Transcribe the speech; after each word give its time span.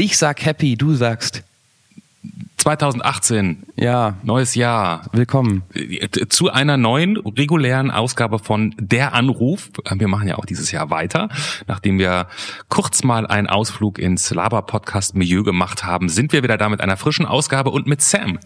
Ich 0.00 0.16
sag 0.16 0.46
happy, 0.46 0.78
du 0.78 0.94
sagst 0.94 1.42
2018. 2.56 3.64
Ja. 3.76 4.14
Neues 4.22 4.54
Jahr. 4.54 5.02
Willkommen. 5.12 5.62
Zu 6.30 6.48
einer 6.48 6.78
neuen 6.78 7.18
regulären 7.18 7.90
Ausgabe 7.90 8.38
von 8.38 8.74
Der 8.78 9.12
Anruf. 9.12 9.68
Wir 9.92 10.08
machen 10.08 10.26
ja 10.26 10.38
auch 10.38 10.46
dieses 10.46 10.72
Jahr 10.72 10.88
weiter. 10.88 11.28
Nachdem 11.66 11.98
wir 11.98 12.28
kurz 12.70 13.04
mal 13.04 13.26
einen 13.26 13.46
Ausflug 13.46 13.98
ins 13.98 14.30
Laber-Podcast-Milieu 14.30 15.42
gemacht 15.42 15.84
haben, 15.84 16.08
sind 16.08 16.32
wir 16.32 16.42
wieder 16.42 16.56
da 16.56 16.70
mit 16.70 16.80
einer 16.80 16.96
frischen 16.96 17.26
Ausgabe 17.26 17.68
und 17.68 17.86
mit 17.86 18.00
Sam. 18.00 18.38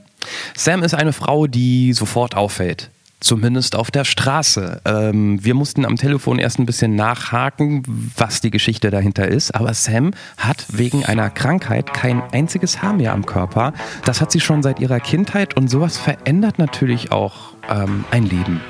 Sam 0.57 0.82
ist 0.82 0.95
eine 0.95 1.12
Frau, 1.12 1.46
die 1.46 1.93
sofort 1.93 2.34
auffällt. 2.34 2.91
Zumindest 3.25 3.75
auf 3.75 3.91
der 3.91 4.04
Straße. 4.04 4.82
Ähm, 4.84 5.43
wir 5.43 5.54
mussten 5.54 5.86
am 5.86 5.96
Telefon 5.96 6.38
erst 6.38 6.59
ein 6.59 6.66
bisschen 6.66 6.95
nachhaken, 6.95 7.82
was 8.18 8.43
die 8.43 8.50
Geschichte 8.50 8.90
dahinter 8.90 9.27
ist. 9.27 9.54
Aber 9.54 9.72
Sam 9.72 10.11
hat 10.36 10.66
wegen 10.68 11.07
einer 11.07 11.30
Krankheit 11.30 11.95
kein 11.95 12.22
einziges 12.32 12.82
Haar 12.82 12.93
mehr 12.93 13.14
am 13.14 13.25
Körper. 13.25 13.72
Das 14.04 14.21
hat 14.21 14.31
sie 14.31 14.40
schon 14.40 14.62
seit 14.62 14.79
ihrer 14.79 15.00
Kindheit 15.00 15.57
und 15.57 15.68
sowas 15.68 15.96
verändert 15.96 16.58
natürlich 16.58 17.12
auch 17.12 17.54
ähm, 17.71 18.04
ein 18.11 18.25
Leben. 18.25 18.61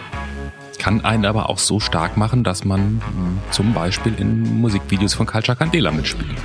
Kann 0.79 1.05
einen 1.05 1.25
aber 1.25 1.51
auch 1.51 1.59
so 1.59 1.81
stark 1.81 2.17
machen, 2.17 2.45
dass 2.45 2.65
man 2.65 2.99
mh, 2.99 3.03
zum 3.51 3.75
Beispiel 3.75 4.15
in 4.17 4.61
Musikvideos 4.61 5.15
von 5.15 5.27
Culture 5.27 5.57
Candela 5.57 5.91
mitspielt. 5.91 6.39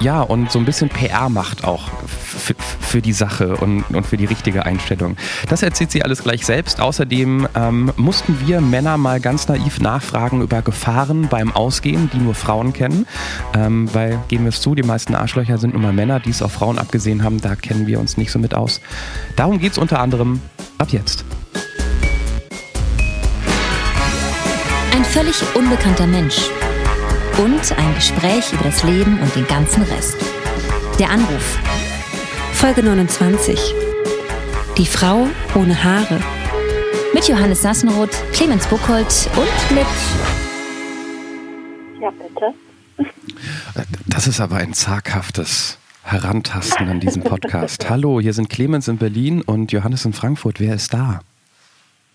Ja, 0.00 0.22
und 0.22 0.50
so 0.50 0.58
ein 0.58 0.64
bisschen 0.64 0.88
PR 0.88 1.28
macht 1.28 1.64
auch 1.64 1.88
für 2.80 3.00
die 3.00 3.12
Sache 3.12 3.56
und, 3.56 3.84
und 3.92 4.06
für 4.06 4.16
die 4.16 4.24
richtige 4.24 4.66
Einstellung. 4.66 5.16
Das 5.48 5.62
erzählt 5.62 5.90
sie 5.90 6.02
alles 6.02 6.22
gleich 6.22 6.44
selbst. 6.44 6.80
Außerdem 6.80 7.48
ähm, 7.54 7.92
mussten 7.96 8.38
wir 8.44 8.60
Männer 8.60 8.98
mal 8.98 9.20
ganz 9.20 9.48
naiv 9.48 9.80
nachfragen 9.80 10.42
über 10.42 10.62
Gefahren 10.62 11.28
beim 11.28 11.52
Ausgehen, 11.52 12.10
die 12.12 12.18
nur 12.18 12.34
Frauen 12.34 12.72
kennen. 12.72 13.06
Ähm, 13.54 13.88
weil, 13.94 14.20
geben 14.28 14.44
wir 14.44 14.50
es 14.50 14.60
zu, 14.60 14.74
die 14.74 14.82
meisten 14.82 15.14
Arschlöcher 15.14 15.58
sind 15.58 15.74
nun 15.74 15.82
mal 15.82 15.92
Männer, 15.92 16.20
die 16.20 16.30
es 16.30 16.42
auf 16.42 16.52
Frauen 16.52 16.78
abgesehen 16.78 17.22
haben. 17.22 17.40
Da 17.40 17.56
kennen 17.56 17.86
wir 17.86 18.00
uns 18.00 18.16
nicht 18.16 18.30
so 18.30 18.38
mit 18.38 18.54
aus. 18.54 18.80
Darum 19.36 19.58
geht 19.58 19.72
es 19.72 19.78
unter 19.78 20.00
anderem 20.00 20.40
ab 20.78 20.90
jetzt. 20.90 21.24
Ein 24.92 25.04
völlig 25.04 25.42
unbekannter 25.54 26.06
Mensch 26.06 26.50
und 27.38 27.78
ein 27.78 27.94
Gespräch 27.94 28.52
über 28.52 28.64
das 28.64 28.82
Leben 28.84 29.18
und 29.20 29.34
den 29.34 29.46
ganzen 29.46 29.82
Rest. 29.82 30.16
Der 30.98 31.10
Anruf. 31.10 31.58
Folge 32.52 32.82
29. 32.82 33.58
Die 34.78 34.86
Frau 34.86 35.26
ohne 35.54 35.82
Haare. 35.82 36.20
Mit 37.12 37.28
Johannes 37.28 37.62
Sassenroth, 37.62 38.12
Clemens 38.32 38.66
Buchholz 38.66 39.28
und 39.36 39.76
mit. 39.76 39.86
Ja, 42.00 42.10
bitte. 42.10 42.54
Das 44.06 44.26
ist 44.26 44.40
aber 44.40 44.56
ein 44.56 44.72
zaghaftes 44.72 45.78
Herantasten 46.04 46.88
an 46.88 47.00
diesem 47.00 47.22
Podcast. 47.22 47.88
Hallo, 47.90 48.20
hier 48.20 48.32
sind 48.32 48.48
Clemens 48.50 48.88
in 48.88 48.98
Berlin 48.98 49.42
und 49.42 49.72
Johannes 49.72 50.04
in 50.04 50.12
Frankfurt. 50.12 50.60
Wer 50.60 50.74
ist 50.74 50.92
da? 50.92 51.20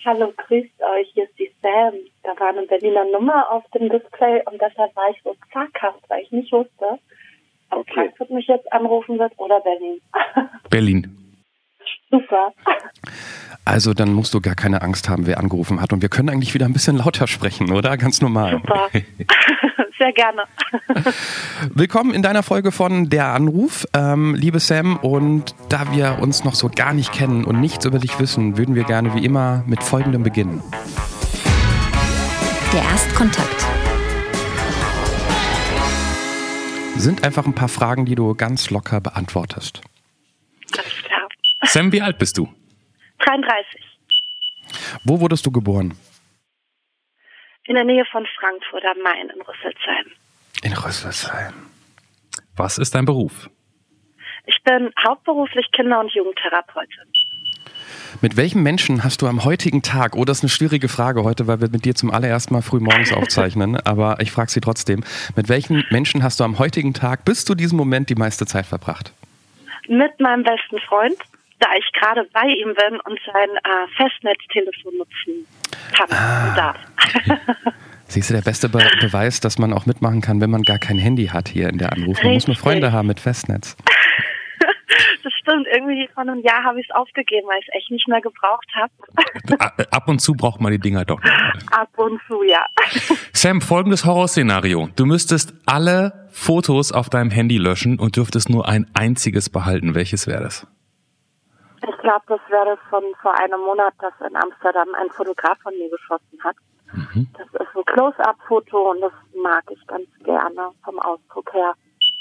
Hallo, 0.06 0.31
grüßt 0.38 0.81
euch. 0.97 1.09
Hier 1.14 1.25
ist 1.25 1.38
die 1.38 1.52
Sam. 1.62 1.94
Da 2.30 2.39
war 2.39 2.49
eine 2.49 2.67
Berliner 2.67 3.05
Nummer 3.05 3.49
auf 3.52 3.63
dem 3.73 3.89
Display 3.89 4.44
und 4.45 4.61
deshalb 4.61 4.95
war 4.95 5.09
ich 5.09 5.19
so 5.23 5.35
zaghaft, 5.52 5.99
weil 6.09 6.22
ich 6.22 6.31
nicht 6.31 6.52
wusste, 6.52 6.99
ob 7.72 7.80
Okay. 7.80 7.94
Frankfurt 7.94 8.30
mich 8.30 8.47
jetzt 8.47 8.72
anrufen 8.72 9.17
wird 9.17 9.31
oder 9.38 9.59
Berlin. 9.61 9.99
Berlin. 10.69 11.16
Super. 12.11 12.53
Also 13.66 13.94
dann 13.94 14.13
musst 14.13 14.33
du 14.33 14.41
gar 14.41 14.55
keine 14.55 14.81
Angst 14.83 15.09
haben, 15.09 15.25
wer 15.25 15.39
angerufen 15.39 15.81
hat. 15.81 15.91
Und 15.91 16.02
wir 16.03 16.09
können 16.09 16.30
eigentlich 16.30 16.53
wieder 16.53 16.66
ein 16.66 16.73
bisschen 16.73 16.97
lauter 16.97 17.25
sprechen, 17.25 17.72
oder? 17.72 17.97
Ganz 17.97 18.22
normal. 18.22 18.52
Super. 18.52 18.89
Sehr 19.97 20.13
gerne. 20.13 20.44
Willkommen 21.73 22.13
in 22.13 22.22
deiner 22.22 22.44
Folge 22.44 22.72
von 22.72 23.09
Der 23.09 23.33
Anruf, 23.33 23.88
ähm, 23.95 24.35
liebe 24.35 24.59
Sam. 24.59 24.97
Und 24.97 25.55
da 25.69 25.91
wir 25.91 26.19
uns 26.22 26.44
noch 26.44 26.55
so 26.55 26.69
gar 26.69 26.94
nicht 26.94 27.11
kennen 27.11 27.44
und 27.44 27.59
nichts 27.59 27.85
über 27.85 28.00
dich 28.00 28.19
wissen, 28.19 28.57
würden 28.57 28.75
wir 28.75 28.83
gerne 28.83 29.16
wie 29.16 29.25
immer 29.25 29.63
mit 29.67 29.83
folgendem 29.83 30.23
beginnen. 30.23 30.63
Der 32.72 32.84
Erstkontakt. 32.84 33.66
Sind 36.97 37.24
einfach 37.24 37.47
ein 37.47 37.56
paar 37.56 37.68
Fragen, 37.68 38.06
die 38.06 38.13
du 38.13 38.35
ganz 38.35 38.69
locker 38.69 39.02
beantwortest. 39.02 39.81
Alles 40.78 41.03
klar. 41.03 41.28
Sam, 41.63 41.91
wie 41.91 42.02
alt 42.02 42.19
bist 42.19 42.38
du? 42.38 42.47
33. 43.25 43.81
Wo 45.03 45.19
wurdest 45.19 45.47
du 45.47 45.52
geboren? 45.52 45.97
In 47.66 47.74
der 47.74 47.85
Nähe 47.85 48.06
von 48.12 48.28
Frankfurt 48.40 48.86
am 48.86 49.01
Main 49.01 49.30
in 49.30 49.41
Rüsselsheim. 49.41 50.06
In 50.62 50.74
Rüsselsheim. 50.74 51.53
Was 52.56 52.78
ist 52.78 52.94
dein 52.94 53.06
Beruf? 53.06 53.50
Ich 54.46 54.62
bin 54.63 54.91
hauptberuflich 55.07 55.72
Kinder- 55.72 56.00
und 56.00 56.13
Jugendtherapeutin. 56.13 57.12
Mit 58.22 58.35
welchem 58.35 58.63
Menschen 58.63 59.06
hast 59.06 59.22
du 59.22 59.28
am 59.28 59.46
heutigen 59.46 59.81
Tag, 59.81 60.13
oh, 60.18 60.25
das 60.25 60.40
ist 60.40 60.44
eine 60.44 60.50
schwierige 60.50 60.90
Frage 60.90 61.24
heute, 61.24 61.47
weil 61.47 61.62
wir 61.62 61.69
mit 61.69 61.85
dir 61.85 61.96
zum 61.96 62.12
allerersten 62.12 62.53
Mal 62.53 62.62
früh 62.62 62.81
morgens 62.81 63.13
aufzeichnen, 63.13 63.78
aber 63.85 64.18
ich 64.19 64.31
frage 64.31 64.52
sie 64.52 64.59
trotzdem. 64.59 65.06
Mit 65.38 65.47
welchen 65.47 65.85
Menschen 65.90 66.22
hast 66.22 66.41
du 66.41 66.44
am 66.44 66.59
heutigen 66.59 66.94
Tag 66.94 67.24
bis 67.24 67.46
zu 67.46 67.56
diesem 67.56 67.78
Moment 67.78 68.09
die 68.09 68.16
meiste 68.16 68.46
Zeit 68.46 68.66
verbracht? 68.66 69.13
Mit 69.88 70.19
meinem 70.19 70.44
besten 70.44 70.80
Freund, 70.80 71.16
da 71.59 71.68
ich 71.78 71.90
gerade 71.94 72.28
bei 72.34 72.46
ihm 72.46 72.74
bin 72.75 73.00
und 73.00 73.19
sein 73.25 73.50
äh, 73.56 73.88
Festnetztelefon 73.96 74.97
nutzen 74.97 75.47
kann 75.96 76.50
und 76.50 76.57
darf. 76.57 76.78
Siehst 78.07 78.31
du, 78.31 78.34
der 78.34 78.41
beste 78.41 78.68
Be 78.68 78.86
Beweis, 79.00 79.40
dass 79.40 79.57
man 79.59 79.72
auch 79.72 79.86
mitmachen 79.86 80.19
kann, 80.19 80.41
wenn 80.41 80.50
man 80.50 80.63
gar 80.63 80.80
kein 80.80 80.97
Handy 80.97 81.28
hat 81.28 81.47
hier 81.47 81.69
in 81.69 81.78
der 81.78 81.94
Anruf. 81.94 82.22
Man 82.22 82.34
muss 82.34 82.47
nur 82.47 82.56
Richtig. 82.56 82.59
Freunde 82.59 82.91
haben 82.91 83.07
mit 83.07 83.22
Festnetz. 83.22 83.78
Das 85.24 85.34
stimmt, 85.50 85.68
irgendwie 85.74 86.08
vor 86.14 86.22
einem 86.24 86.40
Jahr 86.42 86.64
habe 86.64 86.80
ich 86.80 86.88
es 86.90 86.96
aufgegeben, 86.96 87.48
weil 87.48 87.60
ich 87.60 87.68
es 87.70 87.76
echt 87.76 87.92
nicht 87.92 88.08
mehr 88.08 88.22
gebraucht 88.22 88.68
habe. 88.76 88.92
A- 89.60 89.96
Ab 89.96 90.08
und 90.08 90.20
zu 90.20 90.34
braucht 90.34 90.62
man 90.62 90.72
die 90.72 90.80
Dinger 90.80 91.06
doch. 91.06 91.20
Ab 91.72 91.90
und 91.98 92.20
zu, 92.28 92.44
ja. 92.44 92.66
Sam, 93.34 93.62
folgendes 93.62 94.06
Horrorszenario. 94.06 94.90
Du 94.96 95.06
müsstest 95.06 95.54
alle 95.66 96.28
Fotos 96.32 96.92
auf 96.92 97.10
deinem 97.10 97.32
Handy 97.32 97.58
löschen 97.58 98.00
und 98.00 98.16
dürftest 98.16 98.50
nur 98.50 98.68
ein 98.68 98.90
einziges 98.94 99.50
behalten. 99.50 99.96
Welches 99.96 100.28
wäre 100.28 100.44
das? 100.44 100.68
Ich 101.81 101.98
glaube, 102.02 102.24
das 102.28 102.40
wäre 102.50 102.66
das 102.76 102.80
von 102.90 103.04
vor 103.22 103.38
einem 103.40 103.60
Monat, 103.62 103.94
das 104.00 104.14
in 104.28 104.36
Amsterdam 104.36 104.88
ein 105.02 105.10
Fotograf 105.12 105.58
von 105.64 105.74
mir 105.78 105.90
geschossen 105.90 106.40
hat. 106.44 106.56
Das 107.38 107.48
ist 107.48 107.76
ein 107.78 107.86
Close-up-Foto 107.86 108.92
und 108.92 109.02
das 109.02 109.12
mag 109.44 109.64
ich 109.72 109.86
ganz 109.88 110.08
gerne 110.24 110.72
vom 110.84 111.00
Ausdruck 111.00 111.54
her. 111.54 111.74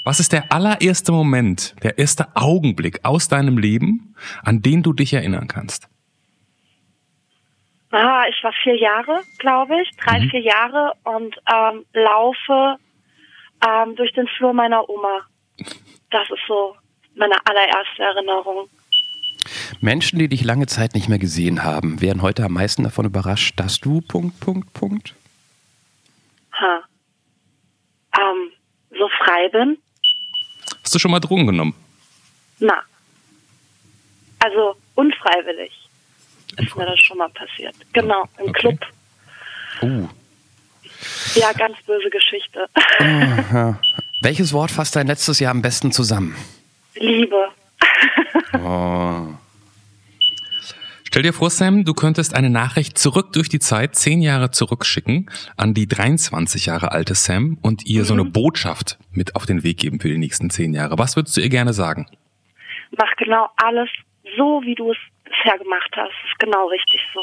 Was 0.03 0.19
ist 0.19 0.31
der 0.31 0.51
allererste 0.51 1.11
Moment, 1.11 1.75
der 1.83 1.97
erste 1.97 2.27
Augenblick 2.35 2.99
aus 3.03 3.27
deinem 3.27 3.57
Leben, 3.57 4.15
an 4.43 4.61
den 4.61 4.81
du 4.81 4.93
dich 4.93 5.13
erinnern 5.13 5.47
kannst? 5.47 5.87
Ah, 7.91 8.23
ich 8.29 8.43
war 8.43 8.53
vier 8.63 8.77
Jahre, 8.77 9.21
glaube 9.39 9.81
ich, 9.81 9.89
drei, 9.97 10.21
vier 10.29 10.41
Jahre 10.41 10.93
und 11.03 11.35
ähm, 11.51 11.85
laufe 11.93 12.77
ähm, 13.67 13.95
durch 13.95 14.13
den 14.13 14.27
Flur 14.27 14.53
meiner 14.53 14.87
Oma. 14.87 15.21
Das 16.11 16.29
ist 16.29 16.41
so 16.47 16.75
meine 17.15 17.35
allererste 17.45 18.03
Erinnerung. 18.03 18.69
Menschen, 19.81 20.19
die 20.19 20.27
dich 20.27 20.43
lange 20.43 20.67
Zeit 20.67 20.93
nicht 20.93 21.09
mehr 21.09 21.19
gesehen 21.19 21.63
haben, 21.63 22.01
wären 22.01 22.21
heute 22.21 22.43
am 22.45 22.53
meisten 22.53 22.83
davon 22.83 23.05
überrascht, 23.05 23.59
dass 23.59 23.79
du 23.79 24.01
Punkt, 24.01 24.39
Punkt, 24.39 24.71
Punkt. 24.73 25.15
Ha. 26.53 26.83
Ähm, 28.17 28.51
so 28.91 29.09
frei 29.23 29.49
bin? 29.49 29.77
Hast 30.89 30.95
du 30.95 30.99
schon 31.01 31.11
mal 31.11 31.19
Drogen 31.19 31.45
genommen? 31.45 31.75
Na. 32.57 32.81
Also 34.39 34.75
unfreiwillig 34.95 35.71
ist 36.57 36.75
mir 36.75 36.83
das 36.87 36.99
schon 37.01 37.19
mal 37.19 37.29
passiert. 37.29 37.75
Genau, 37.93 38.27
im 38.39 38.49
Okay. 38.49 38.53
Club. 38.53 38.79
Uh. 39.83 40.07
Ja, 41.35 41.51
ganz 41.53 41.77
böse 41.85 42.09
Geschichte. 42.09 42.65
Ja. 42.99 43.79
Welches 44.23 44.51
Wort 44.51 44.71
fasst 44.71 44.95
dein 44.95 45.05
letztes 45.05 45.39
Jahr 45.39 45.51
am 45.51 45.61
besten 45.61 45.91
zusammen? 45.91 46.35
Liebe. 46.95 47.49
Oh. 48.53 49.27
Stell 51.11 51.23
dir 51.23 51.33
vor, 51.33 51.49
Sam, 51.49 51.85
du 51.85 51.95
könntest 51.95 52.35
eine 52.35 52.51
Nachricht 52.51 52.99
zurück 52.99 53.33
durch 53.33 53.49
die 53.49 53.57
Zeit, 53.57 53.95
zehn 53.95 54.21
Jahre 54.21 54.51
zurückschicken, 54.51 55.27
an 55.57 55.73
die 55.73 55.87
23 55.87 56.67
Jahre 56.67 56.91
alte 56.91 57.15
Sam 57.15 57.57
und 57.63 57.87
ihr 57.87 58.05
so 58.05 58.13
eine 58.13 58.25
Botschaft 58.25 58.99
mit 59.11 59.35
auf 59.35 59.47
den 59.47 59.63
Weg 59.63 59.79
geben 59.79 59.99
für 59.99 60.07
die 60.07 60.19
nächsten 60.19 60.51
zehn 60.51 60.71
Jahre. 60.71 60.99
Was 60.99 61.15
würdest 61.15 61.35
du 61.35 61.41
ihr 61.41 61.49
gerne 61.49 61.73
sagen? 61.73 62.05
Mach 62.95 63.09
genau 63.17 63.47
alles 63.55 63.89
so, 64.37 64.61
wie 64.63 64.75
du 64.75 64.91
es 64.91 64.97
bisher 65.23 65.57
gemacht 65.57 65.89
hast. 65.95 66.13
Ist 66.29 66.37
genau 66.37 66.67
richtig 66.67 67.01
so. 67.11 67.21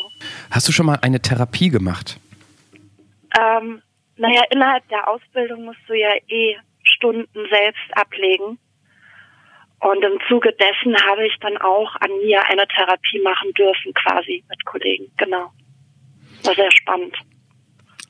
Hast 0.51 0.67
du 0.67 0.73
schon 0.73 0.87
mal 0.87 0.99
eine 1.03 1.23
Therapie 1.23 1.69
gemacht? 1.69 2.19
Ähm, 3.39 3.83
naja, 4.17 4.43
innerhalb 4.51 4.89
der 4.89 5.07
Ausbildung 5.07 5.65
musst 5.65 5.83
du 5.87 5.95
ja 5.95 6.11
eh 6.27 6.57
Stunden 6.83 7.29
selbst 7.51 7.87
ablegen. 7.93 8.59
Und 9.81 10.03
im 10.03 10.19
Zuge 10.29 10.53
dessen 10.53 10.97
habe 11.07 11.27
ich 11.27 11.35
dann 11.41 11.57
auch 11.59 11.95
an 12.01 12.11
mir 12.25 12.43
eine 12.49 12.67
Therapie 12.67 13.21
machen 13.23 13.53
dürfen, 13.53 13.93
quasi 13.95 14.43
mit 14.49 14.65
Kollegen. 14.65 15.07
Genau. 15.19 15.53
War 16.45 16.55
sehr 16.55 16.71
spannend. 16.73 17.15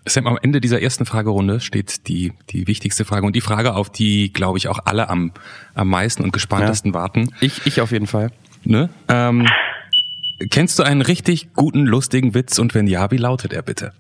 Sam, 0.09 0.29
am 0.29 0.39
Ende 0.41 0.61
dieser 0.61 0.81
ersten 0.81 1.05
Fragerunde 1.05 1.59
steht 1.59 2.07
die, 2.07 2.33
die 2.51 2.69
wichtigste 2.69 3.05
Frage 3.05 3.27
und 3.27 3.35
die 3.35 3.41
Frage, 3.41 3.75
auf 3.75 3.91
die, 3.91 4.33
glaube 4.33 4.59
ich, 4.59 4.69
auch 4.69 4.79
alle 4.85 5.09
am, 5.09 5.33
am 5.75 5.89
meisten 5.89 6.23
und 6.23 6.33
gespanntesten 6.33 6.93
ja. 6.93 7.01
warten. 7.01 7.35
Ich, 7.41 7.67
ich 7.67 7.81
auf 7.81 7.91
jeden 7.91 8.07
Fall. 8.07 8.31
Ne? 8.65 8.89
Ähm, 9.09 9.49
kennst 10.51 10.79
du 10.79 10.85
einen 10.85 11.03
richtig 11.03 11.53
guten, 11.55 11.85
lustigen 11.85 12.35
Witz 12.35 12.59
und 12.61 12.75
wenn 12.75 12.87
ja, 12.87 13.11
wie 13.11 13.17
lautet 13.17 13.53
er 13.53 13.63
bitte? 13.63 13.93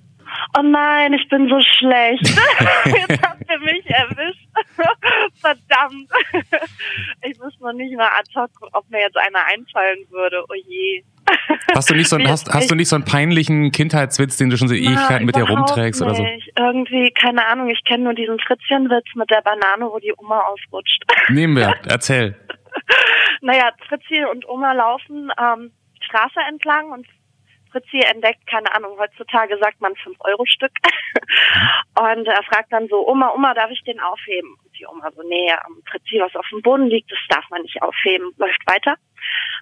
Oh 0.56 0.62
nein, 0.62 1.12
ich 1.12 1.28
bin 1.28 1.48
so 1.48 1.60
schlecht. 1.60 2.22
Jetzt 2.84 3.22
habt 3.22 3.42
ihr 3.50 3.58
mich 3.60 3.86
erwischt. 3.86 4.46
Verdammt. 5.40 6.10
Ich 7.22 7.38
wusste 7.40 7.62
noch 7.62 7.72
nicht 7.72 7.96
mal 7.96 8.08
ad 8.08 8.28
hoc, 8.34 8.50
ob 8.72 8.88
mir 8.90 9.00
jetzt 9.00 9.16
einer 9.16 9.44
einfallen 9.46 10.06
würde. 10.10 10.42
Oh 10.48 10.54
je. 10.54 11.04
Hast 11.74 11.90
du 11.90 11.94
nicht 11.94 12.08
so, 12.08 12.18
hast, 12.18 12.52
hast 12.52 12.70
du 12.70 12.74
nicht 12.74 12.88
so 12.88 12.96
einen 12.96 13.04
peinlichen 13.04 13.70
Kindheitswitz, 13.72 14.36
den 14.36 14.50
du 14.50 14.56
schon 14.56 14.68
so 14.68 14.74
Ewigkeiten 14.74 15.26
mit 15.26 15.36
dir 15.36 15.44
rumträgst 15.44 16.00
nicht. 16.00 16.08
oder 16.08 16.16
so? 16.16 16.26
Irgendwie, 16.56 17.10
keine 17.10 17.46
Ahnung, 17.46 17.68
ich 17.68 17.82
kenne 17.84 18.04
nur 18.04 18.14
diesen 18.14 18.38
Fritzchenwitz 18.40 19.06
mit 19.14 19.30
der 19.30 19.42
Banane, 19.42 19.90
wo 19.90 19.98
die 19.98 20.14
Oma 20.16 20.40
ausrutscht. 20.40 21.04
Nehmen 21.28 21.56
wir, 21.56 21.74
erzähl. 21.86 22.36
naja, 23.40 23.70
Fritzi 23.88 24.24
und 24.30 24.48
Oma 24.48 24.72
laufen 24.72 25.30
ähm, 25.38 25.72
Straße 26.00 26.40
entlang 26.48 26.92
und 26.92 27.06
Fritzi 27.76 28.00
entdeckt, 28.00 28.46
keine 28.46 28.74
Ahnung, 28.74 28.98
heutzutage 28.98 29.58
sagt 29.58 29.80
man 29.80 29.92
5-Euro-Stück. 29.92 30.72
und 32.00 32.26
er 32.26 32.42
fragt 32.44 32.72
dann 32.72 32.88
so, 32.88 33.06
Oma, 33.06 33.32
Oma, 33.34 33.52
darf 33.54 33.70
ich 33.70 33.82
den 33.84 34.00
aufheben? 34.00 34.56
Und 34.64 34.78
die 34.78 34.86
Oma 34.86 35.10
so, 35.14 35.22
nee, 35.22 35.52
Fritzi, 35.90 36.18
was 36.20 36.34
auf 36.34 36.46
dem 36.50 36.62
Boden 36.62 36.86
liegt, 36.86 37.10
das 37.10 37.18
darf 37.28 37.44
man 37.50 37.62
nicht 37.62 37.82
aufheben. 37.82 38.32
Läuft 38.38 38.62
weiter. 38.66 38.96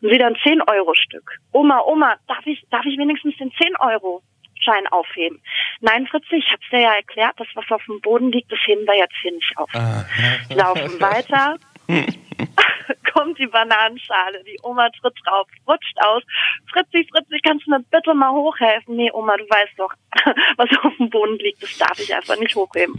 Und 0.02 0.10
wieder 0.10 0.26
ein 0.26 0.36
10-Euro-Stück. 0.36 1.38
Oma, 1.52 1.80
Oma, 1.80 2.16
darf 2.28 2.46
ich, 2.46 2.64
darf 2.70 2.84
ich 2.84 2.98
wenigstens 2.98 3.36
den 3.36 3.50
10-Euro? 3.50 4.22
Schein 4.60 4.86
aufheben. 4.86 5.42
Nein, 5.80 6.06
Fritzi, 6.06 6.36
ich 6.36 6.50
hab's 6.50 6.64
dir 6.70 6.80
ja 6.80 6.94
erklärt, 6.94 7.34
das, 7.36 7.48
was 7.54 7.70
auf 7.70 7.84
dem 7.84 8.00
Boden 8.00 8.32
liegt, 8.32 8.50
das 8.50 8.60
heben 8.64 8.86
wir 8.86 8.96
jetzt 8.96 9.16
hier 9.20 9.32
nicht 9.32 9.52
auf. 9.56 9.68
Ah. 9.74 10.06
Laufen 10.54 11.00
weiter. 11.00 11.58
kommt 13.24 13.38
die 13.38 13.46
Bananenschale, 13.46 14.42
die 14.44 14.58
Oma 14.62 14.88
tritt 15.00 15.14
drauf, 15.24 15.46
rutscht 15.66 15.96
aus. 15.98 16.22
Fritzi, 16.70 17.08
Fritzi, 17.10 17.40
kannst 17.42 17.66
du 17.66 17.70
mir 17.70 17.80
bitte 17.90 18.14
mal 18.14 18.32
hochhelfen? 18.32 18.96
Nee, 18.96 19.10
Oma, 19.12 19.36
du 19.36 19.44
weißt 19.44 19.72
doch, 19.78 19.92
was 20.56 20.68
auf 20.82 20.92
dem 20.98 21.10
Boden 21.10 21.38
liegt, 21.38 21.62
das 21.62 21.76
darf 21.78 21.98
ich 21.98 22.14
einfach 22.14 22.38
nicht 22.38 22.54
hochheben. 22.54 22.94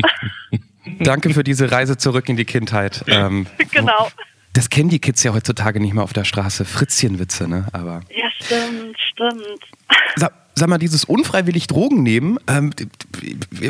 Danke 1.00 1.32
für 1.32 1.44
diese 1.44 1.72
Reise 1.72 1.98
zurück 1.98 2.30
in 2.30 2.38
die 2.38 2.46
Kindheit. 2.46 3.04
Ähm, 3.08 3.48
genau. 3.72 4.10
Das 4.54 4.70
kennen 4.70 4.90
die 4.90 5.00
Kids 5.00 5.24
ja 5.24 5.34
heutzutage 5.34 5.80
nicht 5.80 5.94
mehr 5.94 6.04
auf 6.04 6.14
der 6.14 6.24
Straße. 6.24 6.64
Fritzchenwitze, 6.64 7.48
ne? 7.48 7.68
Aber. 7.74 8.02
Ja, 8.10 8.30
stimmt, 8.40 8.98
stimmt. 9.00 9.60
Sag, 10.16 10.32
sag 10.56 10.70
mal, 10.70 10.78
dieses 10.78 11.04
unfreiwillig 11.04 11.68
Drogen 11.68 12.02
nehmen, 12.02 12.38
ähm, 12.48 12.72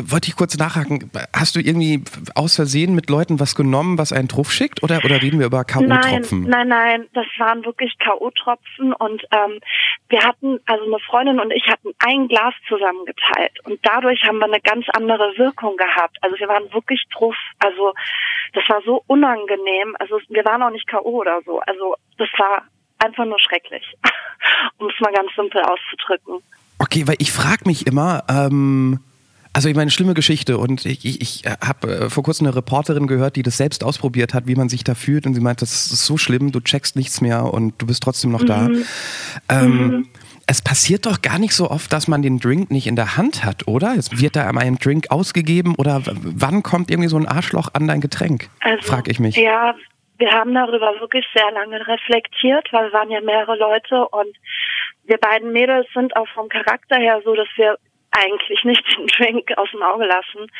wollte 0.04 0.28
ich 0.28 0.36
kurz 0.36 0.56
nachhaken. 0.56 1.10
Hast 1.34 1.56
du 1.56 1.60
irgendwie 1.60 2.04
aus 2.34 2.54
Versehen 2.54 2.94
mit 2.94 3.10
Leuten 3.10 3.40
was 3.40 3.56
genommen, 3.56 3.98
was 3.98 4.12
einen 4.12 4.28
Truff 4.28 4.52
schickt? 4.52 4.82
Oder, 4.84 5.04
oder 5.04 5.20
reden 5.20 5.40
wir 5.40 5.46
über 5.46 5.64
K.O.-Tropfen? 5.64 6.46
Nein, 6.46 6.68
nein, 6.68 6.68
nein, 6.68 7.06
das 7.12 7.26
waren 7.38 7.64
wirklich 7.64 7.98
K.O.-Tropfen 7.98 8.92
und 8.92 9.22
ähm, 9.32 9.60
wir 10.08 10.22
hatten, 10.22 10.60
also 10.66 10.84
eine 10.84 11.00
Freundin 11.00 11.40
und 11.40 11.52
ich 11.52 11.66
hatten 11.66 11.92
ein 11.98 12.28
Glas 12.28 12.54
zusammengeteilt 12.68 13.58
und 13.64 13.80
dadurch 13.82 14.22
haben 14.22 14.38
wir 14.38 14.44
eine 14.44 14.60
ganz 14.60 14.86
andere 14.92 15.32
Wirkung 15.36 15.76
gehabt. 15.76 16.16
Also 16.20 16.38
wir 16.38 16.46
waren 16.46 16.72
wirklich 16.72 17.02
Truff. 17.12 17.36
Also 17.58 17.94
das 18.52 18.62
war 18.68 18.80
so 18.84 19.02
unangenehm. 19.08 19.96
Also 19.98 20.20
wir 20.28 20.44
waren 20.44 20.62
auch 20.62 20.70
nicht 20.70 20.86
K.O. 20.86 21.20
oder 21.20 21.40
so. 21.44 21.58
Also 21.60 21.96
das 22.18 22.28
war 22.38 22.62
einfach 22.98 23.24
nur 23.24 23.40
schrecklich, 23.40 23.84
um 24.78 24.88
es 24.88 25.00
mal 25.00 25.12
ganz 25.12 25.34
simpel 25.34 25.62
auszudrücken. 25.62 26.42
Okay, 26.78 27.06
weil 27.06 27.16
ich 27.18 27.32
frage 27.32 27.62
mich 27.66 27.86
immer, 27.86 28.24
ähm, 28.28 29.00
also 29.56 29.70
ich 29.70 29.74
meine, 29.74 29.90
schlimme 29.90 30.12
Geschichte 30.12 30.58
und 30.58 30.84
ich, 30.84 31.06
ich, 31.06 31.22
ich 31.22 31.42
habe 31.66 31.88
äh, 31.88 32.10
vor 32.10 32.22
kurzem 32.22 32.46
eine 32.46 32.54
Reporterin 32.54 33.06
gehört, 33.06 33.36
die 33.36 33.42
das 33.42 33.56
selbst 33.56 33.82
ausprobiert 33.82 34.34
hat, 34.34 34.46
wie 34.46 34.54
man 34.54 34.68
sich 34.68 34.84
da 34.84 34.94
fühlt 34.94 35.26
und 35.26 35.32
sie 35.32 35.40
meint, 35.40 35.62
das 35.62 35.90
ist 35.90 36.04
so 36.04 36.18
schlimm, 36.18 36.52
du 36.52 36.60
checkst 36.60 36.94
nichts 36.94 37.22
mehr 37.22 37.44
und 37.44 37.72
du 37.80 37.86
bist 37.86 38.02
trotzdem 38.02 38.32
noch 38.32 38.44
da. 38.44 38.68
Mhm. 38.68 38.84
Ähm, 39.48 39.86
mhm. 39.86 40.08
Es 40.46 40.60
passiert 40.60 41.06
doch 41.06 41.22
gar 41.22 41.38
nicht 41.38 41.54
so 41.54 41.70
oft, 41.70 41.90
dass 41.90 42.06
man 42.06 42.20
den 42.20 42.38
Drink 42.38 42.70
nicht 42.70 42.86
in 42.86 42.96
der 42.96 43.16
Hand 43.16 43.44
hat, 43.44 43.66
oder? 43.66 43.94
Es 43.96 44.20
wird 44.20 44.36
da 44.36 44.46
einmal 44.46 44.64
ein 44.64 44.76
Drink 44.76 45.06
ausgegeben 45.10 45.74
oder 45.76 46.02
wann 46.04 46.62
kommt 46.62 46.90
irgendwie 46.90 47.08
so 47.08 47.16
ein 47.16 47.26
Arschloch 47.26 47.70
an 47.72 47.88
dein 47.88 48.02
Getränk? 48.02 48.50
Also, 48.60 48.82
Frag 48.82 49.08
ich 49.08 49.18
mich. 49.18 49.36
Ja, 49.36 49.74
wir 50.18 50.30
haben 50.30 50.54
darüber 50.54 50.92
wirklich 51.00 51.24
sehr 51.34 51.50
lange 51.52 51.84
reflektiert, 51.86 52.68
weil 52.72 52.90
wir 52.90 52.92
waren 52.92 53.10
ja 53.10 53.22
mehrere 53.22 53.56
Leute 53.56 54.06
und 54.08 54.36
wir 55.06 55.18
beiden 55.18 55.52
Mädels 55.52 55.86
sind 55.94 56.16
auch 56.16 56.28
vom 56.28 56.48
Charakter 56.48 56.96
her 56.96 57.20
so, 57.24 57.34
dass 57.34 57.48
wir 57.56 57.78
eigentlich 58.10 58.64
nicht 58.64 58.84
den 58.96 59.06
Drink 59.06 59.56
aus 59.56 59.70
dem 59.70 59.82
Auge 59.82 60.06
lassen. 60.06 60.50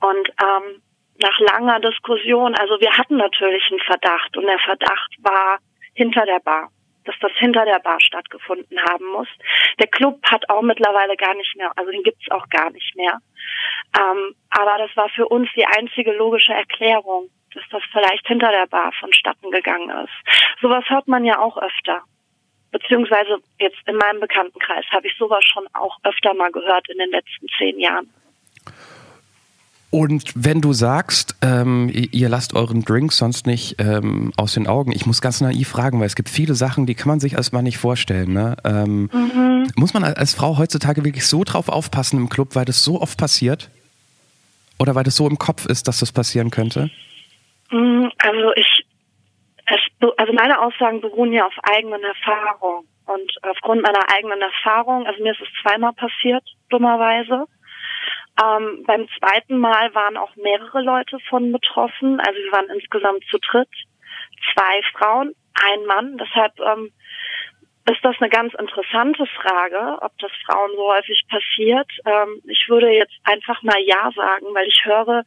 Und 0.00 0.28
ähm, 0.42 0.82
nach 1.20 1.38
langer 1.40 1.80
Diskussion, 1.80 2.54
also 2.54 2.80
wir 2.80 2.96
hatten 2.96 3.16
natürlich 3.16 3.64
einen 3.70 3.80
Verdacht 3.80 4.36
und 4.36 4.46
der 4.46 4.58
Verdacht 4.60 5.16
war 5.20 5.58
hinter 5.94 6.24
der 6.24 6.38
Bar, 6.38 6.70
dass 7.04 7.16
das 7.20 7.32
hinter 7.38 7.64
der 7.64 7.80
Bar 7.80 8.00
stattgefunden 8.00 8.78
haben 8.88 9.06
muss. 9.06 9.28
Der 9.80 9.88
Club 9.88 10.20
hat 10.30 10.48
auch 10.48 10.62
mittlerweile 10.62 11.16
gar 11.16 11.34
nicht 11.34 11.56
mehr, 11.56 11.72
also 11.74 11.90
den 11.90 12.04
gibt's 12.04 12.30
auch 12.30 12.48
gar 12.50 12.70
nicht 12.70 12.94
mehr. 12.94 13.18
Ähm, 13.98 14.34
aber 14.50 14.78
das 14.78 14.96
war 14.96 15.08
für 15.08 15.26
uns 15.26 15.48
die 15.56 15.66
einzige 15.66 16.12
logische 16.12 16.52
Erklärung, 16.52 17.30
dass 17.54 17.64
das 17.70 17.82
vielleicht 17.90 18.26
hinter 18.28 18.52
der 18.52 18.66
Bar 18.66 18.92
vonstatten 19.00 19.50
gegangen 19.50 19.90
ist. 20.04 20.60
Sowas 20.60 20.84
hört 20.88 21.08
man 21.08 21.24
ja 21.24 21.40
auch 21.40 21.56
öfter 21.56 22.02
beziehungsweise 22.70 23.38
jetzt 23.58 23.78
in 23.86 23.96
meinem 23.96 24.20
Bekanntenkreis 24.20 24.84
habe 24.90 25.06
ich 25.06 25.16
sowas 25.18 25.44
schon 25.44 25.66
auch 25.74 25.96
öfter 26.04 26.34
mal 26.34 26.50
gehört 26.52 26.88
in 26.88 26.98
den 26.98 27.10
letzten 27.10 27.46
zehn 27.58 27.78
Jahren. 27.78 28.08
Und 29.90 30.32
wenn 30.34 30.60
du 30.60 30.74
sagst, 30.74 31.36
ähm, 31.40 31.90
ihr 31.92 32.28
lasst 32.28 32.54
euren 32.54 32.84
Drink 32.84 33.10
sonst 33.12 33.46
nicht 33.46 33.76
ähm, 33.78 34.32
aus 34.36 34.52
den 34.52 34.66
Augen, 34.66 34.92
ich 34.92 35.06
muss 35.06 35.22
ganz 35.22 35.40
naiv 35.40 35.68
fragen, 35.68 35.98
weil 35.98 36.06
es 36.06 36.14
gibt 36.14 36.28
viele 36.28 36.54
Sachen, 36.54 36.84
die 36.84 36.94
kann 36.94 37.08
man 37.08 37.20
sich 37.20 37.32
erstmal 37.32 37.62
nicht 37.62 37.78
vorstellen. 37.78 38.34
Ne? 38.34 38.56
Ähm, 38.64 39.08
mhm. 39.10 39.66
Muss 39.76 39.94
man 39.94 40.04
als 40.04 40.34
Frau 40.34 40.58
heutzutage 40.58 41.04
wirklich 41.04 41.26
so 41.26 41.42
drauf 41.42 41.70
aufpassen 41.70 42.18
im 42.18 42.28
Club, 42.28 42.54
weil 42.54 42.66
das 42.66 42.84
so 42.84 43.00
oft 43.00 43.18
passiert? 43.18 43.70
Oder 44.78 44.94
weil 44.94 45.04
das 45.04 45.16
so 45.16 45.26
im 45.26 45.38
Kopf 45.38 45.64
ist, 45.64 45.88
dass 45.88 46.00
das 46.00 46.12
passieren 46.12 46.50
könnte? 46.50 46.90
Mhm, 47.70 48.10
also 48.18 48.52
ich 48.56 48.77
also 50.16 50.32
meine 50.32 50.60
Aussagen 50.60 51.00
beruhen 51.00 51.32
ja 51.32 51.46
auf 51.46 51.54
eigenen 51.62 52.02
Erfahrungen. 52.02 52.88
Und 53.06 53.32
aufgrund 53.42 53.82
meiner 53.82 54.04
eigenen 54.14 54.40
Erfahrung, 54.40 55.06
also 55.06 55.22
mir 55.22 55.32
ist 55.32 55.40
es 55.40 55.48
zweimal 55.62 55.92
passiert, 55.94 56.44
dummerweise. 56.68 57.46
Ähm, 58.42 58.84
beim 58.86 59.08
zweiten 59.18 59.58
Mal 59.58 59.94
waren 59.94 60.16
auch 60.16 60.34
mehrere 60.36 60.82
Leute 60.82 61.18
von 61.28 61.50
betroffen. 61.50 62.20
Also 62.20 62.38
wir 62.38 62.52
waren 62.52 62.70
insgesamt 62.70 63.24
zu 63.30 63.38
dritt. 63.38 63.70
Zwei 64.52 64.80
Frauen, 64.92 65.34
ein 65.54 65.86
Mann. 65.86 66.18
Deshalb 66.18 66.52
ähm, 66.60 66.92
ist 67.90 68.04
das 68.04 68.16
eine 68.20 68.28
ganz 68.28 68.52
interessante 68.54 69.24
Frage, 69.26 69.98
ob 70.02 70.12
das 70.18 70.30
Frauen 70.44 70.70
so 70.76 70.92
häufig 70.92 71.22
passiert. 71.28 71.90
Ähm, 72.04 72.42
ich 72.46 72.66
würde 72.68 72.90
jetzt 72.90 73.14
einfach 73.24 73.62
mal 73.62 73.80
Ja 73.80 74.10
sagen, 74.14 74.46
weil 74.52 74.66
ich 74.66 74.84
höre 74.84 75.24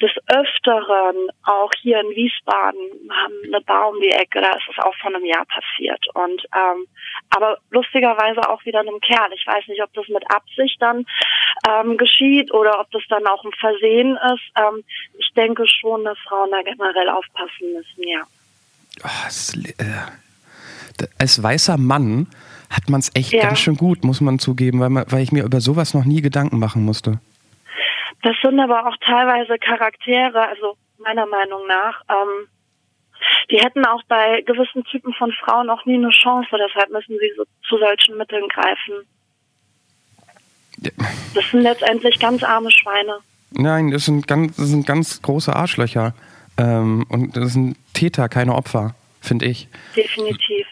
des 0.00 0.12
Öfteren, 0.28 1.28
auch 1.44 1.70
hier 1.80 2.00
in 2.00 2.10
Wiesbaden, 2.10 3.10
haben 3.10 3.34
eine 3.44 3.60
Bar 3.62 3.88
um 3.88 4.00
die 4.00 4.10
Ecke, 4.10 4.40
da 4.40 4.50
ist 4.52 4.68
es 4.70 4.78
auch 4.84 4.94
vor 4.96 5.12
einem 5.12 5.24
Jahr 5.24 5.44
passiert. 5.46 6.04
Und 6.14 6.46
ähm, 6.54 6.86
aber 7.30 7.58
lustigerweise 7.70 8.48
auch 8.48 8.64
wieder 8.64 8.80
einem 8.80 9.00
Kerl. 9.00 9.32
Ich 9.32 9.46
weiß 9.46 9.66
nicht, 9.66 9.82
ob 9.82 9.92
das 9.94 10.06
mit 10.08 10.22
Absicht 10.30 10.80
dann 10.80 11.04
ähm, 11.68 11.96
geschieht 11.96 12.52
oder 12.52 12.78
ob 12.78 12.90
das 12.92 13.02
dann 13.08 13.26
auch 13.26 13.44
ein 13.44 13.52
Versehen 13.58 14.16
ist. 14.34 14.52
Ähm, 14.56 14.84
ich 15.18 15.32
denke 15.34 15.66
schon, 15.66 16.04
dass 16.04 16.18
Frauen 16.28 16.50
da 16.52 16.62
generell 16.62 17.08
aufpassen 17.08 17.72
müssen, 17.72 18.08
ja. 18.08 18.22
Oh, 19.02 19.26
es, 19.26 19.54
äh 19.78 20.27
als 21.18 21.42
weißer 21.42 21.78
Mann 21.78 22.26
hat 22.70 22.88
man 22.88 23.00
es 23.00 23.10
echt 23.14 23.32
ja. 23.32 23.42
ganz 23.42 23.60
schön 23.60 23.76
gut, 23.76 24.04
muss 24.04 24.20
man 24.20 24.38
zugeben, 24.38 24.80
weil, 24.80 24.90
man, 24.90 25.04
weil 25.08 25.22
ich 25.22 25.32
mir 25.32 25.44
über 25.44 25.60
sowas 25.60 25.94
noch 25.94 26.04
nie 26.04 26.20
Gedanken 26.20 26.58
machen 26.58 26.84
musste. 26.84 27.20
Das 28.22 28.36
sind 28.42 28.58
aber 28.60 28.86
auch 28.86 28.96
teilweise 29.04 29.58
Charaktere, 29.58 30.48
also 30.48 30.76
meiner 30.98 31.26
Meinung 31.26 31.66
nach, 31.66 32.02
ähm, 32.10 32.48
die 33.50 33.58
hätten 33.58 33.84
auch 33.84 34.02
bei 34.08 34.42
gewissen 34.42 34.84
Typen 34.84 35.12
von 35.14 35.32
Frauen 35.44 35.70
auch 35.70 35.84
nie 35.86 35.94
eine 35.94 36.10
Chance, 36.10 36.48
deshalb 36.52 36.90
müssen 36.90 37.16
sie 37.18 37.32
so, 37.36 37.44
zu 37.68 37.78
solchen 37.78 38.16
Mitteln 38.16 38.46
greifen. 38.48 39.06
Ja. 40.80 40.90
Das 41.34 41.50
sind 41.50 41.62
letztendlich 41.62 42.18
ganz 42.18 42.42
arme 42.42 42.70
Schweine. 42.70 43.18
Nein, 43.50 43.90
das 43.90 44.04
sind 44.04 44.26
ganz, 44.26 44.56
das 44.56 44.68
sind 44.68 44.86
ganz 44.86 45.22
große 45.22 45.54
Arschlöcher. 45.54 46.14
Ähm, 46.58 47.06
und 47.08 47.36
das 47.36 47.54
sind 47.54 47.76
Täter, 47.94 48.28
keine 48.28 48.54
Opfer, 48.54 48.94
finde 49.20 49.46
ich. 49.46 49.68
Definitiv. 49.96 50.66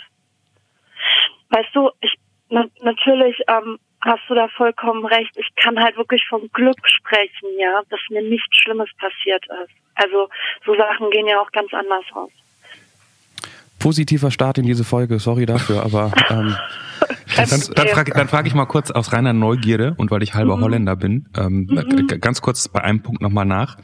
Weißt 1.50 1.74
du, 1.74 1.90
ich 2.00 2.14
na, 2.48 2.64
natürlich 2.82 3.36
ähm, 3.48 3.78
hast 4.00 4.22
du 4.28 4.34
da 4.34 4.48
vollkommen 4.48 5.04
recht. 5.04 5.36
Ich 5.36 5.48
kann 5.56 5.78
halt 5.78 5.96
wirklich 5.96 6.24
vom 6.28 6.48
Glück 6.52 6.78
sprechen, 6.84 7.48
ja, 7.58 7.82
dass 7.90 8.00
mir 8.10 8.22
nichts 8.22 8.56
Schlimmes 8.56 8.88
passiert 8.98 9.44
ist. 9.64 9.74
Also 9.94 10.28
so 10.64 10.76
Sachen 10.76 11.10
gehen 11.10 11.26
ja 11.26 11.40
auch 11.40 11.50
ganz 11.52 11.72
anders 11.72 12.04
aus. 12.12 12.30
Positiver 13.78 14.30
Start 14.30 14.58
in 14.58 14.66
diese 14.66 14.84
Folge, 14.84 15.18
sorry 15.18 15.46
dafür, 15.46 15.82
aber 15.82 16.12
ähm, 16.30 16.56
Dann, 17.36 17.48
dann 17.74 17.88
frage 17.88 18.12
dann 18.12 18.28
frag 18.28 18.46
ich 18.46 18.54
mal 18.54 18.64
kurz 18.64 18.90
aus 18.90 19.12
reiner 19.12 19.32
Neugierde 19.32 19.94
und 19.98 20.10
weil 20.10 20.22
ich 20.22 20.34
halber 20.34 20.56
mhm. 20.56 20.62
Holländer 20.62 20.96
bin, 20.96 21.28
ähm, 21.36 21.68
mhm. 21.68 22.06
ganz 22.20 22.40
kurz 22.40 22.68
bei 22.68 22.80
einem 22.82 23.02
Punkt 23.02 23.20
nochmal 23.20 23.44
nach. 23.44 23.76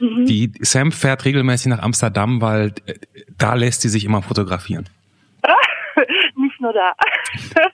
Mhm. 0.00 0.26
Die 0.26 0.52
Sam 0.60 0.90
fährt 0.90 1.24
regelmäßig 1.24 1.68
nach 1.68 1.80
Amsterdam, 1.80 2.40
weil 2.40 2.72
äh, 2.86 2.94
da 3.36 3.54
lässt 3.54 3.82
sie 3.82 3.88
sich 3.88 4.04
immer 4.04 4.22
fotografieren. 4.22 4.88
Nur 6.58 6.72
da. 6.72 6.92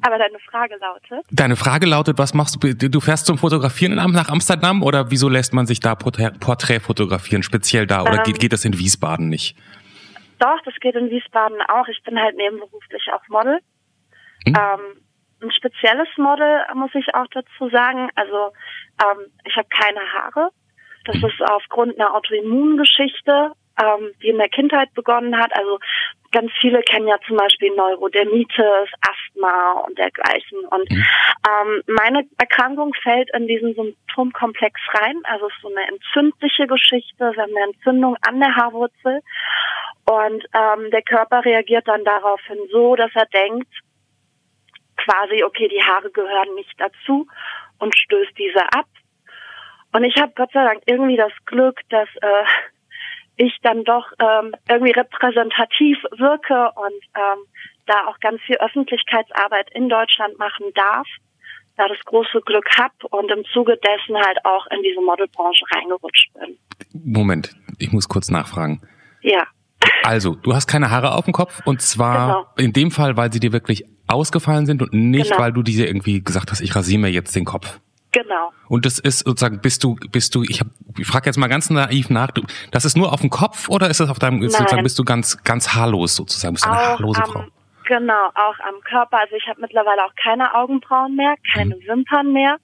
Aber 0.00 0.16
deine 0.18 0.38
Frage 0.38 0.76
lautet? 0.76 1.26
Deine 1.30 1.56
Frage 1.56 1.86
lautet, 1.86 2.18
was 2.18 2.32
machst 2.32 2.62
du? 2.62 2.74
Du 2.74 3.00
fährst 3.00 3.26
zum 3.26 3.36
Fotografieren 3.36 3.94
nach 3.94 4.28
Amsterdam 4.28 4.82
oder 4.82 5.10
wieso 5.10 5.28
lässt 5.28 5.52
man 5.52 5.66
sich 5.66 5.80
da 5.80 5.96
Porträt 5.96 6.80
fotografieren, 6.80 7.42
speziell 7.42 7.86
da? 7.86 8.02
Oder 8.02 8.18
ähm, 8.18 8.22
geht, 8.24 8.38
geht 8.38 8.52
das 8.52 8.64
in 8.64 8.78
Wiesbaden 8.78 9.28
nicht? 9.28 9.56
Doch, 10.38 10.60
das 10.64 10.74
geht 10.80 10.94
in 10.94 11.10
Wiesbaden 11.10 11.60
auch. 11.68 11.88
Ich 11.88 12.00
bin 12.04 12.18
halt 12.18 12.36
nebenberuflich 12.36 13.08
auch 13.12 13.26
Model. 13.28 13.58
Hm? 14.46 14.54
Ähm, 14.56 15.02
ein 15.42 15.50
spezielles 15.52 16.08
Model, 16.16 16.60
muss 16.74 16.94
ich 16.94 17.12
auch 17.14 17.26
dazu 17.32 17.68
sagen. 17.70 18.08
Also 18.14 18.52
ähm, 19.02 19.26
ich 19.44 19.56
habe 19.56 19.68
keine 19.68 20.00
Haare. 20.12 20.50
Das 21.06 21.16
hm. 21.16 21.24
ist 21.24 21.42
aufgrund 21.42 21.98
einer 21.98 22.14
Autoimmungeschichte, 22.14 23.52
ähm, 23.82 24.12
die 24.22 24.28
in 24.28 24.38
der 24.38 24.48
Kindheit 24.48 24.92
begonnen 24.94 25.38
hat. 25.38 25.56
Also 25.56 25.78
ganz 26.32 26.50
viele 26.60 26.82
kennen 26.82 27.08
ja 27.08 27.16
zum 27.26 27.36
Beispiel 27.36 27.74
Neurodermitis, 27.74 28.90
Asthma 29.00 29.72
und 29.86 29.98
dergleichen. 29.98 30.60
Und 30.70 30.90
mhm. 30.90 31.04
ähm, 31.48 31.82
meine 31.86 32.26
Erkrankung 32.38 32.94
fällt 33.02 33.30
in 33.34 33.46
diesen 33.46 33.74
Symptomkomplex 33.74 34.80
rein. 34.94 35.20
Also 35.24 35.46
es 35.46 35.54
ist 35.54 35.62
so 35.62 35.68
eine 35.68 35.88
entzündliche 35.88 36.66
Geschichte. 36.66 37.32
Wir 37.34 37.42
haben 37.42 37.56
eine 37.56 37.72
Entzündung 37.72 38.16
an 38.22 38.40
der 38.40 38.54
Haarwurzel. 38.54 39.20
Und 40.06 40.44
ähm, 40.54 40.90
der 40.90 41.02
Körper 41.02 41.44
reagiert 41.44 41.86
dann 41.86 42.04
daraufhin 42.04 42.58
so, 42.70 42.96
dass 42.96 43.10
er 43.14 43.26
denkt, 43.26 43.68
quasi, 44.96 45.44
okay, 45.44 45.68
die 45.68 45.82
Haare 45.82 46.10
gehören 46.10 46.54
nicht 46.54 46.74
dazu 46.78 47.26
und 47.78 47.96
stößt 47.96 48.36
diese 48.36 48.62
ab. 48.72 48.86
Und 49.92 50.04
ich 50.04 50.16
habe 50.20 50.32
Gott 50.34 50.50
sei 50.52 50.64
Dank 50.64 50.82
irgendwie 50.86 51.16
das 51.16 51.32
Glück, 51.46 51.80
dass 51.88 52.08
äh, 52.20 52.44
ich 53.38 53.56
dann 53.62 53.84
doch 53.84 54.06
ähm, 54.18 54.52
irgendwie 54.68 54.90
repräsentativ 54.90 55.98
wirke 56.16 56.70
und 56.74 57.00
ähm, 57.16 57.46
da 57.86 58.06
auch 58.08 58.18
ganz 58.20 58.40
viel 58.42 58.56
Öffentlichkeitsarbeit 58.56 59.70
in 59.72 59.88
Deutschland 59.88 60.38
machen 60.38 60.66
darf, 60.74 61.06
da 61.76 61.88
das 61.88 61.98
große 62.04 62.40
Glück 62.44 62.66
hab 62.76 62.92
und 63.04 63.30
im 63.30 63.44
Zuge 63.52 63.78
dessen 63.78 64.16
halt 64.16 64.44
auch 64.44 64.66
in 64.66 64.82
diese 64.82 65.00
Modelbranche 65.00 65.64
reingerutscht 65.74 66.30
bin. 66.34 66.58
Moment, 66.92 67.54
ich 67.78 67.92
muss 67.92 68.08
kurz 68.08 68.30
nachfragen. 68.30 68.82
Ja. 69.22 69.46
Also, 70.02 70.34
du 70.34 70.54
hast 70.54 70.66
keine 70.66 70.90
Haare 70.90 71.14
auf 71.14 71.24
dem 71.24 71.32
Kopf 71.32 71.62
und 71.64 71.80
zwar 71.80 72.26
genau. 72.26 72.46
in 72.58 72.72
dem 72.72 72.90
Fall, 72.90 73.16
weil 73.16 73.32
sie 73.32 73.40
dir 73.40 73.52
wirklich 73.52 73.84
ausgefallen 74.08 74.66
sind 74.66 74.82
und 74.82 74.92
nicht, 74.92 75.30
genau. 75.30 75.42
weil 75.42 75.52
du 75.52 75.62
dir 75.62 75.86
irgendwie 75.86 76.22
gesagt 76.22 76.50
hast, 76.50 76.60
ich 76.60 76.74
rasiere 76.74 77.00
mir 77.00 77.10
jetzt 77.10 77.36
den 77.36 77.44
Kopf. 77.44 77.80
Genau. 78.12 78.52
Und 78.68 78.86
das 78.86 78.98
ist 78.98 79.20
sozusagen, 79.20 79.60
bist 79.60 79.84
du, 79.84 79.96
bist 80.10 80.34
du, 80.34 80.42
ich, 80.42 80.60
hab, 80.60 80.68
ich 80.98 81.06
frage 81.06 81.26
jetzt 81.26 81.36
mal 81.36 81.48
ganz 81.48 81.68
naiv 81.68 82.08
nach, 82.10 82.30
du, 82.30 82.42
das 82.70 82.84
ist 82.84 82.96
nur 82.96 83.12
auf 83.12 83.20
dem 83.20 83.30
Kopf 83.30 83.68
oder 83.68 83.90
ist 83.90 84.00
das 84.00 84.08
auf 84.08 84.18
deinem, 84.18 84.40
Nein. 84.40 84.50
sozusagen, 84.50 84.82
bist 84.82 84.98
du 84.98 85.04
ganz, 85.04 85.42
ganz 85.44 85.74
haarlos 85.74 86.16
sozusagen, 86.16 86.54
bist 86.54 86.64
du 86.64 86.70
eine 86.70 86.78
haarlose 86.78 87.22
am, 87.22 87.30
Frau? 87.30 87.44
Genau, 87.84 88.28
auch 88.34 88.58
am 88.66 88.80
Körper. 88.84 89.20
Also 89.20 89.36
ich 89.36 89.46
habe 89.48 89.60
mittlerweile 89.60 90.04
auch 90.04 90.14
keine 90.22 90.54
Augenbrauen 90.54 91.16
mehr, 91.16 91.34
keine 91.54 91.76
mhm. 91.76 91.86
Wimpern 91.86 92.32
mehr. 92.32 92.56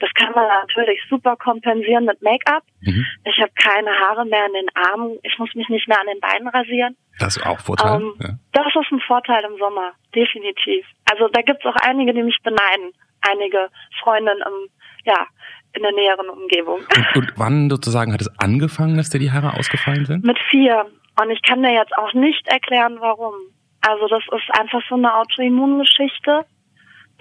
Das 0.00 0.10
kann 0.14 0.32
man 0.34 0.48
natürlich 0.48 1.00
super 1.08 1.36
kompensieren 1.36 2.04
mit 2.04 2.20
Make-up. 2.22 2.64
Mhm. 2.80 3.06
Ich 3.24 3.38
habe 3.40 3.52
keine 3.54 3.90
Haare 3.90 4.24
mehr 4.26 4.44
an 4.44 4.52
den 4.52 4.66
Armen. 4.74 5.18
Ich 5.22 5.38
muss 5.38 5.54
mich 5.54 5.68
nicht 5.68 5.86
mehr 5.86 6.00
an 6.00 6.08
den 6.08 6.20
Beinen 6.20 6.48
rasieren. 6.48 6.96
Das 7.20 7.36
ist 7.36 7.46
auch 7.46 7.60
Vorteil. 7.60 8.00
Ähm, 8.00 8.14
ja. 8.20 8.30
Das 8.52 8.66
ist 8.66 8.92
ein 8.92 9.00
Vorteil 9.00 9.44
im 9.44 9.56
Sommer, 9.58 9.92
definitiv. 10.14 10.84
Also 11.10 11.28
da 11.28 11.42
gibt 11.42 11.64
es 11.64 11.70
auch 11.70 11.76
einige, 11.86 12.12
die 12.12 12.22
mich 12.22 12.38
beneiden. 12.42 12.92
Einige 13.20 13.70
Freundinnen 14.02 14.42
im, 14.44 14.68
ja, 15.04 15.26
in 15.72 15.82
der 15.82 15.92
näheren 15.92 16.28
Umgebung. 16.28 16.80
Und, 16.80 17.16
und 17.16 17.32
wann 17.36 17.70
sozusagen 17.70 18.12
hat 18.12 18.20
es 18.20 18.38
angefangen, 18.38 18.96
dass 18.96 19.10
dir 19.10 19.18
die 19.18 19.32
Haare 19.32 19.54
ausgefallen 19.54 20.06
sind? 20.06 20.24
Mit 20.24 20.38
vier. 20.50 20.86
Und 21.20 21.30
ich 21.30 21.42
kann 21.42 21.62
dir 21.62 21.72
jetzt 21.72 21.96
auch 21.96 22.12
nicht 22.14 22.46
erklären, 22.48 22.96
warum. 23.00 23.34
Also 23.80 24.08
das 24.08 24.22
ist 24.22 24.58
einfach 24.58 24.80
so 24.88 24.94
eine 24.94 25.14
Autoimmungeschichte. 25.14 26.44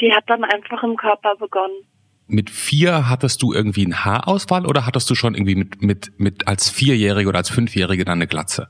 Die 0.01 0.13
hat 0.13 0.23
dann 0.27 0.43
einfach 0.43 0.83
im 0.83 0.95
Körper 0.95 1.35
begonnen 1.35 1.85
mit 2.27 2.49
vier 2.49 3.09
hattest 3.09 3.41
du 3.41 3.53
irgendwie 3.53 3.83
einen 3.83 4.05
Haarausfall 4.05 4.65
oder 4.65 4.85
hattest 4.85 5.09
du 5.09 5.15
schon 5.15 5.35
irgendwie 5.35 5.55
mit, 5.55 5.81
mit, 5.81 6.19
mit 6.19 6.47
als 6.47 6.69
Vierjährige 6.69 7.29
oder 7.29 7.39
als 7.39 7.49
Fünfjährige 7.49 8.05
dann 8.05 8.17
eine 8.17 8.27
Glatze? 8.27 8.69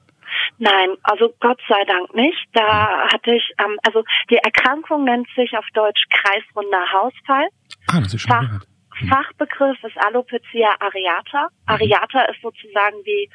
Nein, 0.59 0.89
also 1.03 1.33
Gott 1.39 1.59
sei 1.67 1.83
Dank 1.85 2.13
nicht. 2.15 2.47
Da 2.53 3.07
hatte 3.11 3.35
ich, 3.35 3.53
ähm, 3.59 3.77
also 3.85 4.03
die 4.29 4.37
Erkrankung 4.37 5.03
nennt 5.03 5.27
sich 5.35 5.57
auf 5.57 5.65
Deutsch 5.73 6.03
kreisrunder 6.09 6.85
Haarausfall. 6.91 7.47
Ah, 7.87 8.01
das 8.01 8.13
ist 8.13 8.21
schon 8.21 8.31
Fach, 8.31 8.41
hm. 8.41 8.61
Fachbegriff 9.09 9.83
ist 9.83 9.97
Alopecia 9.97 10.69
areata. 10.79 11.43
Mhm. 11.43 11.49
Areata 11.67 12.21
ist 12.25 12.41
sozusagen 12.41 12.97
wie, 13.03 13.29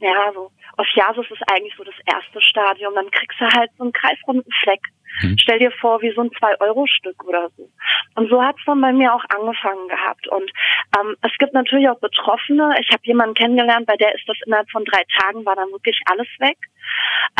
ja, 0.00 0.32
so, 0.34 0.50
Ophiasis 0.76 1.30
ist 1.30 1.42
eigentlich 1.50 1.74
so 1.76 1.84
das 1.84 1.94
erste 2.06 2.40
Stadium. 2.40 2.94
Dann 2.94 3.10
kriegst 3.10 3.40
du 3.40 3.46
halt 3.46 3.70
so 3.76 3.84
einen 3.84 3.92
kreisrunden 3.92 4.50
Fleck 4.62 4.80
Mhm. 5.22 5.38
Stell 5.38 5.58
dir 5.58 5.70
vor, 5.70 6.02
wie 6.02 6.12
so 6.12 6.22
ein 6.22 6.30
Zwei-Euro-Stück 6.38 7.24
oder 7.24 7.48
so. 7.56 7.70
Und 8.16 8.28
so 8.28 8.42
hat 8.42 8.56
es 8.58 8.64
dann 8.66 8.80
bei 8.80 8.92
mir 8.92 9.14
auch 9.14 9.24
angefangen 9.28 9.88
gehabt. 9.88 10.28
Und 10.28 10.50
ähm, 10.98 11.16
es 11.22 11.32
gibt 11.38 11.54
natürlich 11.54 11.88
auch 11.88 11.98
Betroffene. 12.00 12.74
Ich 12.80 12.90
habe 12.90 13.02
jemanden 13.04 13.34
kennengelernt, 13.34 13.86
bei 13.86 13.96
der 13.96 14.14
ist 14.14 14.28
das 14.28 14.36
innerhalb 14.44 14.70
von 14.70 14.84
drei 14.84 15.02
Tagen, 15.18 15.44
war 15.46 15.56
dann 15.56 15.70
wirklich 15.70 16.00
alles 16.10 16.28
weg. 16.38 16.58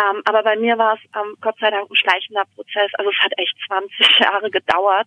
Ähm, 0.02 0.22
aber 0.24 0.42
bei 0.42 0.56
mir 0.56 0.76
war 0.78 0.94
es 0.94 1.00
ähm, 1.14 1.36
Gott 1.40 1.56
sei 1.60 1.70
Dank 1.70 1.90
ein 1.90 1.96
schleichender 1.96 2.44
Prozess. 2.54 2.90
Also 2.94 3.10
es 3.10 3.18
hat 3.18 3.32
echt 3.36 3.56
20 3.66 4.18
Jahre 4.20 4.50
gedauert, 4.50 5.06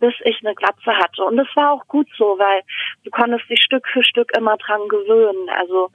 bis 0.00 0.14
ich 0.24 0.38
eine 0.44 0.54
Glatze 0.54 0.96
hatte. 0.96 1.22
Und 1.22 1.36
das 1.36 1.48
war 1.54 1.72
auch 1.72 1.86
gut 1.86 2.08
so, 2.16 2.38
weil 2.38 2.62
du 3.04 3.10
konntest 3.10 3.48
dich 3.50 3.62
Stück 3.62 3.86
für 3.88 4.02
Stück 4.02 4.30
immer 4.36 4.56
dran 4.56 4.88
gewöhnen. 4.88 5.48
Also 5.50 5.90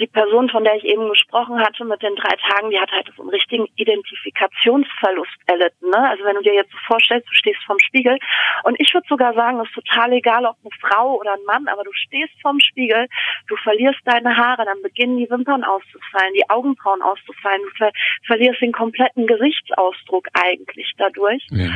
die 0.00 0.06
Person, 0.06 0.48
von 0.48 0.64
der 0.64 0.76
ich 0.76 0.84
eben 0.84 1.08
gesprochen 1.08 1.60
hatte 1.60 1.84
mit 1.84 2.02
den 2.02 2.16
drei 2.16 2.34
Tagen, 2.48 2.70
die 2.70 2.80
hat 2.80 2.90
halt 2.90 3.10
so 3.14 3.22
einen 3.22 3.30
richtigen 3.30 3.66
Identifikationsverlust 3.76 5.36
erlitten. 5.46 5.90
Ne? 5.90 6.08
Also 6.08 6.24
wenn 6.24 6.36
du 6.36 6.42
dir 6.42 6.54
jetzt 6.54 6.72
so 6.72 6.78
vorstellst, 6.86 7.28
du 7.28 7.34
stehst 7.34 7.62
vorm 7.66 7.78
Spiegel 7.78 8.18
und 8.64 8.80
ich 8.80 8.92
würde 8.94 9.06
sogar 9.08 9.34
sagen, 9.34 9.60
es 9.60 9.68
ist 9.68 9.74
total 9.74 10.12
egal, 10.14 10.46
ob 10.46 10.56
eine 10.62 10.70
Frau 10.80 11.16
oder 11.16 11.34
ein 11.34 11.44
Mann, 11.46 11.68
aber 11.68 11.84
du 11.84 11.92
stehst 11.92 12.32
vorm 12.40 12.60
Spiegel, 12.60 13.06
du 13.48 13.56
verlierst 13.56 14.00
deine 14.04 14.36
Haare, 14.36 14.64
dann 14.64 14.80
beginnen 14.82 15.18
die 15.18 15.28
Wimpern 15.30 15.64
auszufallen, 15.64 16.34
die 16.34 16.48
Augenbrauen 16.48 17.02
auszufallen, 17.02 17.62
du 17.62 17.70
ver 17.76 17.92
verlierst 18.26 18.60
den 18.60 18.72
kompletten 18.72 19.26
Gesichtsausdruck 19.26 20.28
eigentlich 20.32 20.92
dadurch. 20.96 21.46
Ja. 21.50 21.68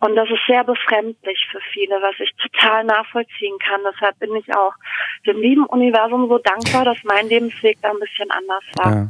Und 0.00 0.16
das 0.16 0.28
ist 0.30 0.40
sehr 0.46 0.64
befremdlich 0.64 1.46
für 1.50 1.60
viele, 1.72 2.00
was 2.00 2.18
ich 2.18 2.32
total 2.36 2.84
nachvollziehen 2.84 3.58
kann. 3.58 3.80
Deshalb 3.92 4.18
bin 4.18 4.34
ich 4.34 4.54
auch 4.54 4.72
dem 5.26 5.40
lieben 5.40 5.66
Universum 5.66 6.28
so 6.28 6.38
dankbar, 6.38 6.84
dass 6.84 6.98
mein 7.04 7.28
Lebensweg 7.28 7.69
Weg 7.70 7.78
da 7.82 7.90
ein 7.90 7.98
bisschen 8.00 8.30
anders 8.30 8.64
war. 8.74 8.94
Ja. 8.94 9.08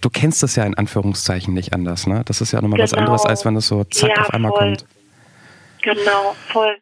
Du 0.00 0.10
kennst 0.10 0.42
das 0.42 0.54
ja 0.56 0.64
in 0.64 0.74
Anführungszeichen 0.74 1.54
nicht 1.54 1.72
anders, 1.72 2.06
ne? 2.06 2.22
Das 2.24 2.40
ist 2.40 2.52
ja 2.52 2.60
nochmal 2.60 2.78
genau. 2.78 2.84
was 2.84 2.94
anderes, 2.94 3.26
als 3.26 3.44
wenn 3.44 3.56
es 3.56 3.66
so 3.66 3.84
zack 3.84 4.10
ja, 4.10 4.22
auf 4.22 4.30
einmal 4.30 4.52
voll. 4.52 4.60
kommt. 4.60 4.86
Genau, 5.82 6.36
voll. 6.48 6.76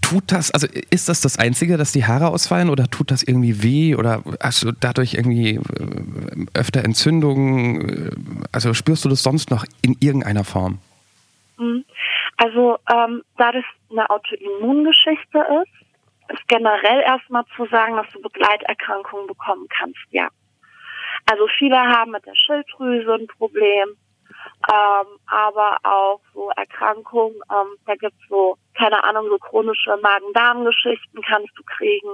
Tut 0.00 0.32
das, 0.32 0.50
also 0.50 0.66
ist 0.90 1.08
das 1.08 1.20
das 1.20 1.38
Einzige, 1.38 1.76
dass 1.76 1.92
die 1.92 2.04
Haare 2.04 2.28
ausfallen 2.28 2.70
oder 2.70 2.88
tut 2.88 3.10
das 3.10 3.22
irgendwie 3.22 3.62
weh 3.62 3.94
oder 3.94 4.22
hast 4.40 4.62
du 4.62 4.72
dadurch 4.72 5.14
irgendwie 5.14 5.56
äh, 5.56 6.46
öfter 6.54 6.84
Entzündungen? 6.84 8.44
Also 8.52 8.74
spürst 8.74 9.04
du 9.04 9.08
das 9.08 9.22
sonst 9.22 9.50
noch 9.50 9.64
in 9.82 9.96
irgendeiner 10.00 10.44
Form? 10.44 10.78
Mhm. 11.58 11.84
Also 12.36 12.78
ähm, 12.92 13.22
da 13.36 13.52
das 13.52 13.64
eine 13.90 14.08
Autoimmungeschichte 14.10 15.38
ist, 15.62 16.34
ist 16.34 16.48
generell 16.48 17.00
erstmal 17.06 17.44
zu 17.56 17.66
sagen, 17.66 17.96
dass 17.96 18.08
du 18.12 18.20
Begleiterkrankungen 18.20 19.26
bekommen 19.26 19.66
kannst, 19.68 20.00
ja. 20.10 20.28
Also 21.26 21.46
viele 21.58 21.78
haben 21.78 22.12
mit 22.12 22.26
der 22.26 22.34
Schilddrüse 22.34 23.14
ein 23.14 23.26
Problem, 23.26 23.96
ähm, 24.70 25.06
aber 25.26 25.78
auch 25.82 26.20
so 26.34 26.50
Erkrankungen, 26.56 27.36
ähm, 27.50 27.76
da 27.86 27.94
gibt's 27.94 28.28
so, 28.28 28.56
keine 28.74 29.02
Ahnung, 29.04 29.26
so 29.28 29.38
chronische 29.38 29.96
Magen-Darm-Geschichten 30.02 31.22
kannst 31.22 31.52
du 31.56 31.62
kriegen. 31.64 32.10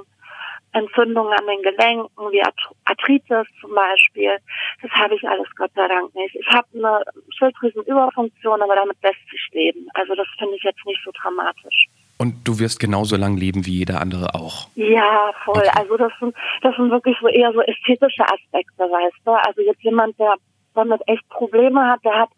Entzündungen 0.72 1.32
an 1.32 1.46
den 1.46 1.62
Gelenken, 1.62 2.30
wie 2.30 2.42
Arthritis 2.84 3.46
zum 3.60 3.75
Beispiel. 3.75 4.37
Das 4.82 4.90
habe 4.92 5.14
ich 5.14 5.28
alles 5.28 5.48
Gott 5.56 5.70
sei 5.75 5.88
Dank 5.88 6.14
nicht. 6.14 6.34
Ich 6.34 6.46
habe 6.48 6.66
eine 6.75 7.02
Schilddrüsenüberfunktion, 7.37 8.62
aber 8.62 8.76
damit 8.76 8.96
lässt 9.02 9.28
sich 9.30 9.48
leben. 9.52 9.88
Also 9.94 10.14
das 10.14 10.26
finde 10.38 10.56
ich 10.56 10.62
jetzt 10.62 10.84
nicht 10.87 11.00
so 11.04 11.10
dramatisch. 11.20 11.87
Und 12.18 12.34
du 12.46 12.58
wirst 12.58 12.80
genauso 12.80 13.16
lang 13.16 13.37
leben 13.37 13.64
wie 13.64 13.78
jeder 13.78 14.00
andere 14.00 14.34
auch. 14.34 14.68
Ja, 14.75 15.32
voll. 15.44 15.58
Okay. 15.58 15.70
Also 15.78 15.96
das 15.96 16.12
sind, 16.18 16.34
das 16.62 16.75
sind 16.76 16.90
wirklich 16.90 17.16
so 17.20 17.28
eher 17.28 17.52
so 17.52 17.60
ästhetische 17.62 18.25
Aspekte, 18.25 18.84
weißt 18.84 19.20
du. 19.25 19.32
Also 19.32 19.62
jetzt 19.62 19.82
jemand, 19.82 20.18
der 20.18 20.34
damit 20.75 21.00
echt 21.06 21.28
Probleme 21.28 21.87
hat, 21.87 22.04
der 22.04 22.18
hat 22.18 22.30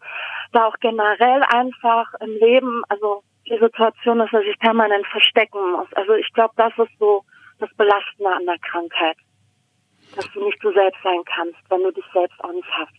da 0.51 0.67
auch 0.67 0.75
generell 0.79 1.43
einfach 1.49 2.13
im 2.19 2.31
Leben, 2.37 2.83
also 2.89 3.23
die 3.47 3.57
Situation, 3.57 4.19
dass 4.19 4.31
er 4.31 4.41
sich 4.41 4.57
permanent 4.59 5.05
verstecken 5.07 5.71
muss. 5.71 5.87
Also 5.93 6.13
ich 6.13 6.31
glaube, 6.33 6.53
das 6.57 6.73
ist 6.77 6.97
so 6.99 7.23
das 7.61 7.69
Belastende 7.77 8.29
an 8.29 8.45
der 8.45 8.57
Krankheit. 8.59 9.17
Dass 10.15 10.25
du 10.33 10.43
nicht 10.43 10.57
du 10.61 10.73
selbst 10.73 10.99
sein 11.03 11.21
kannst, 11.25 11.57
wenn 11.69 11.83
du 11.83 11.91
dich 11.91 12.03
selbst 12.13 12.43
auch 12.43 12.51
nicht 12.51 12.67
hast. 12.77 12.91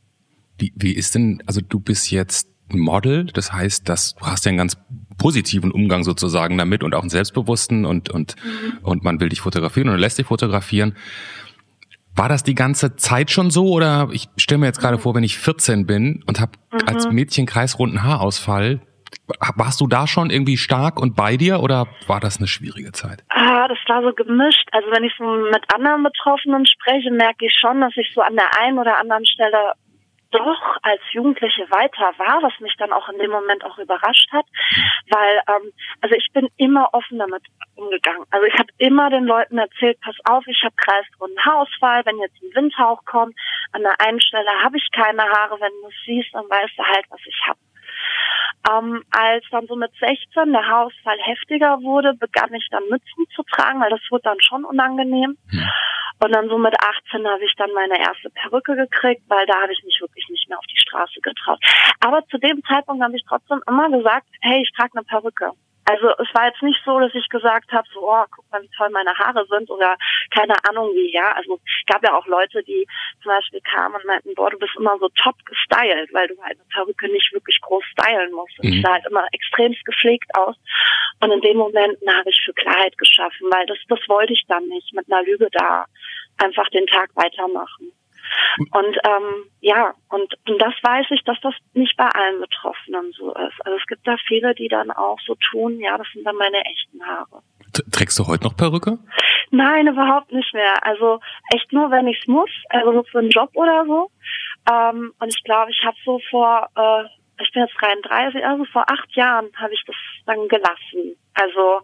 Wie, 0.58 0.72
wie 0.76 0.92
ist 0.94 1.14
denn, 1.14 1.42
also 1.46 1.60
du 1.60 1.80
bist 1.80 2.10
jetzt 2.10 2.48
Model, 2.68 3.26
das 3.26 3.52
heißt, 3.52 3.88
dass 3.88 4.14
du 4.14 4.26
hast 4.26 4.44
ja 4.44 4.50
einen 4.50 4.58
ganz 4.58 4.76
positiven 5.18 5.70
Umgang 5.70 6.04
sozusagen 6.04 6.56
damit 6.56 6.82
und 6.82 6.94
auch 6.94 7.02
einen 7.02 7.10
selbstbewussten 7.10 7.84
und 7.84 8.10
und 8.10 8.36
mhm. 8.36 8.78
und 8.82 9.04
man 9.04 9.20
will 9.20 9.28
dich 9.28 9.40
fotografieren 9.40 9.88
oder 9.88 9.98
lässt 9.98 10.18
dich 10.18 10.26
fotografieren. 10.26 10.96
War 12.14 12.28
das 12.28 12.42
die 12.42 12.54
ganze 12.54 12.96
Zeit 12.96 13.30
schon 13.30 13.50
so 13.50 13.68
oder 13.68 14.08
ich 14.12 14.28
stelle 14.36 14.58
mir 14.58 14.66
jetzt 14.66 14.80
gerade 14.80 14.96
mhm. 14.96 15.02
vor, 15.02 15.14
wenn 15.14 15.24
ich 15.24 15.38
14 15.38 15.86
bin 15.86 16.22
und 16.26 16.40
habe 16.40 16.52
mhm. 16.72 16.88
als 16.88 17.10
Mädchen 17.10 17.46
kreisrunden 17.46 18.02
Haarausfall, 18.02 18.80
warst 19.56 19.80
du 19.80 19.86
da 19.86 20.06
schon 20.06 20.30
irgendwie 20.30 20.56
stark 20.56 21.00
und 21.00 21.16
bei 21.16 21.36
dir 21.36 21.60
oder 21.60 21.86
war 22.06 22.20
das 22.20 22.38
eine 22.38 22.46
schwierige 22.46 22.92
Zeit? 22.92 23.24
Ah, 23.28 23.68
das 23.68 23.78
war 23.86 24.02
so 24.02 24.12
gemischt. 24.12 24.68
Also 24.72 24.90
wenn 24.90 25.04
ich 25.04 25.12
so 25.16 25.24
mit 25.24 25.64
anderen 25.74 26.02
Betroffenen 26.02 26.66
spreche, 26.66 27.10
merke 27.10 27.46
ich 27.46 27.54
schon, 27.58 27.80
dass 27.80 27.96
ich 27.96 28.12
so 28.14 28.20
an 28.20 28.36
der 28.36 28.48
einen 28.60 28.78
oder 28.78 28.98
anderen 28.98 29.26
Stelle 29.26 29.74
doch 30.32 30.78
als 30.82 31.00
Jugendliche 31.12 31.70
weiter 31.70 32.12
war, 32.16 32.42
was 32.42 32.58
mich 32.60 32.74
dann 32.78 32.92
auch 32.92 33.08
in 33.10 33.18
dem 33.18 33.30
Moment 33.30 33.64
auch 33.64 33.78
überrascht 33.78 34.32
hat, 34.32 34.46
weil 35.10 35.42
ähm, 35.48 35.72
also 36.00 36.16
ich 36.16 36.28
bin 36.32 36.48
immer 36.56 36.88
offen 36.92 37.18
damit 37.18 37.44
umgegangen. 37.76 38.24
Also 38.30 38.46
ich 38.46 38.54
habe 38.54 38.72
immer 38.78 39.10
den 39.10 39.24
Leuten 39.24 39.58
erzählt, 39.58 40.00
pass 40.00 40.16
auf, 40.24 40.44
ich 40.46 40.62
habe 40.64 40.74
kreisrunden 40.76 41.38
Haarausfall, 41.44 42.02
wenn 42.06 42.18
jetzt 42.18 42.42
ein 42.42 42.54
Windhauch 42.54 43.04
kommt, 43.04 43.36
an 43.72 43.82
der 43.82 44.00
einen 44.00 44.20
Stelle 44.20 44.50
habe 44.62 44.78
ich 44.78 44.88
keine 44.92 45.22
Haare, 45.22 45.60
wenn 45.60 45.72
du 45.82 45.88
es 45.88 45.94
siehst, 46.06 46.34
dann 46.34 46.48
weißt 46.48 46.78
du 46.78 46.82
halt, 46.82 47.04
was 47.10 47.20
ich 47.26 47.40
habe. 47.46 47.58
Ähm, 48.70 49.02
als 49.10 49.44
dann 49.50 49.66
so 49.66 49.76
mit 49.76 49.90
16 49.98 50.52
der 50.52 50.66
Haarausfall 50.66 51.18
heftiger 51.18 51.82
wurde, 51.82 52.14
begann 52.14 52.54
ich 52.54 52.66
dann 52.70 52.84
Mützen 52.88 53.26
zu 53.34 53.42
tragen, 53.44 53.80
weil 53.80 53.90
das 53.90 54.00
wurde 54.10 54.22
dann 54.24 54.40
schon 54.40 54.64
unangenehm. 54.64 55.36
Ja. 55.50 55.68
Und 56.22 56.32
dann 56.32 56.48
so 56.48 56.56
mit 56.56 56.74
18 56.78 57.26
habe 57.26 57.44
ich 57.44 57.54
dann 57.56 57.72
meine 57.74 57.98
erste 57.98 58.30
Perücke 58.30 58.76
gekriegt, 58.76 59.22
weil 59.28 59.44
da 59.46 59.62
habe 59.62 59.72
ich 59.72 59.82
mich 59.82 60.00
wirklich 60.00 60.28
nicht 60.28 60.48
mehr 60.48 60.58
auf 60.58 60.66
die 60.66 60.78
Straße 60.78 61.20
getraut. 61.20 61.58
Aber 61.98 62.24
zu 62.28 62.38
dem 62.38 62.62
Zeitpunkt 62.64 63.02
habe 63.02 63.16
ich 63.16 63.24
trotzdem 63.26 63.60
immer 63.66 63.90
gesagt, 63.90 64.26
hey, 64.40 64.62
ich 64.62 64.72
trage 64.72 64.92
eine 64.94 65.04
Perücke. 65.04 65.50
Also 65.84 66.10
es 66.18 66.28
war 66.34 66.46
jetzt 66.46 66.62
nicht 66.62 66.80
so, 66.84 67.00
dass 67.00 67.14
ich 67.14 67.28
gesagt 67.28 67.72
habe, 67.72 67.86
so, 67.92 68.08
oh, 68.08 68.24
guck 68.30 68.50
mal, 68.50 68.62
wie 68.62 68.70
toll 68.76 68.88
meine 68.90 69.14
Haare 69.18 69.44
sind 69.48 69.68
oder 69.70 69.96
keine 70.30 70.54
Ahnung 70.68 70.90
wie, 70.94 71.12
ja. 71.12 71.32
Also 71.32 71.58
es 71.64 71.92
gab 71.92 72.04
ja 72.04 72.14
auch 72.16 72.26
Leute, 72.26 72.62
die 72.62 72.86
zum 73.22 73.30
Beispiel 73.30 73.60
kamen 73.62 73.96
und 73.96 74.04
meinten, 74.04 74.34
boah, 74.34 74.50
du 74.50 74.58
bist 74.58 74.76
immer 74.76 74.96
so 74.98 75.08
top 75.16 75.34
gestylt, 75.44 76.12
weil 76.12 76.28
du 76.28 76.40
halt 76.42 76.58
eine 76.58 76.68
Perücke 76.72 77.10
nicht 77.10 77.32
wirklich 77.32 77.60
groß 77.62 77.84
stylen 77.84 78.32
musst. 78.32 78.58
Und 78.60 78.66
mhm. 78.66 78.72
ich 78.74 78.82
sah 78.82 78.92
halt 78.92 79.06
immer 79.06 79.26
extremst 79.32 79.84
gepflegt 79.84 80.30
aus. 80.34 80.56
Und 81.20 81.32
in 81.32 81.40
dem 81.40 81.56
Moment 81.56 81.98
habe 82.08 82.30
ich 82.30 82.40
für 82.44 82.54
Klarheit 82.54 82.96
geschaffen, 82.98 83.48
weil 83.50 83.66
das, 83.66 83.78
das 83.88 84.00
wollte 84.08 84.32
ich 84.32 84.44
dann 84.46 84.66
nicht, 84.68 84.92
mit 84.94 85.10
einer 85.10 85.22
Lüge 85.24 85.48
da 85.52 85.86
einfach 86.38 86.68
den 86.70 86.86
Tag 86.86 87.10
weitermachen. 87.14 87.92
Und 88.70 88.96
ähm, 89.04 89.44
ja, 89.60 89.94
und, 90.10 90.34
und 90.48 90.60
das 90.60 90.74
weiß 90.82 91.06
ich, 91.10 91.22
dass 91.24 91.40
das 91.42 91.54
nicht 91.74 91.96
bei 91.96 92.08
allen 92.08 92.40
Betroffenen 92.40 93.12
so 93.12 93.32
ist. 93.34 93.64
Also 93.64 93.78
es 93.78 93.86
gibt 93.86 94.06
da 94.06 94.16
viele, 94.26 94.54
die 94.54 94.68
dann 94.68 94.90
auch 94.90 95.18
so 95.26 95.36
tun, 95.50 95.78
ja, 95.80 95.96
das 95.96 96.06
sind 96.12 96.24
dann 96.24 96.36
meine 96.36 96.64
echten 96.64 97.04
Haare. 97.04 97.42
Trägst 97.90 98.18
du 98.18 98.26
heute 98.26 98.44
noch 98.44 98.56
Perücke? 98.56 98.98
Nein, 99.50 99.86
überhaupt 99.86 100.32
nicht 100.32 100.52
mehr. 100.52 100.84
Also 100.84 101.20
echt 101.54 101.72
nur, 101.72 101.90
wenn 101.90 102.06
ich 102.06 102.18
es 102.20 102.26
muss, 102.26 102.50
also 102.68 102.92
so 102.92 103.02
für 103.04 103.18
einen 103.20 103.30
Job 103.30 103.50
oder 103.54 103.84
so. 103.86 104.10
Ähm, 104.70 105.12
und 105.18 105.28
ich 105.28 105.42
glaube, 105.44 105.70
ich 105.70 105.82
habe 105.84 105.96
so 106.04 106.20
vor, 106.30 106.68
äh, 106.76 107.04
ich 107.42 107.50
bin 107.52 107.62
jetzt 107.62 107.74
33, 107.80 108.44
also 108.44 108.64
vor 108.66 108.84
acht 108.88 109.14
Jahren 109.16 109.48
habe 109.56 109.72
ich 109.72 109.82
das 109.86 109.96
dann 110.26 110.48
gelassen. 110.48 111.16
Also 111.34 111.80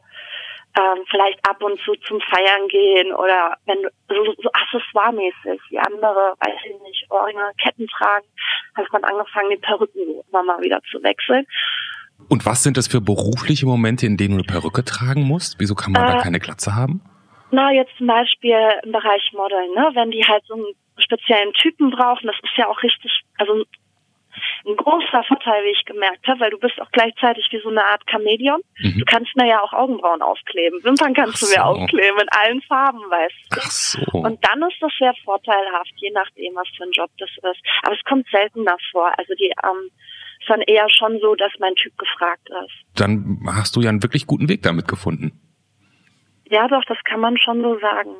ähm, 0.78 1.04
vielleicht 1.10 1.38
ab 1.48 1.60
und 1.62 1.78
zu 1.80 1.94
zum 2.06 2.20
Feiern 2.20 2.68
gehen 2.68 3.12
oder 3.12 3.56
wenn 3.66 3.82
so, 4.08 4.34
so 4.40 4.50
accessoiremäßig, 4.52 5.60
wie 5.70 5.78
andere, 5.78 6.34
weiß 6.38 6.54
ich 6.64 6.80
nicht, 6.82 7.06
Ohrringe, 7.10 7.50
Ketten 7.60 7.86
tragen, 7.88 8.26
ich 8.80 8.88
dann 8.92 9.04
angefangen, 9.04 9.50
die 9.50 9.56
Perücken 9.56 10.22
immer 10.30 10.42
mal 10.44 10.60
wieder 10.60 10.80
zu 10.90 11.02
wechseln. 11.02 11.46
Und 12.28 12.46
was 12.46 12.62
sind 12.62 12.76
das 12.76 12.86
für 12.86 13.00
berufliche 13.00 13.66
Momente, 13.66 14.06
in 14.06 14.16
denen 14.16 14.38
du 14.38 14.44
eine 14.44 14.60
Perücke 14.60 14.84
tragen 14.84 15.22
musst? 15.22 15.56
Wieso 15.58 15.74
kann 15.74 15.92
man 15.92 16.04
äh, 16.04 16.12
da 16.12 16.22
keine 16.22 16.38
Glatze 16.38 16.74
haben? 16.74 17.02
Na, 17.50 17.72
jetzt 17.72 17.96
zum 17.96 18.06
Beispiel 18.06 18.58
im 18.84 18.92
Bereich 18.92 19.32
Modeln, 19.32 19.72
ne? 19.74 19.90
Wenn 19.94 20.10
die 20.10 20.22
halt 20.22 20.44
so 20.46 20.54
einen 20.54 20.66
speziellen 20.98 21.52
Typen 21.54 21.90
brauchen, 21.90 22.26
das 22.26 22.36
ist 22.42 22.56
ja 22.56 22.68
auch 22.68 22.82
richtig, 22.82 23.10
also 23.38 23.64
ein 24.66 24.76
großer 24.76 25.22
Vorteil, 25.24 25.64
wie 25.64 25.70
ich 25.70 25.84
gemerkt 25.84 26.26
habe, 26.26 26.40
weil 26.40 26.50
du 26.50 26.58
bist 26.58 26.80
auch 26.80 26.90
gleichzeitig 26.92 27.46
wie 27.50 27.60
so 27.60 27.68
eine 27.68 27.84
Art 27.84 28.02
Chameleon. 28.06 28.60
Mhm. 28.78 28.98
Du 28.98 29.04
kannst 29.04 29.34
mir 29.36 29.46
ja 29.46 29.60
auch 29.60 29.72
Augenbrauen 29.72 30.22
aufkleben. 30.22 30.82
Wimpern 30.84 31.14
kannst 31.14 31.38
so. 31.38 31.46
du 31.46 31.52
mir 31.52 31.64
aufkleben 31.64 32.20
in 32.20 32.28
allen 32.30 32.62
Farben, 32.62 33.00
weißt 33.10 33.34
du. 33.50 33.60
Ach 33.60 33.70
so. 33.70 34.18
Und 34.18 34.44
dann 34.44 34.62
ist 34.62 34.76
das 34.80 34.92
sehr 34.98 35.14
vorteilhaft, 35.24 35.92
je 35.96 36.10
nachdem, 36.10 36.54
was 36.54 36.68
für 36.76 36.84
ein 36.84 36.92
Job 36.92 37.10
das 37.18 37.30
ist. 37.30 37.62
Aber 37.82 37.94
es 37.94 38.04
kommt 38.04 38.26
seltener 38.30 38.76
vor. 38.90 39.12
Also 39.18 39.34
die 39.34 39.52
ähm, 39.62 39.90
ist 40.40 40.48
dann 40.48 40.62
eher 40.62 40.88
schon 40.90 41.18
so, 41.20 41.34
dass 41.34 41.52
mein 41.58 41.74
Typ 41.74 41.96
gefragt 41.98 42.48
ist. 42.64 43.00
Dann 43.00 43.40
hast 43.46 43.76
du 43.76 43.80
ja 43.80 43.90
einen 43.90 44.02
wirklich 44.02 44.26
guten 44.26 44.48
Weg 44.48 44.62
damit 44.62 44.88
gefunden. 44.88 45.40
Ja, 46.50 46.66
doch, 46.68 46.84
das 46.86 46.98
kann 47.04 47.20
man 47.20 47.36
schon 47.36 47.62
so 47.62 47.78
sagen. 47.78 48.14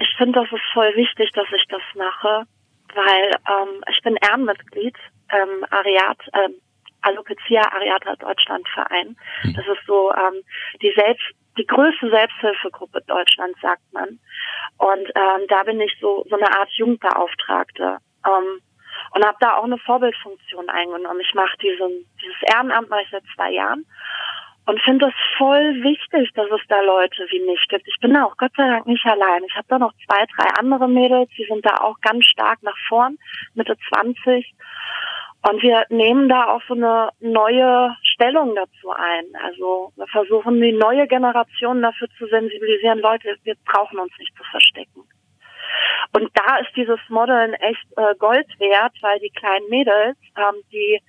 Ich 0.00 0.08
finde, 0.16 0.40
das 0.40 0.50
ist 0.52 0.72
voll 0.72 0.94
wichtig, 0.96 1.30
dass 1.34 1.46
ich 1.54 1.64
das 1.68 1.82
mache, 1.94 2.46
weil 2.94 3.30
ähm, 3.48 3.84
ich 3.90 4.02
bin 4.02 4.16
Ehrenmitglied 4.16 4.96
ähm, 5.32 5.64
Ariat, 5.70 6.18
ähm, 6.34 6.54
Alopecia 7.02 7.62
Areata 7.72 8.16
Deutschland 8.16 8.68
Verein. 8.68 9.16
Mhm. 9.44 9.54
Das 9.54 9.66
ist 9.66 9.86
so 9.86 10.12
ähm, 10.12 10.42
die 10.82 10.92
selbst 10.94 11.24
die 11.58 11.66
größte 11.66 12.10
Selbsthilfegruppe 12.10 13.02
Deutschlands, 13.06 13.58
sagt 13.60 13.82
man. 13.92 14.20
Und 14.78 15.08
ähm, 15.14 15.46
da 15.48 15.62
bin 15.64 15.80
ich 15.80 15.94
so 16.00 16.24
so 16.28 16.36
eine 16.36 16.50
Art 16.58 16.70
Jugendbeauftragte. 16.72 17.98
Ähm, 18.26 18.60
und 19.12 19.24
habe 19.24 19.36
da 19.40 19.56
auch 19.56 19.64
eine 19.64 19.78
Vorbildfunktion 19.78 20.68
eingenommen. 20.68 21.20
Ich 21.20 21.34
mache 21.34 21.56
diesen, 21.58 22.06
dieses 22.22 22.42
Ehrenamt 22.52 22.90
mache 22.90 23.02
ich 23.02 23.10
seit 23.10 23.24
zwei 23.34 23.50
Jahren 23.50 23.86
und 24.66 24.80
finde 24.82 25.06
es 25.06 25.14
voll 25.36 25.82
wichtig, 25.82 26.30
dass 26.34 26.46
es 26.50 26.60
da 26.68 26.80
Leute 26.80 27.26
wie 27.30 27.40
mich 27.40 27.66
gibt. 27.68 27.88
Ich 27.88 27.98
bin 28.00 28.14
da 28.14 28.24
auch 28.24 28.36
Gott 28.36 28.52
sei 28.56 28.68
Dank 28.68 28.86
nicht 28.86 29.04
allein. 29.04 29.42
Ich 29.44 29.54
habe 29.54 29.66
da 29.68 29.78
noch 29.78 29.92
zwei, 30.06 30.24
drei 30.36 30.48
andere 30.58 30.88
Mädels, 30.88 31.30
die 31.36 31.46
sind 31.46 31.64
da 31.64 31.82
auch 31.82 32.00
ganz 32.02 32.24
stark 32.26 32.62
nach 32.62 32.76
vorn, 32.88 33.18
Mitte 33.54 33.76
20 33.88 34.54
und 35.48 35.62
wir 35.62 35.84
nehmen 35.88 36.28
da 36.28 36.48
auch 36.48 36.62
so 36.68 36.74
eine 36.74 37.10
neue 37.20 37.96
Stellung 38.02 38.54
dazu 38.54 38.90
ein. 38.90 39.24
Also 39.42 39.92
wir 39.96 40.06
versuchen 40.08 40.60
die 40.60 40.72
neue 40.72 41.06
Generation 41.06 41.80
dafür 41.80 42.08
zu 42.18 42.26
sensibilisieren, 42.26 42.98
Leute, 42.98 43.36
wir 43.44 43.54
brauchen 43.64 43.98
uns 43.98 44.12
nicht 44.18 44.36
zu 44.36 44.44
verstecken. 44.50 45.04
Und 46.12 46.30
da 46.34 46.58
ist 46.58 46.74
dieses 46.76 46.98
Modeln 47.08 47.54
echt 47.54 47.86
äh, 47.96 48.14
Gold 48.18 48.46
wert, 48.58 48.92
weil 49.00 49.18
die 49.20 49.30
kleinen 49.30 49.68
Mädels, 49.68 50.18
ähm, 50.36 50.62
die, 50.72 51.00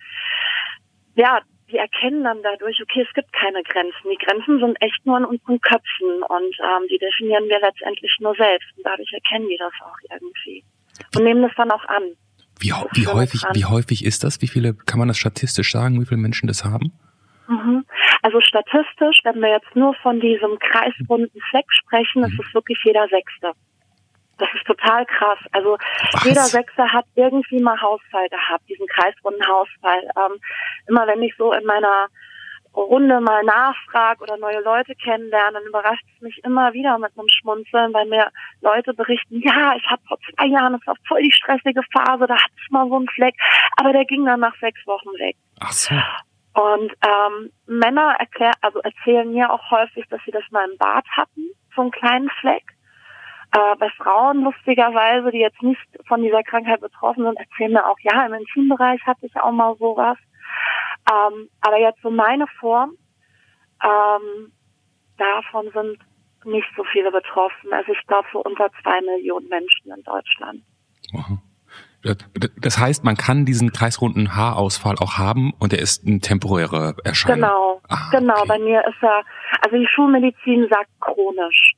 ja, 1.16 1.40
die 1.70 1.78
erkennen 1.78 2.24
dann 2.24 2.44
dadurch, 2.44 2.82
okay, 2.82 3.06
es 3.08 3.14
gibt 3.14 3.34
keine 3.34 3.64
Grenzen. 3.64 4.10
Die 4.10 4.24
Grenzen 4.24 4.60
sind 4.60 4.82
echt 4.82 5.06
nur 5.06 5.18
in 5.18 5.26
unseren 5.26 5.60
Köpfen 5.60 6.24
und 6.24 6.56
ähm, 6.60 6.88
die 6.90 7.00
definieren 7.00 7.50
wir 7.50 7.60
letztendlich 7.60 8.16
nur 8.20 8.36
selbst. 8.36 8.68
Und 8.78 8.86
dadurch 8.86 9.12
erkennen 9.12 9.50
die 9.50 9.58
das 9.58 9.74
auch 9.82 9.98
irgendwie 10.10 10.64
und 11.16 11.24
nehmen 11.24 11.42
das 11.42 11.54
dann 11.56 11.72
auch 11.72 11.86
an. 11.86 12.16
Wie, 12.62 12.74
wie 12.94 13.08
häufig, 13.08 13.42
wie 13.54 13.66
häufig 13.66 14.06
ist 14.06 14.24
das? 14.24 14.42
Wie 14.42 14.48
viele, 14.48 14.74
kann 14.74 15.00
man 15.00 15.08
das 15.08 15.18
statistisch 15.18 15.72
sagen, 15.72 16.00
wie 16.00 16.06
viele 16.06 16.22
Menschen 16.22 16.48
das 16.48 16.64
haben? 16.64 16.94
Mhm. 17.48 17.86
Also 18.22 18.40
statistisch, 18.40 19.20
wenn 19.24 19.42
wir 19.42 19.50
jetzt 19.50 19.76
nur 19.76 19.96
von 19.96 20.20
diesem 20.20 20.58
kreisrunden 20.60 21.42
Fleck 21.50 21.66
sprechen, 21.70 22.22
mhm. 22.22 22.28
ist 22.28 22.40
es 22.40 22.54
wirklich 22.54 22.78
jeder 22.86 23.08
Sechste. 23.08 23.52
Das 24.38 24.50
ist 24.56 24.66
total 24.66 25.06
krass. 25.06 25.40
Also 25.52 25.78
Was? 26.14 26.24
jeder 26.24 26.44
Sechste 26.44 26.84
hat 26.92 27.06
irgendwie 27.16 27.62
mal 27.62 27.80
Hausfall 27.80 28.28
gehabt, 28.30 28.68
diesen 28.70 28.88
kreisrunden 28.88 29.46
Hausfall. 29.48 30.02
Ähm, 30.18 30.40
immer 30.88 31.06
wenn 31.08 31.22
ich 31.22 31.36
so 31.38 31.52
in 31.54 31.66
meiner 31.66 32.08
Runde 32.74 33.20
mal 33.20 33.44
nachfrage 33.44 34.24
oder 34.24 34.38
neue 34.38 34.62
Leute 34.62 34.96
kennenlerne, 34.96 35.54
dann 35.54 35.68
überrascht 35.68 36.06
es 36.16 36.22
mich 36.22 36.42
immer 36.44 36.74
wieder 36.74 36.98
mit 36.98 37.12
einem 37.18 37.28
Schmunzeln, 37.28 37.94
weil 37.94 38.06
mir 38.08 38.30
Leute 38.62 38.94
berichten, 38.94 39.42
ja, 39.42 39.74
ich 39.76 39.86
hatte 39.90 40.04
vor 40.08 40.18
zwei 40.20 40.48
Jahren, 40.48 40.74
das 40.74 40.88
war 40.88 40.96
voll 41.08 41.22
die 41.22 41.32
stressige 41.32 41.82
Phase, 41.92 42.28
da 42.28 42.36
hatte 42.36 42.54
ich 42.64 42.72
mal 42.72 42.88
so 42.88 42.96
einen 42.96 43.10
Fleck, 43.10 43.36
aber 43.78 43.92
der 43.92 44.06
ging 44.06 44.26
dann 44.26 44.40
nach 44.40 44.56
sechs 44.60 44.86
Wochen 44.88 45.10
weg. 45.20 45.36
Ach 45.60 45.72
so. 45.72 45.96
Und 46.54 46.92
ähm, 47.06 47.52
Männer 47.66 48.16
erklär, 48.20 48.52
also 48.62 48.80
erzählen 48.80 49.32
mir 49.32 49.52
auch 49.52 49.72
häufig, 49.72 50.06
dass 50.10 50.22
sie 50.26 50.32
das 50.32 50.44
mal 50.52 50.70
im 50.70 50.78
Bad 50.78 51.06
hatten, 51.16 51.50
so 51.76 51.82
einen 51.82 51.92
kleinen 51.92 52.30
Fleck. 52.42 52.64
Äh, 53.54 53.76
bei 53.78 53.90
Frauen 53.92 54.44
lustigerweise, 54.44 55.32
die 55.32 55.40
jetzt 55.40 55.62
nicht 55.62 55.82
von 56.08 56.22
dieser 56.22 56.44
Krankheit 56.44 56.82
betroffen 56.82 57.24
sind, 57.24 57.38
erzählen 57.38 57.74
mir 57.74 57.86
auch, 57.86 57.98
ja, 58.02 58.26
im 58.26 58.34
Intimbereich 58.34 59.02
hatte 59.06 59.26
ich 59.26 59.36
auch 59.38 59.52
mal 59.52 59.76
sowas. 59.78 60.18
Ähm, 61.10 61.50
aber 61.62 61.80
jetzt 61.80 62.02
so 62.02 62.12
meine 62.12 62.46
Form, 62.60 62.92
ähm, 63.84 64.52
davon 65.18 65.72
sind 65.74 65.98
nicht 66.46 66.68
so 66.76 66.84
viele 66.92 67.12
betroffen. 67.12 67.72
Also 67.72 67.92
ich 67.92 68.08
glaube 68.08 68.28
so 68.32 68.44
unter 68.44 68.70
zwei 68.82 69.02
Millionen 69.02 69.48
Menschen 69.50 69.92
in 69.92 70.04
Deutschland. 70.04 70.64
Das 72.60 72.80
heißt, 72.80 73.04
man 73.04 73.16
kann 73.16 73.46
diesen 73.46 73.72
kreisrunden 73.72 74.36
Haarausfall 74.36 74.96
auch 75.00 75.18
haben 75.18 75.54
und 75.60 75.74
er 75.74 75.80
ist 75.80 76.06
eine 76.06 76.20
temporäre 76.20 76.96
Erscheinung. 77.04 77.42
Genau, 77.42 77.82
ah, 77.90 78.10
genau. 78.12 78.40
Okay. 78.40 78.48
Bei 78.48 78.60
mir 78.60 78.82
ist 78.88 79.02
er, 79.02 79.24
also 79.62 79.78
die 79.78 79.88
Schulmedizin 79.88 80.68
sagt 80.70 80.90
chronisch. 81.00 81.74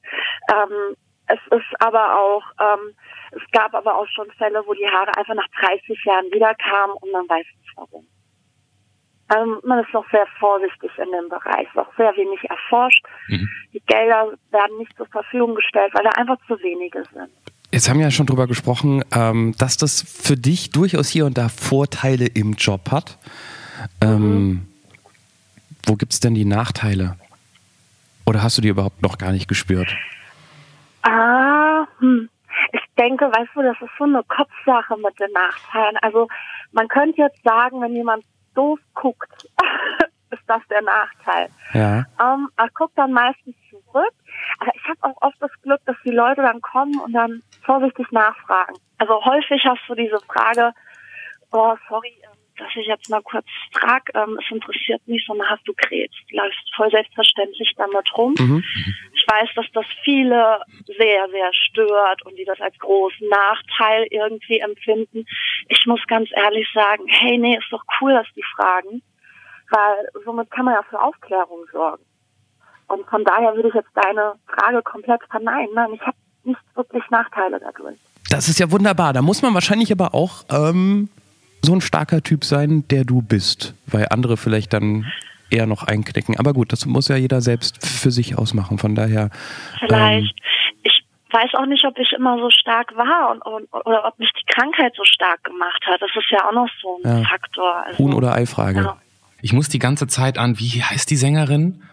Ähm, 0.49 0.95
es 1.27 1.39
ist 1.51 1.81
aber 1.81 2.17
auch, 2.17 2.43
ähm, 2.59 2.93
es 3.31 3.41
gab 3.51 3.73
aber 3.73 3.95
auch 3.97 4.07
schon 4.07 4.29
Fälle, 4.37 4.63
wo 4.65 4.73
die 4.73 4.87
Haare 4.87 5.15
einfach 5.17 5.35
nach 5.35 5.47
30 5.59 5.97
Jahren 6.05 6.25
wiederkamen 6.31 6.95
und 7.01 7.11
man 7.11 7.27
weiß 7.27 7.45
nicht 7.59 7.73
warum. 7.75 8.07
Ähm, 9.35 9.59
man 9.63 9.79
ist 9.83 9.93
noch 9.93 10.05
sehr 10.11 10.25
vorsichtig 10.39 10.91
in 10.97 11.11
dem 11.11 11.29
Bereich, 11.29 11.67
noch 11.75 11.87
sehr 11.95 12.11
wenig 12.15 12.43
erforscht. 12.49 13.03
Mhm. 13.27 13.49
Die 13.73 13.81
Gelder 13.87 14.33
werden 14.51 14.77
nicht 14.77 14.95
zur 14.97 15.07
Verfügung 15.07 15.55
gestellt, 15.55 15.93
weil 15.93 16.03
da 16.03 16.09
einfach 16.11 16.37
zu 16.47 16.59
wenige 16.61 17.03
sind. 17.13 17.29
Jetzt 17.71 17.89
haben 17.89 17.97
wir 17.97 18.05
ja 18.05 18.11
schon 18.11 18.27
drüber 18.27 18.45
gesprochen, 18.45 19.03
ähm, 19.15 19.55
dass 19.57 19.77
das 19.77 20.03
für 20.03 20.35
dich 20.35 20.69
durchaus 20.69 21.09
hier 21.09 21.25
und 21.25 21.37
da 21.37 21.49
Vorteile 21.49 22.27
im 22.27 22.53
Job 22.53 22.91
hat. 22.91 23.17
Ähm, 24.01 24.19
mhm. 24.19 24.67
Wo 25.85 25.95
gibt 25.95 26.13
es 26.13 26.19
denn 26.19 26.35
die 26.35 26.45
Nachteile? 26.45 27.17
Oder 28.25 28.43
hast 28.43 28.57
du 28.57 28.61
die 28.61 28.69
überhaupt 28.69 29.01
noch 29.01 29.17
gar 29.17 29.31
nicht 29.31 29.47
gespürt? 29.47 29.95
Ah, 31.01 31.85
hm. 31.99 32.29
ich 32.71 32.81
denke, 32.97 33.25
weißt 33.25 33.49
du, 33.55 33.61
das 33.61 33.75
ist 33.81 33.91
so 33.97 34.05
eine 34.05 34.23
Kopfsache 34.23 34.95
mit 34.97 35.19
den 35.19 35.31
Nachteilen. 35.33 35.97
Also 36.01 36.27
man 36.71 36.87
könnte 36.87 37.21
jetzt 37.21 37.43
sagen, 37.43 37.81
wenn 37.81 37.93
jemand 37.93 38.23
doof 38.55 38.79
guckt, 38.93 39.31
ist 40.31 40.43
das 40.47 40.61
der 40.69 40.81
Nachteil. 40.81 41.49
Ja. 41.73 42.05
Ähm, 42.19 42.49
er 42.57 42.69
guckt 42.73 42.97
dann 42.97 43.11
meistens 43.11 43.55
zurück. 43.69 44.13
Aber 44.59 44.71
ich 44.75 44.83
habe 44.87 44.99
auch 45.01 45.21
oft 45.21 45.37
das 45.39 45.51
Glück, 45.61 45.81
dass 45.85 45.95
die 46.03 46.11
Leute 46.11 46.41
dann 46.41 46.61
kommen 46.61 46.99
und 46.99 47.13
dann 47.13 47.43
vorsichtig 47.63 48.11
nachfragen. 48.11 48.75
Also 48.97 49.23
häufig 49.25 49.63
hast 49.65 49.81
du 49.87 49.95
diese 49.95 50.19
Frage, 50.19 50.73
oh, 51.51 51.75
sorry, 51.89 52.13
ähm, 52.23 52.37
dass 52.57 52.69
ich 52.75 52.87
jetzt 52.87 53.09
mal 53.09 53.21
kurz 53.21 53.47
frage, 53.73 54.11
ähm, 54.13 54.39
es 54.41 54.51
interessiert 54.51 55.01
mich, 55.07 55.23
sondern 55.25 55.49
hast 55.49 55.67
du 55.67 55.73
Krebs? 55.73 56.15
Du 56.29 56.37
läufst 56.37 56.75
voll 56.75 56.89
selbstverständlich 56.91 57.73
damit 57.77 58.05
rum. 58.17 58.35
Mhm. 58.37 58.63
Ich 59.23 59.31
weiß, 59.31 59.49
dass 59.55 59.65
das 59.73 59.85
viele 60.03 60.61
sehr, 60.85 61.27
sehr 61.31 61.53
stört 61.53 62.25
und 62.25 62.37
die 62.37 62.45
das 62.45 62.59
als 62.59 62.77
großen 62.79 63.27
Nachteil 63.29 64.07
irgendwie 64.09 64.59
empfinden. 64.59 65.25
Ich 65.69 65.85
muss 65.85 66.01
ganz 66.07 66.29
ehrlich 66.35 66.67
sagen, 66.73 67.03
hey, 67.07 67.37
nee, 67.37 67.57
ist 67.57 67.71
doch 67.71 67.83
cool, 68.01 68.13
dass 68.13 68.27
die 68.35 68.43
fragen, 68.55 69.01
weil 69.69 70.23
somit 70.25 70.51
kann 70.51 70.65
man 70.65 70.73
ja 70.75 70.83
für 70.83 71.01
Aufklärung 71.01 71.65
sorgen. 71.71 72.03
Und 72.87 73.05
von 73.07 73.23
daher 73.23 73.55
würde 73.55 73.69
ich 73.69 73.75
jetzt 73.75 73.91
deine 73.93 74.33
Frage 74.45 74.81
komplett 74.83 75.21
verneinen. 75.29 75.73
Nein, 75.73 75.93
ich 75.93 76.01
habe 76.01 76.17
nicht 76.43 76.59
wirklich 76.75 77.03
Nachteile 77.09 77.59
dadurch. 77.59 77.97
Das 78.29 78.49
ist 78.49 78.59
ja 78.59 78.71
wunderbar. 78.71 79.13
Da 79.13 79.21
muss 79.21 79.41
man 79.41 79.53
wahrscheinlich 79.53 79.91
aber 79.91 80.13
auch 80.13 80.43
ähm, 80.49 81.09
so 81.61 81.73
ein 81.73 81.81
starker 81.81 82.21
Typ 82.21 82.43
sein, 82.43 82.85
der 82.89 83.05
du 83.05 83.21
bist, 83.21 83.73
weil 83.87 84.07
andere 84.09 84.35
vielleicht 84.37 84.73
dann 84.73 85.05
eher 85.49 85.65
noch 85.65 85.83
einknicken. 85.83 86.37
Aber 86.39 86.53
gut, 86.53 86.71
das 86.71 86.85
muss 86.85 87.07
ja 87.07 87.15
jeder 87.15 87.41
selbst 87.41 87.85
für 87.85 88.11
sich 88.11 88.37
ausmachen. 88.37 88.77
Von 88.77 88.95
daher. 88.95 89.29
Vielleicht. 89.79 90.35
Ähm, 90.35 90.83
ich 90.83 91.03
weiß 91.31 91.53
auch 91.55 91.65
nicht, 91.65 91.83
ob 91.85 91.97
ich 91.97 92.11
immer 92.13 92.37
so 92.37 92.49
stark 92.49 92.95
war 92.95 93.31
und, 93.31 93.41
und, 93.41 93.85
oder 93.85 94.05
ob 94.05 94.19
mich 94.19 94.31
die 94.33 94.45
Krankheit 94.53 94.93
so 94.95 95.03
stark 95.05 95.43
gemacht 95.43 95.83
hat. 95.87 96.01
Das 96.01 96.11
ist 96.15 96.29
ja 96.29 96.47
auch 96.47 96.53
noch 96.53 96.69
so 96.81 96.99
ein 97.03 97.21
ja. 97.21 97.27
Faktor. 97.27 97.83
Also, 97.85 97.99
Huhn- 97.99 98.13
oder 98.13 98.33
Ei-Frage. 98.33 98.81
Ja. 98.81 98.97
Ich 99.41 99.51
muss 99.51 99.67
die 99.67 99.79
ganze 99.79 100.07
Zeit 100.07 100.37
an, 100.37 100.59
wie 100.59 100.83
heißt 100.83 101.09
die 101.09 101.17
Sängerin? 101.17 101.83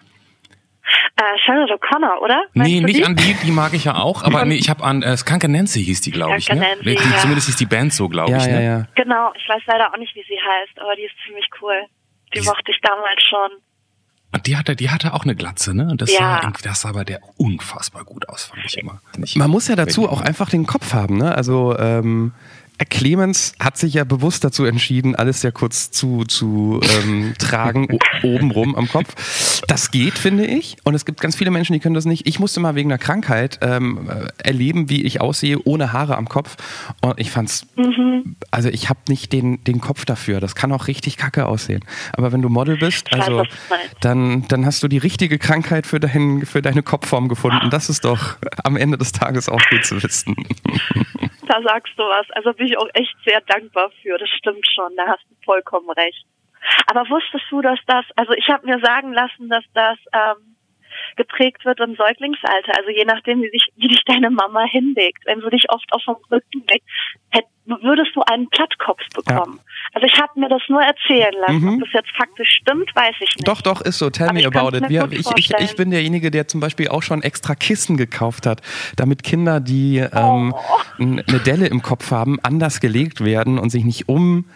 Äh, 1.17 1.39
Shannon 1.45 1.69
O'Connor, 1.69 2.21
oder? 2.23 2.45
Meinst 2.55 2.73
nee, 2.73 2.81
nicht 2.81 3.01
die? 3.01 3.05
an 3.05 3.17
die, 3.17 3.35
die 3.45 3.51
mag 3.51 3.75
ich 3.75 3.85
ja 3.85 3.97
auch, 3.97 4.23
aber 4.23 4.45
nee, 4.45 4.57
ich 4.57 4.71
habe 4.71 4.83
an 4.85 5.03
äh, 5.03 5.17
Skanke 5.17 5.49
Nancy 5.49 5.85
hieß 5.85 6.01
die, 6.01 6.11
glaube 6.11 6.39
ich. 6.39 6.49
Ne? 6.49 6.57
Nancy, 6.57 6.85
die, 6.85 6.95
ja. 6.95 7.19
Zumindest 7.19 7.47
hieß 7.49 7.57
die 7.57 7.67
Band 7.67 7.93
so, 7.93 8.09
glaube 8.09 8.33
ja, 8.33 8.39
ich. 8.39 8.47
Ne? 8.47 8.53
Ja, 8.55 8.61
ja. 8.61 8.87
Genau, 8.95 9.33
ich 9.37 9.49
weiß 9.49 9.63
leider 9.67 9.93
auch 9.93 9.97
nicht, 9.99 10.15
wie 10.15 10.23
sie 10.23 10.39
heißt, 10.39 10.81
aber 10.81 10.97
die 10.97 11.03
ist 11.03 11.15
ziemlich 11.27 11.47
cool. 11.61 11.85
Die, 12.35 12.40
mochte 12.43 12.71
ich 12.71 12.81
damals 12.83 13.23
schon. 13.23 13.59
Und 14.33 14.47
die 14.47 14.57
hatte, 14.57 14.77
die 14.77 14.90
hatte 14.90 15.12
auch 15.14 15.25
eine 15.25 15.35
Glatze, 15.35 15.75
ne? 15.75 15.88
Und 15.90 16.01
das 16.01 16.12
ja. 16.12 16.40
sah, 16.43 16.53
das 16.62 16.81
sah 16.83 16.90
aber 16.90 17.05
der 17.05 17.21
unfassbar 17.37 18.05
gut 18.05 18.29
aus, 18.29 18.45
fand 18.45 18.64
ich 18.64 18.79
immer. 18.79 19.01
Ich 19.25 19.37
Man 19.37 19.51
muss 19.51 19.66
ja 19.66 19.75
dazu 19.75 20.09
auch 20.09 20.21
einfach 20.21 20.49
den 20.49 20.66
Kopf 20.66 20.95
haben, 20.95 21.19
ne? 21.19 21.35
Also 21.35 21.77
ähm, 21.79 22.33
Clemens 22.88 23.55
hat 23.61 23.77
sich 23.77 23.95
ja 23.95 24.05
bewusst 24.05 24.43
dazu 24.43 24.64
entschieden, 24.64 25.14
alles 25.14 25.43
sehr 25.43 25.53
kurz 25.53 25.90
zu, 25.90 26.25
zu 26.25 26.81
ähm, 27.03 27.35
tragen, 27.38 27.99
obenrum 28.23 28.75
am 28.75 28.88
Kopf. 28.88 29.62
Das 29.66 29.90
geht, 29.90 30.19
finde 30.19 30.47
ich. 30.47 30.77
Und 30.85 30.95
es 30.95 31.05
gibt 31.05 31.21
ganz 31.21 31.37
viele 31.37 31.51
Menschen, 31.51 31.75
die 31.75 31.81
können 31.81 31.95
das 31.95 32.07
nicht. 32.07 32.27
Ich 32.27 32.40
musste 32.40 32.61
mal 32.61 32.75
wegen 32.75 32.90
einer 32.90 32.99
Krankheit 32.99 33.59
ähm, 33.62 34.09
äh, 34.09 34.29
erleben, 34.43 34.88
wie 34.88 35.03
ich 35.03 35.21
aussehe, 35.21 35.59
ohne 35.64 35.93
Haare 35.93 36.16
am 36.16 36.29
Kopf. 36.29 36.57
Und 37.03 37.19
ich 37.21 37.31
fand's, 37.31 37.66
mhm. 37.77 38.37
also 38.51 38.69
ich 38.71 38.88
habe 38.88 39.01
nicht 39.09 39.33
den, 39.33 39.62
den 39.64 39.81
Kopf 39.81 40.05
dafür. 40.05 40.40
Das 40.40 40.55
kann 40.55 40.73
auch 40.73 40.87
richtig 40.88 41.16
kacke 41.16 41.47
aussehen. 41.47 41.85
Aber 42.12 42.33
wenn 42.33 42.43
du 42.43 42.49
Model 42.49 42.79
bist, 42.79 43.12
also 43.12 43.45
dann, 44.01 44.49
dann 44.49 44.64
hast 44.64 44.83
du 44.83 44.88
die 44.88 44.99
richtige 44.99 45.38
Krankheit 45.38 45.87
für, 45.87 46.01
dein, 46.01 46.47
für 46.47 46.62
deine 46.62 46.83
Kopfform 46.83 47.29
gefunden. 47.29 47.69
Das 47.71 47.90
ist 47.90 48.05
doch 48.05 48.37
am 48.64 48.77
Ende 48.77 48.97
des 48.97 49.12
Tages 49.12 49.49
auch 49.49 49.61
gut 49.71 49.85
zu 49.85 50.03
wissen. 50.03 50.35
Da 51.51 51.61
sagst 51.63 51.93
du 51.97 52.05
was. 52.05 52.31
Also 52.31 52.53
bin 52.53 52.69
ich 52.69 52.79
auch 52.79 52.89
echt 52.95 53.17
sehr 53.27 53.41
dankbar 53.41 53.91
für. 54.03 54.17
Das 54.19 54.29
stimmt 54.29 54.65
schon. 54.73 54.95
Da 54.97 55.09
hast 55.09 55.25
du 55.29 55.35
vollkommen 55.45 55.91
recht. 55.91 56.25
Aber 56.87 57.09
wusstest 57.11 57.45
du, 57.51 57.61
dass 57.61 57.81
das, 57.87 58.05
also 58.15 58.33
ich 58.35 58.49
habe 58.49 58.67
mir 58.67 58.79
sagen 58.79 59.13
lassen, 59.13 59.49
dass 59.49 59.65
das 59.75 59.99
ähm, 60.13 60.50
geprägt 61.16 61.64
wird 61.64 61.81
im 61.81 61.94
Säuglingsalter. 61.94 62.73
Also 62.77 62.90
je 62.90 63.05
nachdem, 63.05 63.42
wie, 63.42 63.51
sich, 63.51 63.66
wie 63.77 63.88
dich 63.88 64.03
deine 64.05 64.31
Mama 64.31 64.64
hinlegt. 64.64 65.25
Wenn 65.27 65.40
du 65.40 65.51
dich 65.51 65.66
oft 65.70 65.92
auf 65.92 66.03
dem 66.05 66.16
Rücken 66.31 66.64
legst, 66.68 66.88
würdest 67.66 68.11
du 68.14 68.23
einen 68.23 68.49
Plattkopf 68.51 69.01
bekommen. 69.14 69.59
Ja. 69.59 69.64
Also 69.94 70.07
ich 70.07 70.20
habe 70.20 70.38
mir 70.38 70.49
das 70.49 70.62
nur 70.68 70.83
erzählen 70.83 71.33
lassen. 71.40 71.61
Mhm. 71.61 71.75
Ob 71.75 71.81
das 71.81 71.92
jetzt 71.92 72.11
faktisch 72.16 72.49
stimmt, 72.61 72.90
weiß 72.94 73.14
ich 73.20 73.37
nicht. 73.37 73.46
Doch, 73.46 73.62
doch, 73.62 73.81
ist 73.81 73.99
so. 73.99 74.11
Tell 74.11 74.29
Aber 74.29 74.40
me 74.40 74.46
about 74.46 74.77
it. 74.77 74.88
Wir, 74.88 75.09
ich, 75.11 75.27
ich, 75.37 75.53
ich, 75.59 75.77
bin 75.77 75.90
derjenige, 75.90 76.31
der 76.31 76.49
zum 76.49 76.61
Beispiel 76.61 76.88
auch 76.88 77.03
schon 77.03 77.23
extra 77.23 77.55
Kissen 77.55 77.96
gekauft 77.96 78.46
hat, 78.46 78.62
damit 78.96 79.23
Kinder, 79.23 79.61
die 79.61 79.99
ähm, 79.99 80.55
oh. 80.55 80.81
eine 80.99 81.23
Delle 81.44 81.66
im 81.66 81.83
Kopf 81.83 82.11
haben, 82.11 82.38
anders 82.42 82.81
gelegt 82.81 83.25
werden 83.25 83.59
und 83.59 83.70
sich 83.70 83.85
nicht 83.85 84.09
um 84.09 84.46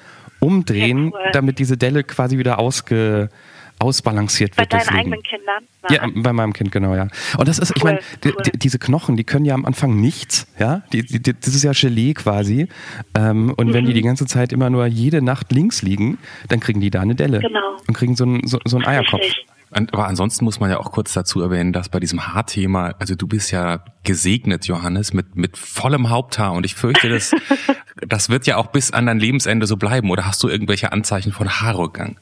umdrehen, 0.41 1.11
cool. 1.15 1.31
damit 1.33 1.59
diese 1.59 1.77
Delle 1.77 2.05
quasi 2.05 2.39
wieder 2.39 2.59
ausge 2.59 3.31
ausbalanciert 3.79 4.57
wird. 4.57 4.69
Bei 4.69 4.79
deinen 4.79 4.81
deswegen. 4.81 4.99
eigenen 4.99 5.23
Kindern? 5.23 5.65
Nein. 5.83 6.13
Ja, 6.15 6.23
bei 6.23 6.33
meinem 6.33 6.53
Kind, 6.53 6.73
genau, 6.73 6.95
ja. 6.95 7.09
Und 7.37 7.49
das 7.49 7.59
ist, 7.59 7.71
cool, 7.71 7.77
ich 7.77 7.85
meine, 7.85 8.01
cool. 8.25 8.43
die, 8.45 8.59
diese 8.59 8.79
Knochen, 8.79 9.17
die 9.17 9.25
können 9.25 9.45
ja 9.45 9.55
am 9.55 9.65
Anfang 9.65 10.01
nichts, 10.01 10.47
ja. 10.59 10.83
Die, 10.93 11.05
die, 11.05 11.21
das 11.21 11.55
ist 11.55 11.63
ja 11.63 11.73
Gelee 11.73 12.15
quasi. 12.15 12.69
Ähm, 13.15 13.53
und 13.57 13.69
mhm. 13.69 13.75
wenn 13.75 13.85
die 13.85 13.93
mhm. 13.93 13.97
die 13.97 14.03
ganze 14.03 14.27
Zeit 14.27 14.53
immer 14.53 14.71
nur 14.71 14.87
jede 14.87 15.23
Nacht 15.23 15.53
links 15.53 15.83
liegen, 15.83 16.19
dann 16.49 16.61
kriegen 16.61 16.81
die 16.81 16.91
da 16.91 17.01
eine 17.01 17.15
Delle. 17.15 17.41
Genau. 17.41 17.77
Und 17.87 17.95
kriegen 17.95 18.17
so 18.17 18.25
einen, 18.25 18.47
so, 18.47 18.59
so 18.65 18.77
einen 18.77 18.87
Eierkopf. 18.87 19.21
Richtig. 19.21 19.47
Aber 19.75 20.07
ansonsten 20.07 20.45
muss 20.45 20.61
man 20.61 20.71
ja 20.71 20.79
auch 20.79 20.93
kurz 20.93 21.13
dazu 21.15 21.41
erwähnen, 21.41 21.73
dass 21.73 21.89
bei 21.89 21.99
diesem 21.99 22.29
Haarthema, 22.29 22.95
also 23.01 23.17
du 23.17 23.27
bist 23.27 23.51
ja 23.51 23.85
gesegnet, 24.05 24.67
Johannes, 24.67 25.13
mit, 25.13 25.35
mit 25.35 25.57
vollem 25.57 26.11
Haupthaar 26.11 26.53
und 26.53 26.65
ich 26.65 26.77
fürchte, 26.77 27.09
das, 27.09 27.33
das 28.09 28.29
wird 28.29 28.47
ja 28.47 28.57
auch 28.57 28.69
bis 28.69 28.93
an 28.93 29.07
dein 29.07 29.19
Lebensende 29.19 29.67
so 29.67 29.77
bleiben. 29.77 30.11
Oder 30.11 30.27
hast 30.27 30.43
du 30.45 30.49
irgendwelche 30.49 30.93
Anzeichen 30.93 31.33
von 31.33 31.49
Haarrückgang? 31.49 32.19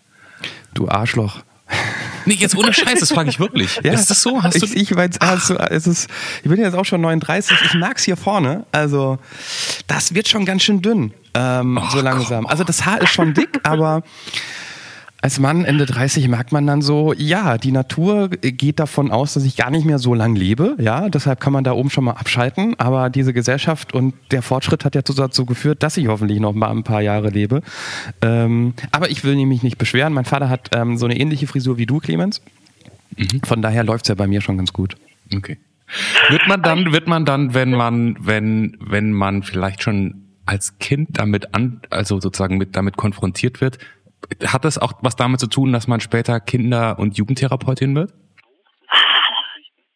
Du 0.74 0.88
Arschloch. 0.88 1.42
Nee, 2.24 2.34
jetzt 2.34 2.56
ohne 2.56 2.72
Scheiß, 2.72 3.00
das 3.00 3.10
frage 3.10 3.30
ich 3.30 3.40
wirklich. 3.40 3.80
Ja, 3.82 3.92
ist 3.92 4.10
das 4.10 4.22
so? 4.22 4.42
Hast 4.42 4.56
ich, 4.56 4.72
du 4.72 4.78
ich, 4.78 4.94
weiß, 4.94 5.20
also, 5.20 5.56
es 5.56 5.86
ist, 5.86 6.08
ich 6.42 6.48
bin 6.48 6.60
jetzt 6.60 6.74
auch 6.74 6.84
schon 6.84 7.00
39, 7.00 7.56
ich 7.64 7.74
mag's 7.74 8.04
hier 8.04 8.16
vorne. 8.16 8.64
Also, 8.70 9.18
das 9.86 10.14
wird 10.14 10.28
schon 10.28 10.44
ganz 10.44 10.62
schön 10.62 10.82
dünn, 10.82 11.12
ähm, 11.34 11.80
so 11.90 12.00
langsam. 12.00 12.46
Also, 12.46 12.62
das 12.64 12.84
Haar 12.84 13.00
ist 13.00 13.10
schon 13.10 13.34
dick, 13.34 13.60
aber 13.64 14.02
als 15.22 15.38
Mann 15.38 15.64
Ende 15.64 15.86
30 15.86 16.26
merkt 16.26 16.50
man 16.50 16.66
dann 16.66 16.82
so, 16.82 17.14
ja, 17.16 17.56
die 17.56 17.70
Natur 17.70 18.28
geht 18.28 18.80
davon 18.80 19.12
aus, 19.12 19.34
dass 19.34 19.44
ich 19.44 19.56
gar 19.56 19.70
nicht 19.70 19.86
mehr 19.86 20.00
so 20.00 20.14
lang 20.14 20.34
lebe, 20.34 20.76
ja, 20.80 21.08
deshalb 21.08 21.38
kann 21.38 21.52
man 21.52 21.62
da 21.62 21.72
oben 21.72 21.90
schon 21.90 22.02
mal 22.02 22.14
abschalten, 22.14 22.74
aber 22.78 23.08
diese 23.08 23.32
Gesellschaft 23.32 23.94
und 23.94 24.14
der 24.32 24.42
Fortschritt 24.42 24.84
hat 24.84 24.96
ja 24.96 25.02
dazu 25.02 25.46
geführt, 25.46 25.84
dass 25.84 25.96
ich 25.96 26.08
hoffentlich 26.08 26.40
noch 26.40 26.52
mal 26.52 26.70
ein 26.70 26.82
paar 26.82 27.02
Jahre 27.02 27.28
lebe. 27.30 27.62
Ähm, 28.20 28.74
aber 28.90 29.10
ich 29.10 29.22
will 29.22 29.36
nämlich 29.36 29.62
nicht 29.62 29.78
beschweren. 29.78 30.12
Mein 30.12 30.24
Vater 30.24 30.48
hat 30.48 30.70
ähm, 30.74 30.96
so 30.96 31.06
eine 31.06 31.18
ähnliche 31.18 31.46
Frisur 31.46 31.78
wie 31.78 31.86
du, 31.86 31.98
Clemens. 31.98 32.42
Mhm. 33.16 33.42
Von 33.44 33.62
daher 33.62 33.84
läuft's 33.84 34.08
ja 34.08 34.16
bei 34.16 34.26
mir 34.26 34.40
schon 34.40 34.56
ganz 34.56 34.72
gut. 34.72 34.96
Okay. 35.32 35.56
Wird 36.30 36.48
man 36.48 36.62
dann, 36.62 36.92
wird 36.92 37.06
man 37.06 37.24
dann, 37.24 37.54
wenn 37.54 37.70
man, 37.70 38.16
wenn, 38.18 38.76
wenn 38.80 39.12
man 39.12 39.44
vielleicht 39.44 39.84
schon 39.84 40.22
als 40.46 40.78
Kind 40.78 41.18
damit 41.18 41.54
an, 41.54 41.80
also 41.90 42.20
sozusagen 42.20 42.58
mit 42.58 42.74
damit 42.74 42.96
konfrontiert 42.96 43.60
wird, 43.60 43.78
hat 44.46 44.64
das 44.64 44.78
auch 44.78 44.94
was 45.02 45.16
damit 45.16 45.40
zu 45.40 45.48
tun, 45.48 45.72
dass 45.72 45.88
man 45.88 46.00
später 46.00 46.40
Kinder- 46.40 46.98
und 46.98 47.16
Jugendtherapeutin 47.16 47.94
wird? 47.94 48.12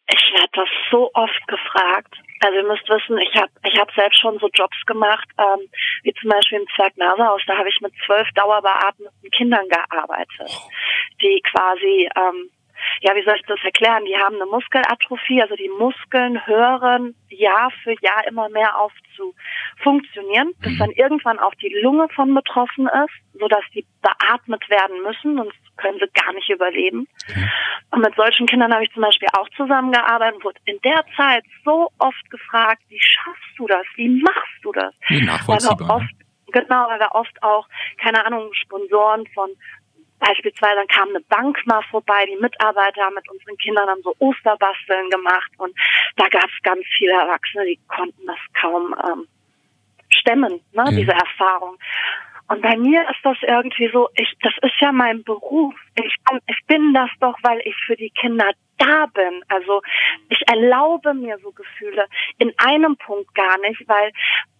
Ich 0.09 0.33
werde 0.33 0.49
das 0.53 0.69
so 0.89 1.09
oft 1.13 1.47
gefragt. 1.47 2.15
Also 2.39 2.55
ihr 2.55 2.67
müsst 2.67 2.87
wissen, 2.87 3.17
ich 3.17 3.35
habe 3.35 3.49
ich 3.63 3.79
hab 3.79 3.91
selbst 3.93 4.19
schon 4.19 4.37
so 4.39 4.47
Jobs 4.53 4.77
gemacht, 4.85 5.27
ähm, 5.37 5.67
wie 6.03 6.13
zum 6.13 6.29
Beispiel 6.29 6.59
im 6.59 6.67
Zwergnasehaus. 6.75 7.41
Da 7.47 7.57
habe 7.57 7.69
ich 7.69 7.81
mit 7.81 7.93
zwölf 8.05 8.27
dauerbeatmeten 8.35 9.31
Kindern 9.31 9.67
gearbeitet, 9.67 10.51
die 11.21 11.41
quasi 11.51 12.09
ähm, 12.15 12.49
ja, 13.01 13.15
wie 13.15 13.23
soll 13.23 13.35
ich 13.35 13.45
das 13.47 13.59
erklären? 13.63 14.05
Die 14.05 14.15
haben 14.15 14.35
eine 14.35 14.45
Muskelatrophie, 14.45 15.41
also 15.41 15.55
die 15.55 15.69
Muskeln 15.77 16.45
hören 16.45 17.15
Jahr 17.29 17.71
für 17.83 17.93
Jahr 18.01 18.25
immer 18.27 18.49
mehr 18.49 18.77
auf 18.79 18.91
zu 19.15 19.33
funktionieren, 19.83 20.53
bis 20.59 20.73
mhm. 20.73 20.77
dann 20.77 20.91
irgendwann 20.91 21.39
auch 21.39 21.53
die 21.55 21.73
Lunge 21.81 22.07
von 22.15 22.33
betroffen 22.33 22.87
ist, 22.87 23.39
sodass 23.39 23.63
die 23.73 23.85
beatmet 24.01 24.67
werden 24.69 25.01
müssen, 25.03 25.37
sonst 25.37 25.57
können 25.77 25.99
sie 25.99 26.09
gar 26.13 26.33
nicht 26.33 26.49
überleben. 26.49 27.07
Und 27.91 28.01
mit 28.01 28.15
solchen 28.15 28.47
Kindern 28.47 28.73
habe 28.73 28.83
ich 28.83 28.93
zum 28.93 29.03
Beispiel 29.03 29.29
auch 29.37 29.47
zusammengearbeitet 29.55 30.35
und 30.35 30.43
wurde 30.43 30.59
in 30.65 30.79
der 30.83 31.03
Zeit 31.15 31.43
so 31.63 31.89
oft 31.99 32.29
gefragt, 32.29 32.81
wie 32.89 32.99
schaffst 32.99 33.57
du 33.57 33.67
das? 33.67 33.85
Wie 33.95 34.09
machst 34.21 34.59
du 34.63 34.71
das? 34.71 34.93
Wie 35.07 35.23
nachvollziehbar. 35.23 35.97
Oft, 35.97 36.15
genau, 36.51 36.87
weil 36.89 36.99
wir 36.99 37.13
oft 37.13 37.43
auch, 37.43 37.67
keine 38.01 38.25
Ahnung, 38.25 38.51
Sponsoren 38.53 39.25
von 39.33 39.49
Beispielsweise 40.19 40.75
dann 40.75 40.87
kam 40.87 41.09
eine 41.09 41.21
Bank 41.21 41.59
mal 41.65 41.81
vorbei, 41.91 42.25
die 42.25 42.41
Mitarbeiter 42.41 43.03
haben 43.03 43.15
mit 43.15 43.29
unseren 43.29 43.57
Kindern 43.57 43.87
dann 43.87 44.01
so 44.01 44.15
Osterbasteln 44.19 45.09
gemacht 45.09 45.51
und 45.57 45.75
da 46.15 46.27
gab 46.27 46.45
es 46.45 46.63
ganz 46.63 46.83
viele 46.97 47.13
Erwachsene, 47.13 47.65
die 47.65 47.79
konnten 47.87 48.25
das 48.25 48.39
kaum 48.59 48.95
ähm, 49.07 49.27
stemmen, 50.09 50.61
ne, 50.73 50.83
ja. 50.85 50.91
diese 50.91 51.11
Erfahrung. 51.11 51.77
Und 52.49 52.61
bei 52.61 52.77
mir 52.77 53.01
ist 53.09 53.19
das 53.23 53.37
irgendwie 53.41 53.89
so, 53.91 54.07
ich, 54.15 54.33
das 54.41 54.53
ist 54.61 54.79
ja 54.79 54.91
mein 54.93 55.23
Beruf. 55.23 55.73
Ich, 55.95 56.15
ich 56.47 56.65
bin 56.65 56.93
das 56.93 57.09
doch, 57.19 57.35
weil 57.43 57.59
ich 57.65 57.75
für 57.85 57.97
die 57.97 58.09
Kinder 58.09 58.49
da 58.77 59.05
bin. 59.07 59.43
Also 59.49 59.81
ich 60.29 60.41
erlaube 60.47 61.13
mir 61.13 61.37
so 61.39 61.51
Gefühle 61.51 62.05
in 62.37 62.53
einem 62.57 62.95
Punkt 62.95 63.35
gar 63.35 63.57
nicht, 63.59 63.83
weil 63.87 64.11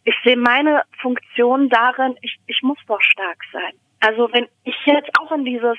ich 0.04 0.16
sehe 0.26 0.38
meine 0.38 0.84
Funktion 1.02 1.70
darin, 1.70 2.18
ich, 2.22 2.38
ich 2.48 2.62
muss 2.62 2.80
doch 2.88 3.02
stark 3.02 3.40
sein. 3.54 3.74
Also 4.00 4.30
wenn 4.32 4.48
ich 4.64 4.76
jetzt 4.86 5.10
auch 5.20 5.32
in 5.32 5.46
dieses 5.46 5.78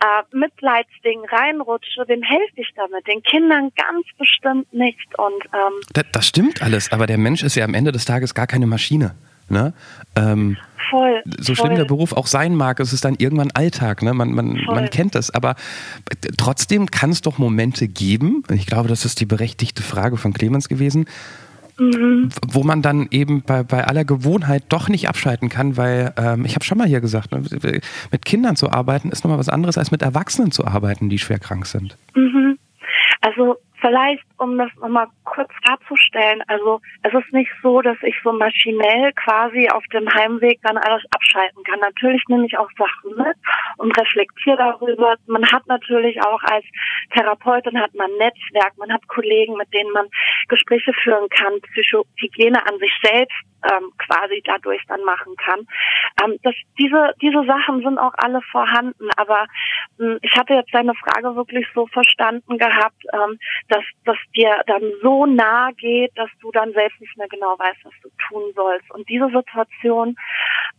äh, 0.00 0.36
Mitleidsding 0.36 1.24
reinrutsche, 1.30 2.04
wem 2.06 2.22
helfe 2.22 2.52
ich 2.56 2.70
damit? 2.76 3.06
Den 3.06 3.22
Kindern 3.22 3.70
ganz 3.76 4.06
bestimmt 4.18 4.72
nicht. 4.72 5.18
Und 5.18 5.44
ähm, 5.52 5.80
das, 5.92 6.04
das 6.12 6.26
stimmt 6.28 6.62
alles, 6.62 6.92
aber 6.92 7.06
der 7.06 7.18
Mensch 7.18 7.42
ist 7.42 7.54
ja 7.54 7.64
am 7.64 7.74
Ende 7.74 7.92
des 7.92 8.04
Tages 8.04 8.34
gar 8.34 8.46
keine 8.46 8.66
Maschine. 8.66 9.14
Ne? 9.50 9.74
Ähm, 10.14 10.56
voll. 10.90 11.22
So 11.38 11.56
schlimm 11.56 11.74
der 11.74 11.84
Beruf 11.84 12.12
auch 12.12 12.28
sein 12.28 12.54
mag, 12.54 12.78
es 12.78 12.92
ist 12.92 13.04
dann 13.04 13.16
irgendwann 13.18 13.50
Alltag. 13.50 14.02
Ne? 14.02 14.14
Man, 14.14 14.30
man, 14.30 14.60
man 14.64 14.90
kennt 14.90 15.16
das. 15.16 15.30
Aber 15.30 15.56
trotzdem 16.38 16.86
kann 16.90 17.10
es 17.10 17.20
doch 17.20 17.38
Momente 17.38 17.88
geben, 17.88 18.44
ich 18.52 18.66
glaube, 18.66 18.88
das 18.88 19.04
ist 19.04 19.20
die 19.20 19.26
berechtigte 19.26 19.82
Frage 19.82 20.16
von 20.16 20.32
Clemens 20.32 20.68
gewesen, 20.68 21.06
mhm. 21.80 22.28
wo 22.52 22.62
man 22.62 22.82
dann 22.82 23.08
eben 23.10 23.42
bei, 23.42 23.62
bei 23.62 23.84
aller 23.84 24.04
Gewohnheit 24.04 24.64
doch 24.68 24.88
nicht 24.88 25.08
abschalten 25.08 25.48
kann, 25.48 25.76
weil 25.76 26.12
ähm, 26.16 26.44
ich 26.44 26.54
habe 26.54 26.64
schon 26.64 26.78
mal 26.78 26.86
hier 26.86 27.00
gesagt, 27.00 27.32
ne, 27.32 27.42
mit 28.10 28.24
Kindern 28.24 28.56
zu 28.56 28.70
arbeiten 28.70 29.10
ist 29.10 29.24
nochmal 29.24 29.38
was 29.38 29.48
anderes 29.48 29.78
als 29.78 29.90
mit 29.90 30.02
Erwachsenen 30.02 30.50
zu 30.52 30.66
arbeiten, 30.66 31.08
die 31.08 31.18
schwer 31.18 31.38
krank 31.38 31.66
sind. 31.66 31.96
Mhm. 32.14 32.58
Also 33.20 33.56
Vielleicht, 33.80 34.24
um 34.38 34.58
das 34.58 34.70
nochmal 34.80 35.06
kurz 35.24 35.50
darzustellen, 35.64 36.42
also 36.48 36.80
es 37.02 37.14
ist 37.14 37.32
nicht 37.32 37.50
so, 37.62 37.80
dass 37.80 37.96
ich 38.02 38.14
so 38.22 38.32
maschinell 38.32 39.12
quasi 39.14 39.68
auf 39.70 39.84
dem 39.92 40.08
Heimweg 40.12 40.60
dann 40.62 40.76
alles 40.76 41.02
abschalten 41.10 41.62
kann. 41.64 41.80
Natürlich 41.80 42.22
nehme 42.28 42.46
ich 42.46 42.58
auch 42.58 42.70
Sachen 42.76 43.16
mit 43.16 43.36
und 43.78 43.96
reflektiere 43.98 44.56
darüber. 44.56 45.14
Man 45.26 45.44
hat 45.50 45.66
natürlich 45.66 46.20
auch 46.22 46.42
als 46.44 46.64
Therapeutin 47.14 47.80
hat 47.80 47.94
man 47.94 48.10
Netzwerk, 48.18 48.76
man 48.76 48.92
hat 48.92 49.06
Kollegen, 49.08 49.56
mit 49.56 49.72
denen 49.72 49.92
man 49.92 50.06
Gespräche 50.48 50.92
führen 51.02 51.28
kann, 51.30 51.60
Psychohygiene 51.60 52.58
an 52.66 52.78
sich 52.78 52.92
selbst 53.02 53.36
ähm, 53.64 53.92
quasi 53.98 54.42
dadurch 54.44 54.82
dann 54.88 55.02
machen 55.04 55.34
kann. 55.36 55.66
Ähm, 56.22 56.38
das, 56.42 56.54
diese, 56.78 57.12
diese 57.20 57.44
Sachen 57.44 57.82
sind 57.82 57.98
auch 57.98 58.14
alle 58.16 58.40
vorhanden, 58.50 59.08
aber 59.16 59.46
ähm, 60.00 60.18
ich 60.22 60.34
hatte 60.36 60.54
jetzt 60.54 60.72
deine 60.72 60.94
Frage 60.94 61.34
wirklich 61.36 61.66
so 61.74 61.86
verstanden 61.88 62.58
gehabt, 62.58 63.02
ähm, 63.12 63.38
dass 63.70 63.84
das 64.04 64.16
dir 64.34 64.62
dann 64.66 64.82
so 65.02 65.26
nahe 65.26 65.72
geht, 65.74 66.12
dass 66.16 66.30
du 66.40 66.50
dann 66.52 66.72
selbst 66.72 67.00
nicht 67.00 67.16
mehr 67.16 67.28
genau 67.28 67.58
weißt, 67.58 67.84
was 67.84 67.94
du 68.02 68.08
tun 68.28 68.42
sollst. 68.54 68.90
Und 68.90 69.08
diese 69.08 69.28
Situation 69.30 70.16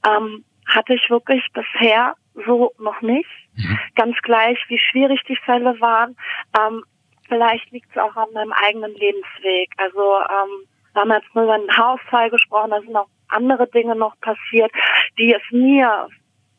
ähm, 0.08 0.44
hatte 0.68 0.94
ich 0.94 1.10
wirklich 1.10 1.46
bisher 1.54 2.16
so 2.46 2.72
noch 2.80 3.02
nicht. 3.02 3.30
Mhm. 3.56 3.80
Ganz 3.96 4.18
gleich, 4.22 4.58
wie 4.68 4.80
schwierig 4.80 5.22
die 5.28 5.38
Fälle 5.38 5.80
waren. 5.80 6.16
Ähm, 6.60 6.84
vielleicht 7.28 7.72
liegt 7.72 7.90
es 7.92 7.98
auch 7.98 8.16
an 8.16 8.32
meinem 8.34 8.54
eigenen 8.54 8.94
Lebensweg. 8.94 9.72
Also 9.78 10.18
ähm, 10.20 10.68
wir 10.94 11.02
haben 11.02 11.12
jetzt 11.12 11.34
nur 11.36 11.46
über 11.46 11.54
einen 11.54 11.78
Hausfall 11.78 12.30
gesprochen, 12.30 12.72
da 12.72 12.82
sind 12.82 12.96
auch 12.96 13.08
andere 13.30 13.68
Dinge 13.68 13.96
noch 13.96 14.20
passiert, 14.20 14.72
die 15.18 15.34
es 15.34 15.42
mir 15.52 16.08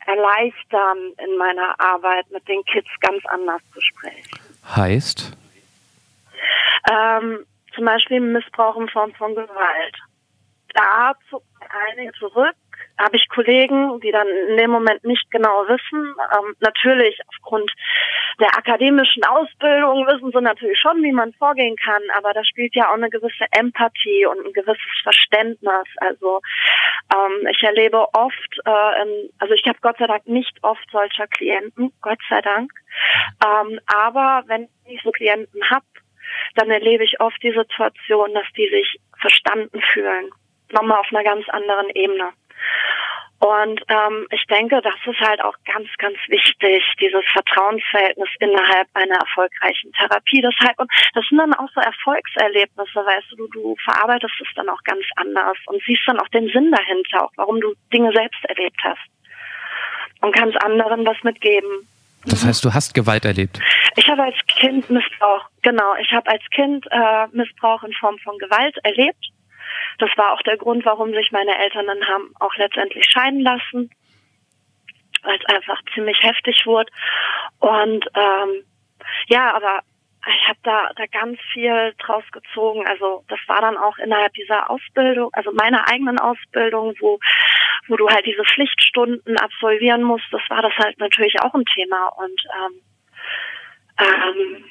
erleichtern, 0.06 0.98
in 1.24 1.36
meiner 1.36 1.78
Arbeit 1.78 2.30
mit 2.30 2.46
den 2.48 2.64
Kids 2.64 2.88
ganz 3.00 3.24
anders 3.26 3.60
zu 3.72 3.80
sprechen. 3.80 4.26
Heißt? 4.74 5.36
Ähm, 6.90 7.44
zum 7.74 7.84
Beispiel 7.84 8.20
Missbrauch 8.20 8.76
in 8.76 8.88
Form 8.88 9.12
von 9.14 9.34
Gewalt. 9.34 9.96
Da 10.74 11.14
zucken 11.28 11.46
einige 11.90 12.12
zurück, 12.12 12.54
habe 12.98 13.16
ich 13.16 13.28
Kollegen, 13.28 14.00
die 14.00 14.10
dann 14.10 14.28
in 14.28 14.56
dem 14.56 14.70
Moment 14.70 15.04
nicht 15.04 15.30
genau 15.30 15.66
wissen. 15.68 16.14
Ähm, 16.34 16.54
natürlich 16.60 17.18
aufgrund 17.28 17.70
der 18.40 18.56
akademischen 18.56 19.24
Ausbildung 19.24 20.06
wissen 20.06 20.30
sie 20.32 20.40
natürlich 20.40 20.78
schon, 20.78 21.02
wie 21.02 21.12
man 21.12 21.32
vorgehen 21.34 21.76
kann, 21.76 22.02
aber 22.16 22.32
da 22.32 22.44
spielt 22.44 22.74
ja 22.74 22.88
auch 22.88 22.94
eine 22.94 23.10
gewisse 23.10 23.44
Empathie 23.50 24.26
und 24.26 24.46
ein 24.46 24.52
gewisses 24.52 25.00
Verständnis. 25.02 25.86
Also 25.98 26.40
ähm, 27.14 27.46
ich 27.50 27.62
erlebe 27.62 28.06
oft, 28.14 28.60
äh, 28.64 29.02
in, 29.02 29.30
also 29.38 29.54
ich 29.54 29.66
habe 29.66 29.78
Gott 29.82 29.98
sei 29.98 30.06
Dank 30.06 30.26
nicht 30.26 30.56
oft 30.62 30.84
solcher 30.90 31.26
Klienten, 31.26 31.92
Gott 32.00 32.20
sei 32.28 32.40
Dank. 32.40 32.72
Ähm, 33.44 33.80
aber 33.86 34.44
wenn 34.46 34.68
ich 34.86 35.02
so 35.02 35.10
Klienten 35.10 35.60
habe, 35.70 35.84
dann 36.54 36.70
erlebe 36.70 37.04
ich 37.04 37.20
oft 37.20 37.42
die 37.42 37.52
Situation, 37.52 38.34
dass 38.34 38.46
die 38.56 38.68
sich 38.68 38.98
verstanden 39.20 39.80
fühlen. 39.92 40.30
Nochmal 40.70 40.98
auf 40.98 41.08
einer 41.10 41.24
ganz 41.24 41.48
anderen 41.48 41.90
Ebene. 41.90 42.32
Und 43.42 43.82
ähm, 43.88 44.28
ich 44.30 44.44
denke, 44.46 44.80
das 44.82 44.94
ist 45.04 45.18
halt 45.18 45.42
auch 45.42 45.56
ganz, 45.66 45.88
ganz 45.98 46.16
wichtig, 46.28 46.84
dieses 47.00 47.24
Vertrauensverhältnis 47.32 48.28
innerhalb 48.38 48.86
einer 48.94 49.16
erfolgreichen 49.16 49.90
Therapie. 49.94 50.40
Deshalb, 50.40 50.78
und 50.78 50.88
das 51.14 51.26
sind 51.28 51.38
dann 51.38 51.52
auch 51.54 51.68
so 51.74 51.80
Erfolgserlebnisse, 51.80 52.94
weißt 52.94 53.32
du, 53.36 53.48
du 53.48 53.74
verarbeitest 53.82 54.34
es 54.40 54.54
dann 54.54 54.68
auch 54.68 54.80
ganz 54.84 55.04
anders 55.16 55.56
und 55.66 55.82
siehst 55.84 56.02
dann 56.06 56.20
auch 56.20 56.28
den 56.28 56.50
Sinn 56.50 56.70
dahinter, 56.70 57.24
auch 57.24 57.32
warum 57.34 57.60
du 57.60 57.74
Dinge 57.92 58.12
selbst 58.12 58.44
erlebt 58.44 58.78
hast. 58.84 59.02
Und 60.20 60.36
kannst 60.36 60.62
anderen 60.62 61.04
was 61.04 61.20
mitgeben. 61.24 61.88
Das 62.26 62.44
heißt, 62.44 62.64
du 62.64 62.72
hast 62.72 62.94
Gewalt 62.94 63.24
erlebt? 63.24 63.58
Ich 63.96 64.08
habe 64.08 64.22
als 64.22 64.36
Kind 64.46 64.88
Missbrauch, 64.90 65.46
genau, 65.62 65.94
ich 66.00 66.12
habe 66.12 66.30
als 66.30 66.42
Kind 66.54 66.86
äh, 66.90 67.26
Missbrauch 67.32 67.82
in 67.82 67.92
Form 67.94 68.16
von 68.18 68.38
Gewalt 68.38 68.76
erlebt 68.84 69.32
das 69.98 70.10
war 70.16 70.32
auch 70.32 70.42
der 70.42 70.56
Grund, 70.56 70.84
warum 70.84 71.12
sich 71.12 71.30
meine 71.32 71.56
Eltern 71.56 71.86
dann 71.86 72.04
haben 72.06 72.32
auch 72.40 72.54
letztendlich 72.56 73.06
scheiden 73.08 73.40
lassen, 73.40 73.90
weil 75.22 75.38
es 75.38 75.54
einfach 75.54 75.80
ziemlich 75.94 76.18
heftig 76.22 76.62
wurde. 76.66 76.90
Und 77.58 78.06
ähm, 78.14 78.64
ja, 79.28 79.54
aber 79.54 79.80
ich 80.26 80.48
habe 80.48 80.58
da, 80.62 80.90
da 80.94 81.06
ganz 81.06 81.38
viel 81.52 81.94
draus 81.98 82.24
gezogen. 82.30 82.86
Also 82.86 83.24
das 83.28 83.40
war 83.48 83.60
dann 83.60 83.76
auch 83.76 83.98
innerhalb 83.98 84.32
dieser 84.34 84.70
Ausbildung, 84.70 85.30
also 85.32 85.52
meiner 85.52 85.88
eigenen 85.88 86.18
Ausbildung, 86.18 86.94
wo, 87.00 87.18
wo 87.88 87.96
du 87.96 88.08
halt 88.08 88.24
diese 88.26 88.44
Pflichtstunden 88.44 89.36
absolvieren 89.38 90.02
musst, 90.02 90.26
das 90.30 90.42
war 90.48 90.62
das 90.62 90.72
halt 90.78 90.98
natürlich 90.98 91.40
auch 91.42 91.54
ein 91.54 91.64
Thema. 91.64 92.08
Und 92.16 92.40
ähm, 92.56 92.80
ähm, 93.98 94.64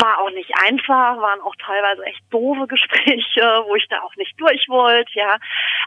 war 0.00 0.18
auch 0.20 0.30
nicht 0.30 0.50
einfach, 0.64 1.18
waren 1.18 1.40
auch 1.40 1.54
teilweise 1.56 2.04
echt 2.04 2.22
doofe 2.30 2.66
Gespräche, 2.66 3.42
wo 3.66 3.74
ich 3.74 3.86
da 3.88 4.00
auch 4.02 4.14
nicht 4.16 4.34
durch 4.40 4.64
wollte, 4.68 5.10
ja. 5.14 5.38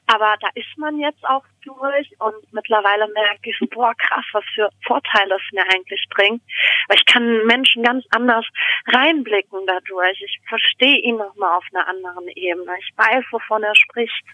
Aber 0.08 0.36
da 0.40 0.48
ist 0.56 0.78
man 0.78 1.00
jetzt 1.00 1.24
auch 1.24 1.44
durch 1.64 2.12
und 2.20 2.36
mittlerweile 2.52 3.08
merke 3.14 3.50
ich 3.50 3.70
boah, 3.70 3.94
krass, 3.96 4.26
was 4.34 4.44
für 4.54 4.70
Vorteile 4.86 5.36
es 5.36 5.54
mir 5.54 5.64
eigentlich 5.74 6.06
bringt. 6.10 6.42
Weil 6.88 6.98
ich 6.98 7.06
kann 7.06 7.46
Menschen 7.46 7.84
ganz 7.84 8.06
anders 8.10 8.46
reinblicken 8.88 9.66
dadurch. 9.66 10.22
Ich 10.22 10.40
verstehe 10.48 10.98
ihn 10.98 11.18
nochmal 11.18 11.58
auf 11.58 11.66
einer 11.74 11.88
anderen 11.88 12.28
Ebene. 12.30 12.74
Ich 12.80 12.92
weiß, 12.98 13.24
wovon 13.32 13.64
er 13.64 13.76
spricht. 13.76 14.26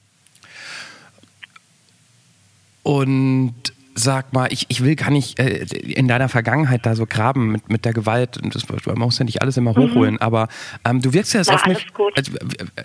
Und 2.83 3.76
sag 3.97 4.31
mal, 4.33 4.47
ich, 4.51 4.65
ich 4.69 4.83
will 4.83 4.95
gar 4.95 5.09
nicht 5.09 5.39
äh, 5.39 5.65
in 5.73 6.07
deiner 6.07 6.29
Vergangenheit 6.29 6.85
da 6.85 6.95
so 6.95 7.05
graben 7.05 7.51
mit, 7.51 7.69
mit 7.69 7.83
der 7.85 7.93
Gewalt. 7.93 8.37
Und 8.37 8.53
das, 8.55 8.63
man 8.85 8.99
muss 8.99 9.17
ja 9.17 9.25
nicht 9.25 9.41
alles 9.41 9.57
immer 9.57 9.71
hochholen, 9.71 10.15
mhm. 10.15 10.21
aber 10.21 10.47
ähm, 10.85 11.01
du 11.01 11.13
wirkst 11.13 11.33
ja 11.33 11.39
jetzt 11.39 11.51
auf 11.51 11.65
mich. 11.65 11.87
Also, 12.15 12.31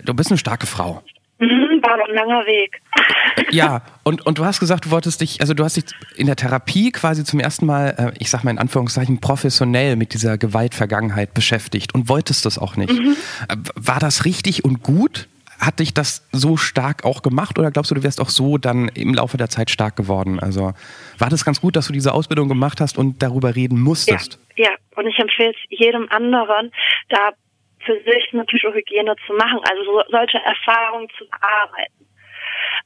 du 0.03 0.13
bist 0.13 0.31
eine 0.31 0.37
starke 0.37 0.65
Frau. 0.65 1.03
Mhm, 1.39 1.81
war 1.81 1.93
ein 1.93 2.15
langer 2.15 2.45
Weg. 2.45 2.81
Ja, 3.51 3.81
und, 4.03 4.25
und 4.25 4.37
du 4.37 4.45
hast 4.45 4.59
gesagt, 4.59 4.85
du 4.85 4.91
wolltest 4.91 5.21
dich, 5.21 5.41
also 5.41 5.53
du 5.53 5.63
hast 5.63 5.77
dich 5.77 5.85
in 6.15 6.27
der 6.27 6.35
Therapie 6.35 6.91
quasi 6.91 7.23
zum 7.23 7.39
ersten 7.39 7.65
Mal, 7.65 7.95
äh, 7.97 8.17
ich 8.19 8.29
sag 8.29 8.43
mal 8.43 8.51
in 8.51 8.57
Anführungszeichen, 8.57 9.19
professionell 9.19 9.95
mit 9.95 10.13
dieser 10.13 10.37
Gewaltvergangenheit 10.37 11.33
beschäftigt 11.33 11.93
und 11.93 12.09
wolltest 12.09 12.45
das 12.45 12.57
auch 12.57 12.75
nicht. 12.75 12.91
Mhm. 12.91 13.15
Äh, 13.49 13.55
war 13.75 13.99
das 13.99 14.25
richtig 14.25 14.65
und 14.65 14.83
gut? 14.83 15.27
Hat 15.65 15.79
dich 15.79 15.93
das 15.93 16.27
so 16.31 16.57
stark 16.57 17.05
auch 17.05 17.21
gemacht 17.21 17.57
oder 17.57 17.71
glaubst 17.71 17.91
du, 17.91 17.95
du 17.95 18.03
wärst 18.03 18.19
auch 18.21 18.29
so 18.29 18.57
dann 18.57 18.89
im 18.89 19.13
Laufe 19.13 19.37
der 19.37 19.49
Zeit 19.49 19.69
stark 19.69 19.95
geworden? 19.95 20.39
Also 20.39 20.73
war 21.17 21.29
das 21.29 21.45
ganz 21.45 21.61
gut, 21.61 21.75
dass 21.75 21.87
du 21.87 21.93
diese 21.93 22.13
Ausbildung 22.13 22.47
gemacht 22.47 22.81
hast 22.81 22.97
und 22.97 23.21
darüber 23.21 23.55
reden 23.55 23.79
musstest? 23.79 24.39
Ja, 24.55 24.69
ja. 24.69 24.75
und 24.95 25.07
ich 25.07 25.17
empfehle 25.17 25.51
es 25.51 25.79
jedem 25.79 26.07
anderen, 26.09 26.71
da 27.09 27.31
für 27.85 27.95
sich 28.03 28.29
eine 28.31 28.45
Psychohygiene 28.45 29.15
zu 29.27 29.33
machen, 29.33 29.59
also 29.69 29.83
so, 29.83 30.01
solche 30.09 30.37
Erfahrungen 30.37 31.09
zu 31.17 31.25
erarbeiten. 31.25 32.07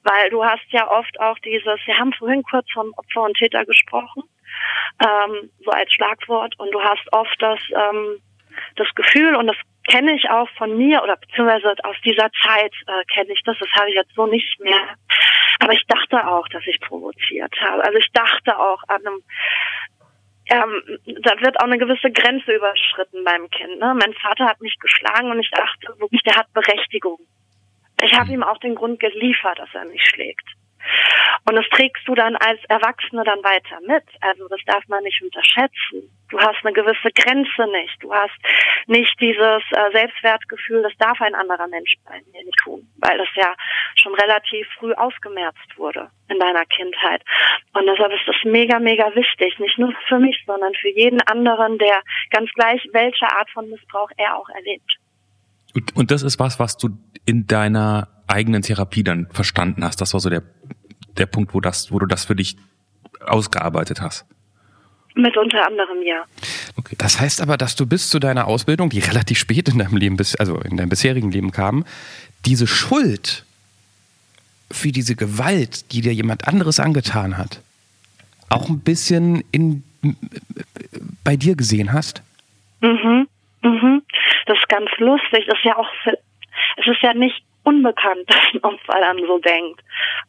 Weil 0.03 0.29
du 0.29 0.43
hast 0.43 0.65
ja 0.69 0.89
oft 0.89 1.19
auch 1.19 1.37
dieses, 1.39 1.79
wir 1.85 1.97
haben 1.97 2.13
vorhin 2.13 2.43
kurz 2.43 2.65
von 2.71 2.91
Opfer 2.95 3.23
und 3.23 3.37
Täter 3.37 3.65
gesprochen, 3.65 4.23
ähm, 5.03 5.49
so 5.63 5.71
als 5.71 5.91
Schlagwort, 5.93 6.57
und 6.59 6.71
du 6.71 6.81
hast 6.81 7.05
oft 7.11 7.35
das, 7.39 7.59
ähm, 7.75 8.21
das 8.75 8.87
Gefühl, 8.95 9.35
und 9.35 9.47
das 9.47 9.57
kenne 9.87 10.15
ich 10.15 10.29
auch 10.29 10.49
von 10.57 10.77
mir 10.77 11.01
oder 11.01 11.15
beziehungsweise 11.17 11.73
aus 11.83 11.95
dieser 12.03 12.29
Zeit 12.43 12.73
äh, 12.87 13.03
kenne 13.13 13.31
ich 13.31 13.41
das, 13.43 13.57
das 13.59 13.69
habe 13.79 13.89
ich 13.89 13.95
jetzt 13.95 14.13
so 14.15 14.25
nicht 14.27 14.59
mehr. 14.59 14.95
Aber 15.59 15.73
ich 15.73 15.85
dachte 15.87 16.27
auch, 16.27 16.47
dass 16.49 16.65
ich 16.67 16.79
provoziert 16.81 17.53
habe. 17.61 17.83
Also 17.83 17.97
ich 17.97 18.11
dachte 18.11 18.57
auch 18.57 18.83
an 18.87 19.05
einem 19.05 19.23
ähm, 20.49 20.81
da 21.23 21.33
wird 21.41 21.59
auch 21.59 21.65
eine 21.65 21.77
gewisse 21.77 22.09
Grenze 22.09 22.53
überschritten 22.53 23.23
beim 23.25 23.49
Kind. 23.49 23.79
Ne? 23.79 23.93
Mein 23.99 24.13
Vater 24.13 24.45
hat 24.45 24.61
mich 24.61 24.77
geschlagen 24.79 25.29
und 25.29 25.39
ich 25.39 25.49
dachte 25.51 25.99
wirklich, 25.99 26.21
der 26.21 26.37
hat 26.37 26.53
Berechtigung. 26.53 27.19
Ich 28.01 28.13
habe 28.13 28.31
ihm 28.31 28.43
auch 28.43 28.57
den 28.59 28.75
Grund 28.75 28.99
geliefert, 28.99 29.59
dass 29.59 29.73
er 29.73 29.85
mich 29.85 30.03
schlägt. 30.03 30.47
Und 31.47 31.55
das 31.55 31.65
trägst 31.69 32.07
du 32.07 32.15
dann 32.15 32.35
als 32.35 32.59
Erwachsene 32.67 33.23
dann 33.23 33.43
weiter 33.43 33.79
mit. 33.81 34.03
Also 34.21 34.47
das 34.49 34.59
darf 34.65 34.83
man 34.87 35.03
nicht 35.03 35.21
unterschätzen. 35.21 36.11
Du 36.29 36.37
hast 36.39 36.57
eine 36.63 36.73
gewisse 36.73 37.09
Grenze 37.15 37.67
nicht. 37.71 37.95
Du 38.01 38.13
hast 38.13 38.35
nicht 38.87 39.15
dieses 39.21 39.63
äh, 39.71 39.91
Selbstwertgefühl, 39.93 40.83
das 40.83 40.91
darf 40.99 41.21
ein 41.21 41.35
anderer 41.35 41.67
Mensch 41.67 41.95
bei 42.05 42.19
mir 42.31 42.43
nicht 42.43 42.57
tun, 42.63 42.87
weil 42.97 43.17
das 43.17 43.29
ja 43.35 43.53
schon 43.95 44.13
relativ 44.15 44.67
früh 44.77 44.93
ausgemerzt 44.93 45.77
wurde 45.77 46.09
in 46.27 46.39
deiner 46.39 46.65
Kindheit. 46.65 47.23
Und 47.73 47.85
deshalb 47.85 48.11
ist 48.11 48.27
das 48.27 48.35
mega, 48.43 48.79
mega 48.79 49.13
wichtig, 49.15 49.57
nicht 49.59 49.77
nur 49.77 49.93
für 50.07 50.19
mich, 50.19 50.43
sondern 50.45 50.73
für 50.75 50.89
jeden 50.89 51.21
anderen, 51.21 51.77
der 51.77 52.01
ganz 52.31 52.51
gleich, 52.53 52.85
welche 52.91 53.25
Art 53.31 53.49
von 53.51 53.69
Missbrauch 53.69 54.09
er 54.17 54.35
auch 54.35 54.49
erlebt. 54.49 54.97
Und, 55.73 55.95
und 55.95 56.11
das 56.11 56.23
ist 56.23 56.39
was, 56.39 56.59
was 56.59 56.77
du 56.77 56.89
in 57.25 57.45
deiner 57.47 58.07
eigenen 58.27 58.61
Therapie 58.61 59.03
dann 59.03 59.27
verstanden 59.31 59.83
hast. 59.83 60.01
Das 60.01 60.13
war 60.13 60.19
so 60.19 60.29
der, 60.29 60.43
der 61.19 61.25
Punkt, 61.25 61.53
wo 61.53 61.61
das, 61.61 61.91
wo 61.91 61.99
du 61.99 62.05
das 62.05 62.25
für 62.25 62.35
dich 62.35 62.57
ausgearbeitet 63.25 64.01
hast. 64.01 64.25
Mit 65.15 65.35
unter 65.35 65.65
anderem 65.65 66.03
ja. 66.03 66.23
Okay. 66.77 66.95
Das 66.97 67.19
heißt 67.19 67.41
aber, 67.41 67.57
dass 67.57 67.75
du 67.75 67.87
bis 67.87 68.09
zu 68.09 68.19
deiner 68.19 68.47
Ausbildung, 68.47 68.89
die 68.89 68.99
relativ 68.99 69.39
spät 69.39 69.67
in 69.67 69.79
deinem 69.79 69.97
Leben, 69.97 70.17
also 70.37 70.59
in 70.61 70.77
deinem 70.77 70.89
bisherigen 70.89 71.31
Leben 71.31 71.51
kam, 71.51 71.85
diese 72.45 72.67
Schuld 72.67 73.43
für 74.69 74.91
diese 74.91 75.15
Gewalt, 75.15 75.91
die 75.91 76.01
dir 76.01 76.13
jemand 76.13 76.47
anderes 76.47 76.79
angetan 76.79 77.37
hat, 77.37 77.61
auch 78.49 78.69
ein 78.69 78.79
bisschen 78.79 79.43
in, 79.51 79.83
bei 81.23 81.35
dir 81.35 81.55
gesehen 81.55 81.93
hast? 81.93 82.21
Mhm, 82.81 83.27
mhm. 83.63 84.03
Das 84.45 84.57
ist 84.57 84.69
ganz 84.69 84.89
lustig. 84.97 85.45
Das 85.47 85.57
ist 85.57 85.65
ja 85.65 85.77
auch, 85.77 85.89
es 86.87 86.95
ist 86.95 87.03
ja 87.03 87.13
nicht 87.13 87.43
unbekannt, 87.63 88.23
dass 88.27 88.63
Opfer 88.63 88.99
dann 88.99 89.19
so 89.25 89.39
denkt. 89.39 89.81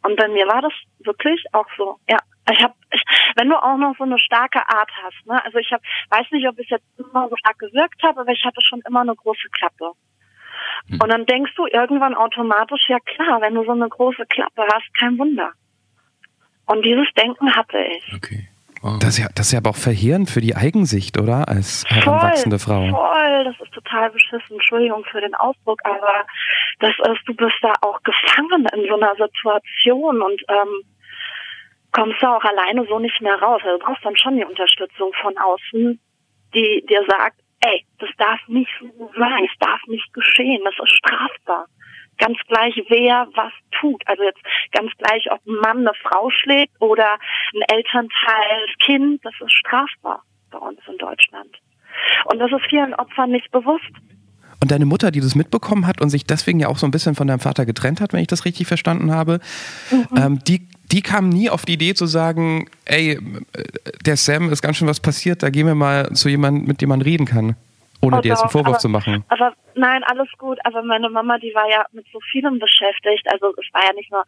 Und 0.03 0.17
bei 0.17 0.29
mir 0.29 0.47
war 0.47 0.63
das 0.63 0.73
wirklich 1.01 1.45
auch 1.53 1.67
so. 1.77 1.99
Ja, 2.09 2.19
ich 2.51 2.63
habe, 2.63 2.75
wenn 3.37 3.49
du 3.49 3.57
auch 3.57 3.77
noch 3.77 3.95
so 3.97 4.05
eine 4.05 4.19
starke 4.19 4.61
Art 4.69 4.91
hast, 5.03 5.27
ne? 5.27 5.43
Also 5.45 5.59
ich 5.59 5.71
hab, 5.71 5.83
weiß 6.11 6.27
nicht, 6.33 6.49
ob 6.49 6.59
ich 6.59 6.69
jetzt 6.71 6.87
immer 6.99 7.29
so 7.29 7.37
stark 7.37 7.59
gewirkt 7.59 8.03
habe, 8.03 8.21
aber 8.21 8.33
ich 8.33 8.45
hatte 8.45 8.61
schon 8.63 8.83
immer 8.87 9.03
eine 9.03 9.15
große 9.15 9.49
Klappe. 9.53 9.93
Mhm. 10.89 11.01
Und 11.01 11.09
dann 11.13 11.27
denkst 11.27 11.53
du 11.57 11.67
irgendwann 11.67 12.15
automatisch, 12.15 12.89
ja 12.89 12.99
klar, 13.01 13.41
wenn 13.41 13.55
du 13.55 13.65
so 13.65 13.73
eine 13.73 13.89
große 13.89 14.25
Klappe 14.27 14.67
hast, 14.73 14.95
kein 14.99 15.19
Wunder. 15.19 15.53
Und 16.67 16.85
dieses 16.85 17.07
Denken 17.15 17.55
hatte 17.55 17.79
ich. 17.79 18.15
Okay. 18.15 18.49
Das, 19.01 19.11
ist 19.11 19.19
ja, 19.19 19.29
das 19.35 19.47
ist 19.47 19.53
ja 19.53 19.59
aber 19.59 19.71
auch 19.71 19.77
verheerend 19.77 20.31
für 20.31 20.41
die 20.41 20.55
Eigensicht, 20.55 21.19
oder? 21.19 21.49
Als 21.49 21.85
heranwachsende 21.89 22.59
Frau. 22.59 22.89
Voll, 22.89 23.45
das 23.45 23.55
ist 23.61 23.73
total 23.73 24.11
beschissen. 24.11 24.53
Entschuldigung 24.53 25.05
für 25.11 25.21
den 25.21 25.35
Ausdruck, 25.35 25.81
aber 25.85 26.27
das 26.81 26.95
ist, 27.11 27.27
du 27.27 27.35
bist 27.35 27.57
da 27.63 27.73
auch 27.83 28.01
gefangen 28.03 28.67
in 28.75 28.89
so 28.89 28.95
einer 28.95 29.15
Situation 29.17 30.23
und 30.23 30.43
ähm, 30.49 30.83
kommst 31.93 32.23
da 32.23 32.37
auch 32.37 32.45
alleine 32.45 32.87
so 32.89 32.99
nicht 32.99 33.21
mehr 33.21 33.41
raus. 33.41 33.61
Also 33.65 33.79
du 33.79 33.85
brauchst 33.85 34.05
dann 34.05 34.17
schon 34.17 34.37
die 34.37 34.45
Unterstützung 34.45 35.13
von 35.21 35.37
außen, 35.37 36.01
die 36.55 36.87
dir 36.89 37.05
sagt, 37.09 37.41
ey, 37.61 37.85
das 37.99 38.11
darf 38.19 38.41
nicht 38.47 38.71
so 38.81 39.11
sein, 39.19 39.45
es 39.45 39.59
darf 39.59 39.81
nicht 39.89 40.13
geschehen, 40.15 40.63
das 40.65 40.75
ist 40.81 40.97
strafbar 40.97 41.67
ganz 42.19 42.39
gleich, 42.49 42.75
wer 42.89 43.27
was 43.35 43.53
tut. 43.81 44.03
Also 44.07 44.23
jetzt 44.23 44.41
ganz 44.73 44.91
gleich, 44.99 45.31
ob 45.31 45.45
ein 45.47 45.55
Mann 45.57 45.79
eine 45.79 45.93
Frau 46.03 46.31
schlägt 46.31 46.73
oder 46.81 47.19
ein 47.55 47.77
Elternteil 47.77 48.67
das 48.67 48.87
Kind, 48.87 49.25
das 49.25 49.35
ist 49.41 49.53
strafbar 49.53 50.23
bei 50.51 50.59
uns 50.59 50.81
in 50.89 50.99
Deutschland. 50.99 51.59
Und 52.27 52.39
das 52.39 52.51
ist 52.53 52.69
vielen 52.69 52.95
Opfern 52.95 53.31
nicht 53.31 53.51
bewusst. 53.51 53.91
Und 54.61 54.73
deine 54.73 54.87
Mutter, 54.87 55.13
die 55.13 55.21
das 55.21 55.37
mitbekommen 55.37 55.87
hat 55.87 56.01
und 56.01 56.11
sich 56.11 56.27
deswegen 56.27 56.59
ja 56.59 56.69
auch 56.69 56.79
so 56.79 56.87
ein 56.87 56.91
bisschen 56.91 57.15
von 57.15 57.29
deinem 57.29 57.39
Vater 57.39 57.65
getrennt 57.65 58.01
hat, 58.01 58.13
wenn 58.13 58.21
ich 58.21 58.27
das 58.27 58.45
richtig 58.45 58.67
verstanden 58.67 59.13
habe, 59.13 59.41
mhm. 59.91 60.07
ähm, 60.17 60.39
die, 60.45 60.67
die 60.91 61.03
kam 61.03 61.29
nie 61.29 61.49
auf 61.49 61.65
die 61.65 61.75
Idee 61.75 61.95
zu 61.95 62.07
sagen, 62.07 62.69
ey, 62.85 63.21
der 64.05 64.17
Sam 64.17 64.51
ist 64.51 64.63
ganz 64.63 64.77
schön 64.77 64.89
was 64.89 64.99
passiert, 64.99 65.45
da 65.45 65.51
gehen 65.51 65.67
wir 65.67 65.77
mal 65.77 66.13
zu 66.13 66.29
jemandem, 66.29 66.67
mit 66.67 66.81
dem 66.81 66.89
man 66.89 67.03
reden 67.03 67.25
kann. 67.25 67.55
Ohne 68.01 68.19
oh, 68.19 68.21
dir 68.21 68.29
jetzt 68.29 68.43
einen 68.43 68.51
Vorwurf 68.51 68.75
aber, 68.75 68.79
zu 68.79 68.89
machen. 68.89 69.25
Aber 69.29 69.55
nein, 69.75 70.05
alles 70.05 70.29
gut. 70.39 70.59
Aber 70.65 70.83
meine 70.83 71.11
Mama, 71.11 71.39
die 71.39 71.53
war 71.55 71.69
ja 71.69 71.85
mit 71.93 72.07
so 72.13 72.21
vielem 72.31 72.59
beschäftigt. 72.61 73.27
Also 73.33 73.53
es 73.59 73.67
war 73.73 73.85
ja 73.85 73.93
nicht 73.93 74.11
nur, 74.13 74.25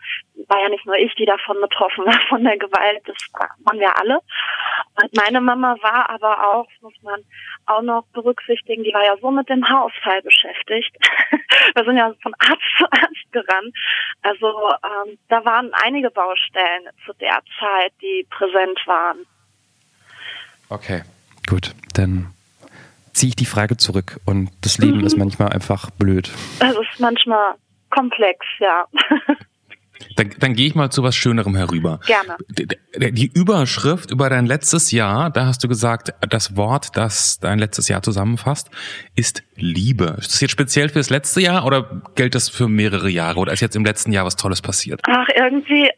war 0.49 0.61
ja 0.61 0.69
nicht 0.69 0.85
nur 0.87 0.97
ich, 0.97 1.15
die 1.15 1.25
davon 1.25 1.57
betroffen 1.61 2.05
war 2.05 2.21
von 2.29 2.43
der 2.43 2.59
Gewalt. 2.59 3.03
Das 3.07 3.17
waren 3.33 3.79
wir 3.79 3.97
alle. 3.97 4.19
Und 5.01 5.17
meine 5.17 5.41
Mama 5.41 5.77
war 5.83 6.11
aber 6.11 6.55
auch, 6.55 6.67
muss 6.81 6.95
man 7.03 7.21
auch 7.67 7.83
noch 7.83 8.05
berücksichtigen, 8.13 8.83
die 8.83 8.93
war 8.93 9.05
ja 9.05 9.17
so 9.21 9.31
mit 9.31 9.49
dem 9.49 9.69
Hausfall 9.69 10.21
beschäftigt. 10.23 10.97
wir 11.75 11.85
sind 11.85 11.97
ja 11.97 12.13
von 12.23 12.35
Arzt 12.39 12.63
zu 12.77 12.85
Arzt 12.87 13.33
gerannt. 13.33 13.75
Also 14.23 14.49
ähm, 14.83 15.19
da 15.29 15.45
waren 15.45 15.71
einige 15.85 16.11
Baustellen 16.11 16.89
zu 17.07 17.13
der 17.15 17.41
Zeit, 17.59 17.93
die 18.03 18.27
präsent 18.31 18.81
waren. 18.87 19.27
Okay, 20.69 21.03
gut. 21.49 21.73
Dann 21.95 22.33
ziehe 23.21 23.29
ich 23.29 23.37
die 23.37 23.45
Frage 23.45 23.77
zurück. 23.77 24.19
Und 24.25 24.51
das 24.63 24.79
Leben 24.79 24.99
mhm. 24.99 25.07
ist 25.07 25.19
manchmal 25.19 25.51
einfach 25.51 25.91
blöd. 25.91 26.31
Es 26.61 26.73
ist 26.73 27.01
manchmal 27.01 27.55
komplex, 27.91 28.45
ja. 28.59 28.87
Dann, 30.17 30.31
dann 30.39 30.55
gehe 30.55 30.67
ich 30.67 30.75
mal 30.75 30.89
zu 30.89 31.03
was 31.03 31.15
Schönerem 31.15 31.55
herüber. 31.55 32.01
Gerne. 32.07 32.39
Die, 32.49 33.13
die 33.13 33.27
Überschrift 33.27 34.11
über 34.11 34.31
dein 34.31 34.47
letztes 34.47 34.93
Jahr, 34.93 35.29
da 35.29 35.45
hast 35.45 35.63
du 35.63 35.69
gesagt, 35.69 36.15
das 36.27 36.57
Wort, 36.57 36.97
das 36.97 37.39
dein 37.39 37.59
letztes 37.59 37.89
Jahr 37.89 38.03
zusammenfasst, 38.03 38.71
ist 39.15 39.43
Liebe. 39.57 40.17
Ist 40.19 40.33
das 40.33 40.41
jetzt 40.41 40.53
speziell 40.53 40.89
für 40.89 41.01
das 41.01 41.11
letzte 41.11 41.43
Jahr 41.43 41.67
oder 41.67 42.01
gilt 42.15 42.35
das 42.35 42.49
für 42.49 42.67
mehrere 42.67 43.11
Jahre 43.11 43.41
oder 43.41 43.53
ist 43.53 43.61
jetzt 43.61 43.77
im 43.77 43.85
letzten 43.85 44.11
Jahr 44.11 44.25
was 44.25 44.37
Tolles 44.37 44.63
passiert? 44.63 45.03
Ach, 45.07 45.29
irgendwie 45.37 45.91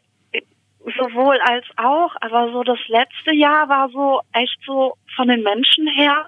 sowohl 0.99 1.39
als 1.39 1.65
auch, 1.77 2.13
aber 2.19 2.51
so 2.51 2.63
das 2.63 2.79
letzte 2.89 3.33
Jahr 3.33 3.69
war 3.69 3.89
so 3.89 4.19
echt 4.33 4.59
so 4.65 4.95
von 5.15 5.29
den 5.29 5.43
Menschen 5.43 5.87
her 5.87 6.27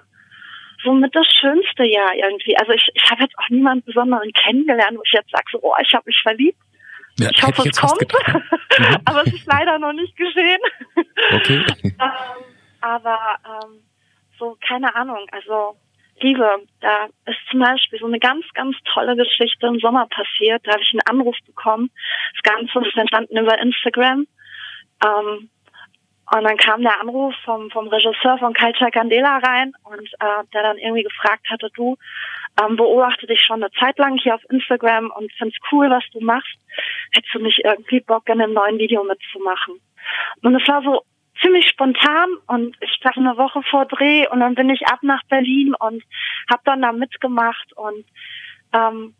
somit 0.86 1.14
das 1.14 1.26
schönste 1.40 1.84
Jahr 1.84 2.14
irgendwie. 2.14 2.56
Also 2.56 2.72
ich, 2.72 2.88
ich 2.94 3.10
habe 3.10 3.24
jetzt 3.24 3.36
auch 3.38 3.48
niemanden 3.50 3.84
besonderen 3.84 4.32
kennengelernt, 4.32 4.96
wo 4.96 5.02
ich 5.04 5.12
jetzt 5.12 5.30
sage, 5.30 5.44
so, 5.52 5.58
oh, 5.62 5.74
ich 5.82 5.92
habe 5.92 6.04
mich 6.06 6.18
verliebt. 6.22 6.58
Ja, 7.18 7.30
ich 7.30 7.42
hoffe, 7.42 7.62
ich 7.64 7.70
es 7.72 7.80
kommt. 7.80 8.00
Mhm. 8.78 8.96
aber 9.06 9.22
es 9.26 9.32
ist 9.32 9.46
leider 9.46 9.78
noch 9.78 9.94
nicht 9.94 10.14
geschehen. 10.16 10.60
Okay. 11.32 11.64
ähm, 11.82 12.44
aber 12.82 13.18
ähm, 13.46 13.80
so, 14.38 14.54
keine 14.60 14.94
Ahnung, 14.94 15.26
also 15.32 15.78
Liebe, 16.20 16.46
da 16.80 17.06
ist 17.26 17.38
zum 17.50 17.60
Beispiel 17.60 17.98
so 17.98 18.06
eine 18.06 18.18
ganz, 18.18 18.44
ganz 18.54 18.76
tolle 18.92 19.16
Geschichte 19.16 19.66
im 19.66 19.78
Sommer 19.80 20.06
passiert. 20.08 20.60
Da 20.64 20.72
habe 20.72 20.82
ich 20.82 20.92
einen 20.92 21.20
Anruf 21.20 21.36
bekommen. 21.46 21.90
Das 22.34 22.52
Ganze 22.52 22.86
ist 22.86 22.96
entstanden 22.96 23.36
über 23.36 23.58
Instagram. 23.58 24.26
Ähm, 25.04 25.50
und 26.34 26.42
dann 26.42 26.56
kam 26.56 26.82
der 26.82 27.00
Anruf 27.00 27.34
vom, 27.44 27.70
vom 27.70 27.86
Regisseur 27.88 28.38
von 28.38 28.52
Culture 28.52 28.90
Candela 28.90 29.38
rein 29.38 29.72
und 29.84 30.08
äh, 30.18 30.44
der 30.52 30.62
dann 30.62 30.78
irgendwie 30.78 31.04
gefragt 31.04 31.48
hatte, 31.48 31.70
du 31.74 31.96
ähm, 32.60 32.76
beobachte 32.76 33.26
dich 33.26 33.40
schon 33.42 33.62
eine 33.62 33.70
Zeit 33.72 33.96
lang 33.98 34.18
hier 34.18 34.34
auf 34.34 34.50
Instagram 34.50 35.12
und 35.16 35.30
find's 35.38 35.56
cool, 35.70 35.88
was 35.88 36.02
du 36.12 36.20
machst. 36.20 36.58
Hättest 37.12 37.34
du 37.34 37.38
nicht 37.38 37.60
irgendwie 37.64 38.00
Bock, 38.00 38.28
in 38.28 38.40
einem 38.40 38.54
neuen 38.54 38.78
Video 38.78 39.04
mitzumachen? 39.04 39.80
Und 40.42 40.60
es 40.60 40.66
war 40.66 40.82
so 40.82 41.02
ziemlich 41.40 41.68
spontan 41.68 42.28
und 42.48 42.76
ich 42.80 42.98
dachte 43.00 43.20
eine 43.20 43.36
Woche 43.36 43.62
vor 43.70 43.84
Dreh 43.86 44.26
und 44.28 44.40
dann 44.40 44.54
bin 44.54 44.70
ich 44.70 44.86
ab 44.86 45.00
nach 45.02 45.22
Berlin 45.28 45.74
und 45.78 46.02
habe 46.50 46.62
dann 46.64 46.82
da 46.82 46.92
mitgemacht 46.92 47.72
und 47.76 48.04
ähm, 48.72 49.14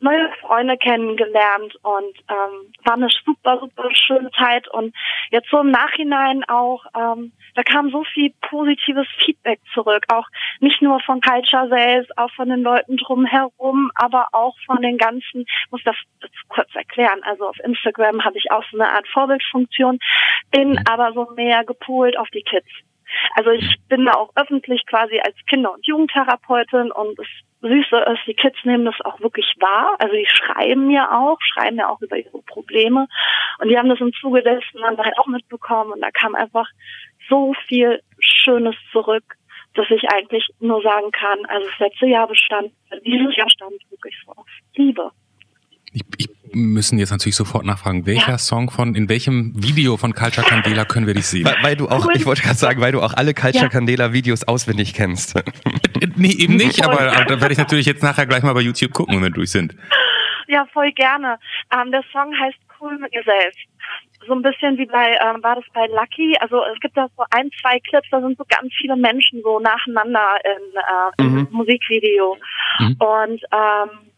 neue 0.00 0.30
Freunde 0.40 0.76
kennengelernt 0.76 1.74
und 1.82 2.16
ähm, 2.28 2.72
war 2.84 2.94
eine 2.94 3.08
super, 3.24 3.58
super 3.60 3.88
schöne 3.92 4.30
Zeit. 4.32 4.68
Und 4.68 4.94
jetzt 5.30 5.48
so 5.50 5.60
im 5.60 5.70
Nachhinein 5.70 6.42
auch, 6.48 6.84
ähm, 6.96 7.32
da 7.54 7.62
kam 7.62 7.90
so 7.90 8.04
viel 8.04 8.32
positives 8.48 9.06
Feedback 9.24 9.60
zurück. 9.74 10.04
Auch 10.12 10.26
nicht 10.60 10.82
nur 10.82 11.00
von 11.00 11.20
Culture 11.20 11.68
selbst, 11.68 12.16
auch 12.16 12.30
von 12.32 12.48
den 12.48 12.62
Leuten 12.62 12.96
drumherum, 12.96 13.90
aber 13.94 14.28
auch 14.32 14.56
von 14.66 14.80
den 14.82 14.98
ganzen, 14.98 15.42
ich 15.42 15.70
muss 15.70 15.82
das, 15.84 15.96
das 16.20 16.30
kurz 16.48 16.74
erklären. 16.74 17.20
Also 17.22 17.46
auf 17.46 17.58
Instagram 17.62 18.24
habe 18.24 18.38
ich 18.38 18.50
auch 18.50 18.64
so 18.70 18.78
eine 18.78 18.90
Art 18.90 19.06
Vorbildfunktion, 19.08 19.98
bin 20.50 20.80
aber 20.88 21.12
so 21.12 21.28
mehr 21.34 21.64
gepolt 21.64 22.18
auf 22.18 22.28
die 22.30 22.42
Kids. 22.42 22.68
Also 23.34 23.50
ich 23.50 23.76
bin 23.88 24.04
da 24.04 24.12
auch 24.12 24.30
öffentlich 24.36 24.84
quasi 24.86 25.20
als 25.20 25.36
Kinder- 25.48 25.72
und 25.72 25.86
Jugendtherapeutin 25.86 26.90
und 26.90 27.18
es 27.18 27.26
Süße 27.62 27.96
ist, 28.12 28.26
die 28.26 28.34
Kids 28.34 28.56
nehmen 28.64 28.86
das 28.86 29.00
auch 29.04 29.20
wirklich 29.20 29.54
wahr. 29.60 29.96
Also 29.98 30.14
die 30.14 30.26
schreiben 30.26 30.86
mir 30.86 31.12
auch, 31.12 31.38
schreiben 31.42 31.76
mir 31.76 31.90
auch 31.90 32.00
über 32.00 32.16
ihre 32.16 32.40
Probleme. 32.42 33.06
Und 33.58 33.68
die 33.68 33.76
haben 33.76 33.88
das 33.88 34.00
im 34.00 34.12
Zuge 34.14 34.42
dessen 34.42 34.80
dann 34.80 34.96
halt 34.96 35.18
auch 35.18 35.26
mitbekommen. 35.26 35.92
Und 35.92 36.00
da 36.00 36.10
kam 36.10 36.34
einfach 36.34 36.66
so 37.28 37.54
viel 37.68 38.00
Schönes 38.18 38.74
zurück, 38.92 39.36
dass 39.74 39.90
ich 39.90 40.08
eigentlich 40.10 40.48
nur 40.58 40.82
sagen 40.82 41.10
kann, 41.12 41.44
also 41.46 41.68
das 41.68 41.78
letzte 41.78 42.06
Jahr 42.06 42.26
bestand, 42.26 42.72
dieses 43.04 43.36
Jahr 43.36 43.50
stand 43.50 43.74
wirklich 43.90 44.16
so 44.24 44.32
auf 44.32 44.46
Liebe. 44.74 45.10
Ich, 45.92 46.02
ich 46.18 46.28
müssen 46.52 46.98
jetzt 46.98 47.10
natürlich 47.10 47.36
sofort 47.36 47.64
nachfragen, 47.64 48.06
welcher 48.06 48.32
ja. 48.32 48.38
Song 48.38 48.70
von, 48.70 48.94
in 48.94 49.08
welchem 49.08 49.52
Video 49.56 49.96
von 49.96 50.14
Culture 50.14 50.46
Candela 50.46 50.84
können 50.84 51.06
wir 51.06 51.14
dich 51.14 51.26
sehen? 51.26 51.44
Weil, 51.44 51.56
weil 51.62 51.76
du 51.76 51.88
auch, 51.88 52.08
ich 52.14 52.26
wollte 52.26 52.42
gerade 52.42 52.56
sagen, 52.56 52.80
weil 52.80 52.92
du 52.92 53.00
auch 53.00 53.14
alle 53.14 53.34
Culture 53.34 53.64
ja. 53.64 53.68
Candela 53.68 54.12
Videos 54.12 54.46
auswendig 54.46 54.94
kennst. 54.94 55.34
nee, 56.16 56.32
eben 56.32 56.56
nicht, 56.56 56.84
aber, 56.84 57.00
aber 57.12 57.24
da 57.24 57.40
werde 57.40 57.52
ich 57.52 57.58
natürlich 57.58 57.86
jetzt 57.86 58.02
nachher 58.02 58.26
gleich 58.26 58.42
mal 58.42 58.52
bei 58.52 58.60
YouTube 58.60 58.92
gucken, 58.92 59.16
wenn 59.16 59.22
wir 59.22 59.30
durch 59.30 59.50
sind. 59.50 59.74
Ja, 60.48 60.66
voll 60.72 60.90
gerne. 60.92 61.38
Ähm, 61.72 61.92
der 61.92 62.02
Song 62.12 62.34
heißt 62.38 62.58
Cool 62.80 62.98
mit 62.98 63.14
mir 63.14 63.22
selbst. 63.22 63.58
So 64.26 64.34
ein 64.34 64.42
bisschen 64.42 64.76
wie 64.78 64.86
bei, 64.86 65.16
ähm, 65.20 65.42
war 65.42 65.56
das 65.56 65.64
bei 65.72 65.86
Lucky? 65.86 66.36
Also 66.40 66.62
es 66.72 66.80
gibt 66.80 66.96
da 66.96 67.08
so 67.16 67.24
ein, 67.30 67.50
zwei 67.60 67.78
Clips, 67.80 68.08
da 68.10 68.20
sind 68.20 68.36
so 68.36 68.44
ganz 68.48 68.72
viele 68.76 68.96
Menschen 68.96 69.40
so 69.42 69.60
nacheinander 69.60 70.38
in, 70.44 70.76
äh, 70.76 71.22
im 71.24 71.34
mhm. 71.34 71.48
Musikvideo. 71.50 72.36
Mhm. 72.80 72.96
Und 72.98 73.42
ähm, 73.52 74.10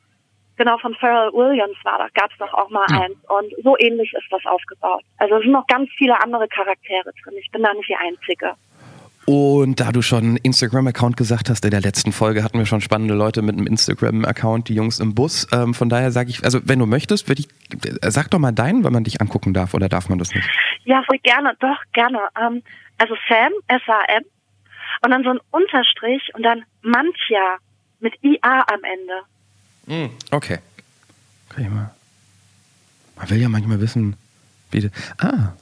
Genau, 0.62 0.78
von 0.78 0.94
Pharrell 0.94 1.32
Williams 1.32 1.76
war 1.82 1.98
da, 1.98 2.06
gab 2.14 2.30
es 2.30 2.38
doch 2.38 2.54
auch 2.54 2.70
mal 2.70 2.86
ja. 2.88 3.00
eins. 3.00 3.16
Und 3.28 3.52
so 3.64 3.76
ähnlich 3.80 4.12
ist 4.12 4.30
das 4.30 4.46
aufgebaut. 4.46 5.02
Also 5.18 5.34
es 5.34 5.42
sind 5.42 5.50
noch 5.50 5.66
ganz 5.66 5.90
viele 5.98 6.14
andere 6.22 6.46
Charaktere 6.46 7.10
drin. 7.24 7.34
Ich 7.36 7.50
bin 7.50 7.64
da 7.64 7.74
nicht 7.74 7.88
die 7.88 7.96
Einzige. 7.96 8.54
Und 9.26 9.80
da 9.80 9.90
du 9.90 10.02
schon 10.02 10.36
Instagram-Account 10.36 11.16
gesagt 11.16 11.50
hast, 11.50 11.64
in 11.64 11.72
der 11.72 11.80
letzten 11.80 12.12
Folge 12.12 12.44
hatten 12.44 12.58
wir 12.58 12.66
schon 12.66 12.80
spannende 12.80 13.14
Leute 13.14 13.42
mit 13.42 13.56
einem 13.56 13.66
Instagram-Account, 13.66 14.68
die 14.68 14.76
Jungs 14.76 15.00
im 15.00 15.16
Bus. 15.16 15.48
Ähm, 15.52 15.74
von 15.74 15.88
daher 15.88 16.12
sage 16.12 16.30
ich, 16.30 16.44
also 16.44 16.60
wenn 16.62 16.78
du 16.78 16.86
möchtest, 16.86 17.28
würde 17.28 17.42
ich, 17.42 17.48
äh, 17.84 18.10
sag 18.12 18.30
doch 18.30 18.38
mal 18.38 18.52
deinen, 18.52 18.84
wenn 18.84 18.92
man 18.92 19.02
dich 19.02 19.20
angucken 19.20 19.54
darf, 19.54 19.74
oder 19.74 19.88
darf 19.88 20.08
man 20.08 20.20
das 20.20 20.32
nicht? 20.32 20.48
Ja, 20.84 21.02
voll 21.02 21.18
gerne, 21.24 21.56
doch, 21.58 21.78
gerne. 21.92 22.20
Ähm, 22.40 22.62
also 22.98 23.16
Sam, 23.28 23.50
S-A-M, 23.66 24.22
und 25.04 25.10
dann 25.10 25.24
so 25.24 25.30
ein 25.30 25.40
Unterstrich 25.50 26.22
und 26.34 26.44
dann 26.44 26.64
Mantia 26.82 27.58
mit 27.98 28.14
I-A 28.22 28.60
am 28.72 28.84
Ende. 28.84 29.22
Mm, 29.87 30.07
okay. 30.30 30.59
Kann 31.49 31.64
ich 31.64 31.70
mal. 31.70 31.95
Man 33.16 33.30
will 33.30 33.41
ja 33.41 33.49
manchmal 33.49 33.80
wissen, 33.80 34.16
wie. 34.70 34.80
Du, 34.80 34.91
ah. 35.18 35.53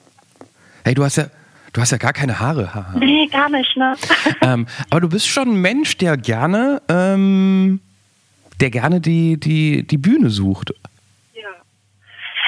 Hey, 0.84 0.94
du 0.94 1.04
hast 1.04 1.16
ja. 1.16 1.26
Du 1.72 1.80
hast 1.80 1.92
ja 1.92 1.98
gar 1.98 2.12
keine 2.12 2.40
Haare. 2.40 2.74
Haha. 2.74 2.98
Nee, 2.98 3.28
gar 3.28 3.48
nicht, 3.48 3.76
ne? 3.76 3.94
ähm, 4.42 4.66
aber 4.90 5.02
du 5.02 5.08
bist 5.08 5.28
schon 5.28 5.50
ein 5.50 5.60
Mensch, 5.60 5.96
der 5.98 6.16
gerne, 6.16 6.82
ähm, 6.88 7.80
der 8.60 8.70
gerne 8.70 9.00
die, 9.00 9.38
die, 9.38 9.86
die 9.86 9.98
Bühne 9.98 10.30
sucht. 10.30 10.74
Ja. 11.32 11.48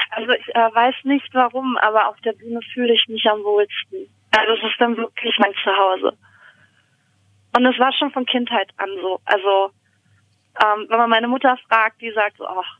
Also 0.09 0.31
ich 0.33 0.47
äh, 0.53 0.75
weiß 0.75 0.95
nicht 1.03 1.29
warum, 1.33 1.77
aber 1.77 2.09
auf 2.09 2.19
der 2.21 2.33
Bühne 2.33 2.59
fühle 2.73 2.93
ich 2.93 3.07
mich 3.07 3.25
am 3.31 3.39
wohlsten. 3.43 4.09
Also 4.31 4.53
es 4.53 4.71
ist 4.71 4.81
dann 4.81 4.97
wirklich 4.97 5.35
mein 5.39 5.53
Zuhause. 5.63 6.17
Und 7.55 7.65
es 7.65 7.79
war 7.79 7.93
schon 7.93 8.11
von 8.11 8.25
Kindheit 8.25 8.71
an 8.77 8.89
so. 9.01 9.21
Also 9.23 9.71
ähm, 10.61 10.87
wenn 10.89 10.97
man 10.97 11.09
meine 11.09 11.27
Mutter 11.27 11.57
fragt, 11.67 12.01
die 12.01 12.11
sagt 12.11 12.37
so, 12.37 12.45
ach, 12.45 12.77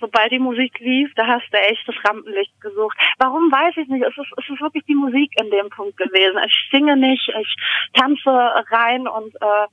sobald 0.00 0.30
die 0.30 0.38
Musik 0.38 0.78
lief, 0.80 1.12
da 1.14 1.26
hast 1.26 1.46
du 1.50 1.58
echt 1.58 1.86
das 1.86 1.96
Rampenlicht 2.04 2.60
gesucht. 2.60 2.96
Warum 3.18 3.50
weiß 3.50 3.74
ich 3.76 3.88
nicht. 3.88 4.04
Es 4.04 4.16
ist, 4.16 4.32
es 4.36 4.50
ist 4.50 4.60
wirklich 4.60 4.84
die 4.84 4.94
Musik 4.94 5.32
in 5.40 5.50
dem 5.50 5.70
Punkt 5.70 5.96
gewesen. 5.96 6.38
Ich 6.44 6.68
singe 6.70 6.96
nicht, 6.96 7.28
ich 7.40 7.56
tanze 7.94 8.30
rein 8.70 9.08
und 9.08 9.34
äh, 9.36 9.66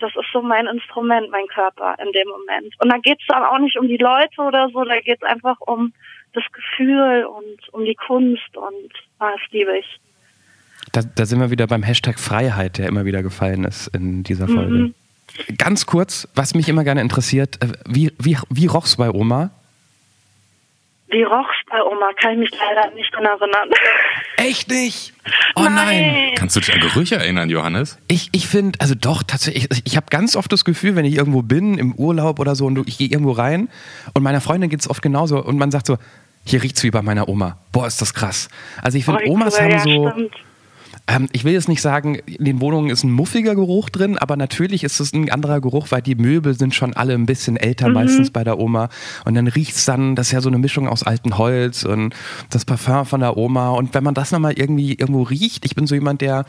das 0.00 0.10
ist 0.16 0.32
so 0.32 0.42
mein 0.42 0.66
Instrument, 0.66 1.30
mein 1.30 1.46
Körper 1.46 1.96
in 2.04 2.12
dem 2.12 2.28
Moment. 2.28 2.74
Und 2.80 2.92
da 2.92 2.98
geht 2.98 3.20
es 3.20 3.26
dann 3.28 3.44
auch 3.44 3.58
nicht 3.58 3.78
um 3.78 3.88
die 3.88 3.96
Leute 3.96 4.40
oder 4.40 4.68
so, 4.72 4.84
da 4.84 5.00
geht 5.00 5.22
es 5.22 5.28
einfach 5.28 5.60
um 5.60 5.92
das 6.32 6.44
Gefühl 6.52 7.24
und 7.24 7.72
um 7.72 7.84
die 7.84 7.94
Kunst 7.94 8.56
und 8.56 8.92
ah, 9.20 9.30
das 9.30 9.52
liebe 9.52 9.78
ich. 9.78 10.00
Da, 10.92 11.00
da 11.02 11.24
sind 11.24 11.40
wir 11.40 11.50
wieder 11.50 11.66
beim 11.66 11.82
Hashtag 11.82 12.18
Freiheit, 12.18 12.78
der 12.78 12.88
immer 12.88 13.04
wieder 13.04 13.22
gefallen 13.22 13.64
ist 13.64 13.86
in 13.88 14.24
dieser 14.24 14.48
Folge. 14.48 14.74
Mhm. 14.74 14.94
Ganz 15.58 15.86
kurz, 15.86 16.28
was 16.34 16.54
mich 16.54 16.68
immer 16.68 16.84
gerne 16.84 17.00
interessiert, 17.00 17.62
äh, 17.62 17.68
wie, 17.86 18.12
wie, 18.18 18.36
wie 18.50 18.66
roch's 18.66 18.96
bei 18.96 19.10
Oma? 19.10 19.50
Wie 21.08 21.22
roch's 21.22 21.56
bei 21.70 21.82
Oma? 21.82 22.10
Kann 22.20 22.32
ich 22.32 22.38
mich 22.38 22.50
leider 22.52 22.94
nicht 22.94 23.12
dran 23.14 23.24
erinnern. 23.24 23.70
Echt 24.36 24.68
nicht? 24.68 25.12
Oh 25.54 25.62
nein. 25.62 25.74
nein. 25.74 26.34
Kannst 26.36 26.56
du 26.56 26.60
dich 26.60 26.72
an 26.72 26.80
Gerüche 26.80 27.16
erinnern, 27.16 27.50
Johannes? 27.50 27.98
Ich, 28.08 28.30
ich 28.32 28.46
finde, 28.46 28.80
also 28.80 28.94
doch, 28.94 29.22
tatsächlich, 29.22 29.68
ich, 29.70 29.82
ich 29.84 29.96
habe 29.96 30.06
ganz 30.10 30.36
oft 30.36 30.50
das 30.52 30.64
Gefühl, 30.64 30.96
wenn 30.96 31.04
ich 31.04 31.16
irgendwo 31.16 31.42
bin, 31.42 31.78
im 31.78 31.94
Urlaub 31.94 32.38
oder 32.40 32.54
so, 32.54 32.66
und 32.66 32.88
ich 32.88 32.98
gehe 32.98 33.08
irgendwo 33.08 33.32
rein 33.32 33.68
und 34.12 34.22
meiner 34.22 34.40
Freundin 34.40 34.70
geht 34.70 34.80
es 34.80 34.90
oft 34.90 35.02
genauso 35.02 35.42
und 35.42 35.58
man 35.58 35.70
sagt 35.70 35.86
so, 35.86 35.98
hier 36.46 36.62
riecht's 36.62 36.82
wie 36.82 36.90
bei 36.90 37.02
meiner 37.02 37.28
Oma. 37.28 37.58
Boah, 37.72 37.86
ist 37.86 38.00
das 38.00 38.12
krass. 38.12 38.48
Also 38.82 38.98
ich 38.98 39.04
finde, 39.04 39.22
oh, 39.26 39.32
Omas 39.32 39.60
haben 39.60 39.78
so. 39.78 40.10
Stimmt 40.10 40.34
ähm, 41.06 41.28
ich 41.32 41.44
will 41.44 41.52
jetzt 41.52 41.68
nicht 41.68 41.82
sagen, 41.82 42.14
in 42.14 42.44
den 42.44 42.60
Wohnungen 42.60 42.88
ist 42.88 43.04
ein 43.04 43.10
muffiger 43.10 43.54
Geruch 43.54 43.90
drin, 43.90 44.16
aber 44.16 44.36
natürlich 44.36 44.84
ist 44.84 45.00
es 45.00 45.12
ein 45.12 45.30
anderer 45.30 45.60
Geruch, 45.60 45.88
weil 45.90 46.00
die 46.00 46.14
Möbel 46.14 46.54
sind 46.54 46.74
schon 46.74 46.94
alle 46.94 47.12
ein 47.12 47.26
bisschen 47.26 47.58
älter, 47.58 47.88
mhm. 47.88 47.94
meistens 47.94 48.30
bei 48.30 48.42
der 48.42 48.58
Oma. 48.58 48.88
Und 49.26 49.34
dann 49.34 49.46
riecht 49.46 49.76
es 49.76 49.84
dann, 49.84 50.16
das 50.16 50.28
ist 50.28 50.32
ja 50.32 50.40
so 50.40 50.48
eine 50.48 50.58
Mischung 50.58 50.88
aus 50.88 51.02
altem 51.02 51.36
Holz 51.36 51.84
und 51.84 52.14
das 52.48 52.64
Parfum 52.64 53.04
von 53.04 53.20
der 53.20 53.36
Oma. 53.36 53.70
Und 53.70 53.92
wenn 53.92 54.02
man 54.02 54.14
das 54.14 54.30
nochmal 54.30 54.54
irgendwie 54.54 54.94
irgendwo 54.94 55.22
riecht, 55.22 55.66
ich 55.66 55.74
bin 55.74 55.86
so 55.86 55.94
jemand, 55.94 56.22
der, 56.22 56.46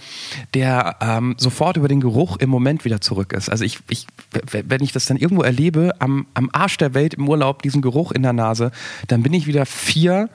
der 0.53 0.95
ähm, 1.01 1.35
sofort 1.37 1.75
über 1.75 1.89
den 1.89 1.99
Geruch 1.99 2.37
im 2.37 2.49
Moment 2.49 2.85
wieder 2.85 3.01
zurück 3.01 3.33
ist. 3.33 3.49
Also 3.49 3.65
ich, 3.65 3.79
ich 3.89 4.07
wenn 4.51 4.83
ich 4.83 4.93
das 4.93 5.05
dann 5.05 5.17
irgendwo 5.17 5.43
erlebe, 5.43 5.93
am, 5.99 6.27
am 6.33 6.49
Arsch 6.53 6.77
der 6.77 6.93
Welt 6.93 7.15
im 7.15 7.27
Urlaub, 7.27 7.61
diesen 7.61 7.81
Geruch 7.81 8.13
in 8.13 8.23
der 8.23 8.33
Nase, 8.33 8.71
dann 9.07 9.21
bin 9.21 9.33
ich 9.33 9.47
wieder 9.47 9.65
vier 9.65 10.29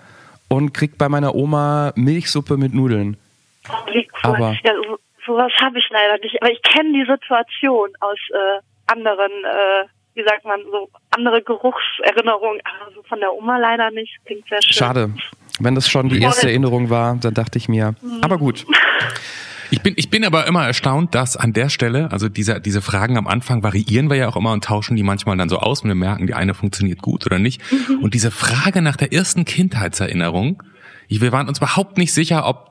und 0.48 0.74
krieg 0.74 0.98
bei 0.98 1.08
meiner 1.08 1.34
Oma 1.34 1.92
Milchsuppe 1.96 2.58
mit 2.58 2.74
Nudeln. 2.74 3.16
Aber 4.22 4.56
ja, 4.62 4.72
so, 4.74 4.98
sowas 5.26 5.52
habe 5.60 5.78
ich 5.78 5.88
leider 5.90 6.18
nicht. 6.22 6.40
Aber 6.42 6.50
ich 6.50 6.62
kenne 6.62 6.92
die 6.92 7.10
Situation 7.10 7.90
aus 8.00 8.18
äh, 8.30 8.92
anderen, 8.92 9.30
äh, 9.44 9.86
wie 10.14 10.24
sagt 10.24 10.44
man, 10.44 10.60
so 10.70 10.88
andere 11.10 11.42
Geruchserinnerungen. 11.42 12.60
Also 12.86 13.02
von 13.02 13.20
der 13.20 13.32
Oma 13.32 13.58
leider 13.58 13.90
nicht. 13.90 14.16
Klingt 14.24 14.48
sehr 14.48 14.62
schön. 14.62 14.72
Schade. 14.72 15.10
Wenn 15.58 15.74
das 15.74 15.88
schon 15.88 16.08
die 16.08 16.22
erste 16.22 16.48
Erinnerung 16.48 16.88
war, 16.88 17.16
dann 17.20 17.34
dachte 17.34 17.58
ich 17.58 17.68
mir, 17.68 17.94
mhm. 18.00 18.20
aber 18.22 18.38
gut. 18.38 18.64
Ich 19.72 19.82
bin, 19.82 19.94
ich 19.96 20.10
bin 20.10 20.24
aber 20.24 20.48
immer 20.48 20.66
erstaunt, 20.66 21.14
dass 21.14 21.36
an 21.36 21.52
der 21.52 21.68
Stelle, 21.68 22.10
also 22.10 22.28
diese, 22.28 22.60
diese 22.60 22.82
Fragen 22.82 23.16
am 23.16 23.28
Anfang 23.28 23.62
variieren 23.62 24.10
wir 24.10 24.16
ja 24.16 24.28
auch 24.28 24.36
immer 24.36 24.52
und 24.52 24.64
tauschen 24.64 24.96
die 24.96 25.04
manchmal 25.04 25.36
dann 25.36 25.48
so 25.48 25.58
aus 25.58 25.82
und 25.82 25.88
wir 25.88 25.94
merken, 25.94 26.26
die 26.26 26.34
eine 26.34 26.54
funktioniert 26.54 27.00
gut 27.00 27.24
oder 27.24 27.38
nicht. 27.38 27.62
Mhm. 27.70 28.00
Und 28.02 28.14
diese 28.14 28.32
Frage 28.32 28.82
nach 28.82 28.96
der 28.96 29.12
ersten 29.12 29.44
Kindheitserinnerung, 29.44 30.60
wir 31.10 31.32
waren 31.32 31.48
uns 31.48 31.58
überhaupt 31.58 31.98
nicht 31.98 32.12
sicher, 32.12 32.46
ob 32.46 32.70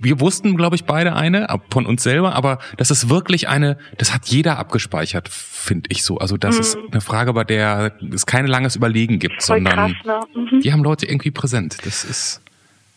wir 0.00 0.20
wussten, 0.20 0.56
glaube 0.56 0.76
ich, 0.76 0.84
beide 0.84 1.14
eine 1.16 1.48
von 1.70 1.86
uns 1.86 2.02
selber, 2.02 2.34
aber 2.34 2.58
das 2.76 2.90
ist 2.90 3.08
wirklich 3.08 3.48
eine, 3.48 3.78
das 3.96 4.12
hat 4.12 4.26
jeder 4.26 4.58
abgespeichert, 4.58 5.28
finde 5.28 5.88
ich 5.90 6.04
so. 6.04 6.18
Also 6.18 6.36
das 6.36 6.56
mhm. 6.56 6.60
ist 6.60 6.78
eine 6.92 7.00
Frage, 7.00 7.32
bei 7.32 7.44
der 7.44 7.94
es 8.12 8.26
kein 8.26 8.46
langes 8.46 8.76
Überlegen 8.76 9.18
gibt, 9.18 9.42
Voll 9.42 9.56
sondern 9.56 9.94
krass, 10.04 10.26
ne? 10.34 10.42
mhm. 10.52 10.60
die 10.60 10.72
haben 10.72 10.84
Leute 10.84 11.06
irgendwie 11.06 11.30
präsent. 11.30 11.78
Das 11.84 12.04
ist 12.04 12.42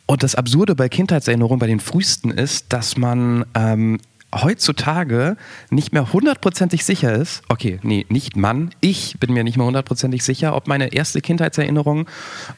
und 0.06 0.22
das 0.22 0.36
Absurde 0.36 0.76
bei 0.76 0.90
Kindheitserinnerungen, 0.90 1.60
bei 1.60 1.68
den 1.68 1.80
frühesten 1.80 2.30
ist, 2.30 2.74
dass 2.74 2.98
man 2.98 3.46
ähm, 3.56 4.00
heutzutage 4.42 5.38
nicht 5.70 5.94
mehr 5.94 6.12
hundertprozentig 6.12 6.86
sicher 6.86 7.14
ist, 7.14 7.44
okay, 7.50 7.80
nee, 7.84 8.06
nicht 8.10 8.36
Mann, 8.36 8.72
ich 8.82 9.16
bin 9.20 9.34
mir 9.34 9.44
nicht 9.44 9.58
mehr 9.58 9.66
hundertprozentig 9.66 10.24
sicher, 10.24 10.56
ob 10.56 10.68
meine 10.68 10.94
erste 10.94 11.22
Kindheitserinnerung, 11.22 12.08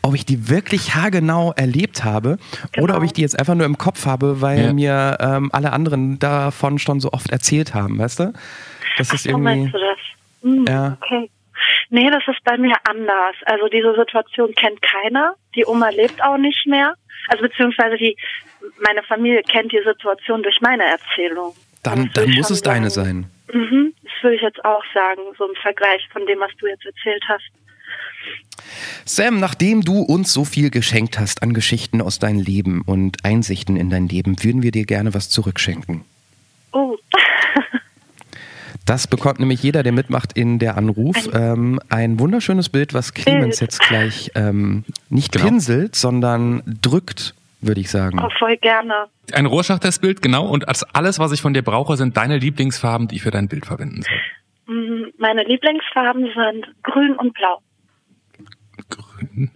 ob 0.01 0.15
ich 0.15 0.25
die 0.25 0.49
wirklich 0.49 0.95
haargenau 0.95 1.53
erlebt 1.55 2.03
habe 2.03 2.37
genau. 2.71 2.85
oder 2.85 2.97
ob 2.97 3.03
ich 3.03 3.13
die 3.13 3.21
jetzt 3.21 3.37
einfach 3.37 3.55
nur 3.55 3.65
im 3.65 3.77
Kopf 3.77 4.05
habe, 4.05 4.41
weil 4.41 4.65
ja. 4.65 4.73
mir 4.73 5.17
ähm, 5.19 5.49
alle 5.51 5.73
anderen 5.73 6.19
davon 6.19 6.79
schon 6.79 6.99
so 6.99 7.11
oft 7.11 7.31
erzählt 7.31 7.73
haben, 7.73 7.99
weißt 7.99 8.19
du? 8.19 8.33
Das 8.97 9.13
ist 9.13 9.25
Ach, 9.25 9.31
irgendwie. 9.31 9.43
Meinst 9.43 9.73
du 9.73 9.79
das? 9.79 9.97
Hm, 10.43 10.65
ja. 10.67 10.97
Okay. 11.01 11.29
Nee, 11.89 12.09
das 12.09 12.23
ist 12.27 12.43
bei 12.43 12.57
mir 12.57 12.75
anders. 12.83 13.35
Also 13.45 13.67
diese 13.67 13.95
Situation 13.95 14.53
kennt 14.55 14.81
keiner. 14.81 15.35
Die 15.55 15.65
Oma 15.65 15.89
lebt 15.89 16.23
auch 16.23 16.37
nicht 16.37 16.65
mehr. 16.65 16.95
Also 17.27 17.43
beziehungsweise 17.43 17.97
die, 17.97 18.17
meine 18.79 19.03
Familie 19.03 19.41
kennt 19.43 19.71
die 19.71 19.81
Situation 19.85 20.43
durch 20.43 20.59
meine 20.61 20.83
Erzählung. 20.83 21.55
Dann, 21.83 22.09
dann 22.13 22.31
muss 22.31 22.49
es 22.49 22.61
deine 22.61 22.89
sein. 22.89 23.25
Mhm, 23.53 23.93
das 24.03 24.11
würde 24.21 24.35
ich 24.35 24.41
jetzt 24.41 24.63
auch 24.65 24.83
sagen, 24.93 25.21
so 25.37 25.47
im 25.47 25.55
Vergleich 25.55 26.07
von 26.11 26.25
dem, 26.25 26.39
was 26.39 26.51
du 26.59 26.67
jetzt 26.67 26.85
erzählt 26.85 27.23
hast. 27.27 27.43
Sam, 29.05 29.39
nachdem 29.39 29.81
du 29.81 30.01
uns 30.01 30.33
so 30.33 30.45
viel 30.45 30.71
geschenkt 30.71 31.19
hast 31.19 31.43
an 31.43 31.53
Geschichten 31.53 32.01
aus 32.01 32.17
deinem 32.17 32.39
Leben 32.39 32.81
und 32.81 33.23
Einsichten 33.23 33.77
in 33.77 33.89
dein 33.89 34.07
Leben, 34.07 34.43
würden 34.43 34.63
wir 34.63 34.71
dir 34.71 34.85
gerne 34.85 35.13
was 35.13 35.29
zurückschenken. 35.29 36.03
Oh. 36.71 36.97
Das 38.85 39.07
bekommt 39.07 39.39
nämlich 39.39 39.63
jeder, 39.63 39.81
der 39.81 39.91
mitmacht 39.91 40.33
in 40.33 40.59
der 40.59 40.77
Anruf. 40.77 41.15
Ein, 41.33 41.41
ähm, 41.41 41.79
ein 41.89 42.19
wunderschönes 42.19 42.69
Bild, 42.69 42.93
was 42.93 43.15
Clemens 43.15 43.57
Bild. 43.57 43.61
jetzt 43.61 43.79
gleich 43.81 44.29
ähm, 44.35 44.83
nicht 45.09 45.31
genau. 45.31 45.45
pinselt, 45.45 45.95
sondern 45.95 46.61
drückt 46.83 47.33
würde 47.61 47.81
ich 47.81 47.89
sagen. 47.89 48.19
Oh, 48.19 48.29
voll 48.39 48.57
gerne. 48.57 49.07
Ein 49.33 49.45
Rorschach-Testbild, 49.45 50.21
genau. 50.21 50.47
Und 50.47 50.65
alles, 50.95 51.19
was 51.19 51.31
ich 51.31 51.41
von 51.41 51.53
dir 51.53 51.63
brauche, 51.63 51.97
sind 51.97 52.15
deine 52.17 52.37
Lieblingsfarben, 52.37 53.07
die 53.07 53.15
ich 53.15 53.23
für 53.23 53.31
dein 53.31 53.47
Bild 53.47 53.65
verwenden 53.65 54.03
soll. 54.03 54.75
Mm, 54.75 55.11
meine 55.17 55.43
Lieblingsfarben 55.43 56.23
sind 56.23 56.67
grün 56.83 57.15
und 57.15 57.33
blau. 57.33 57.59
Grün. 58.89 59.51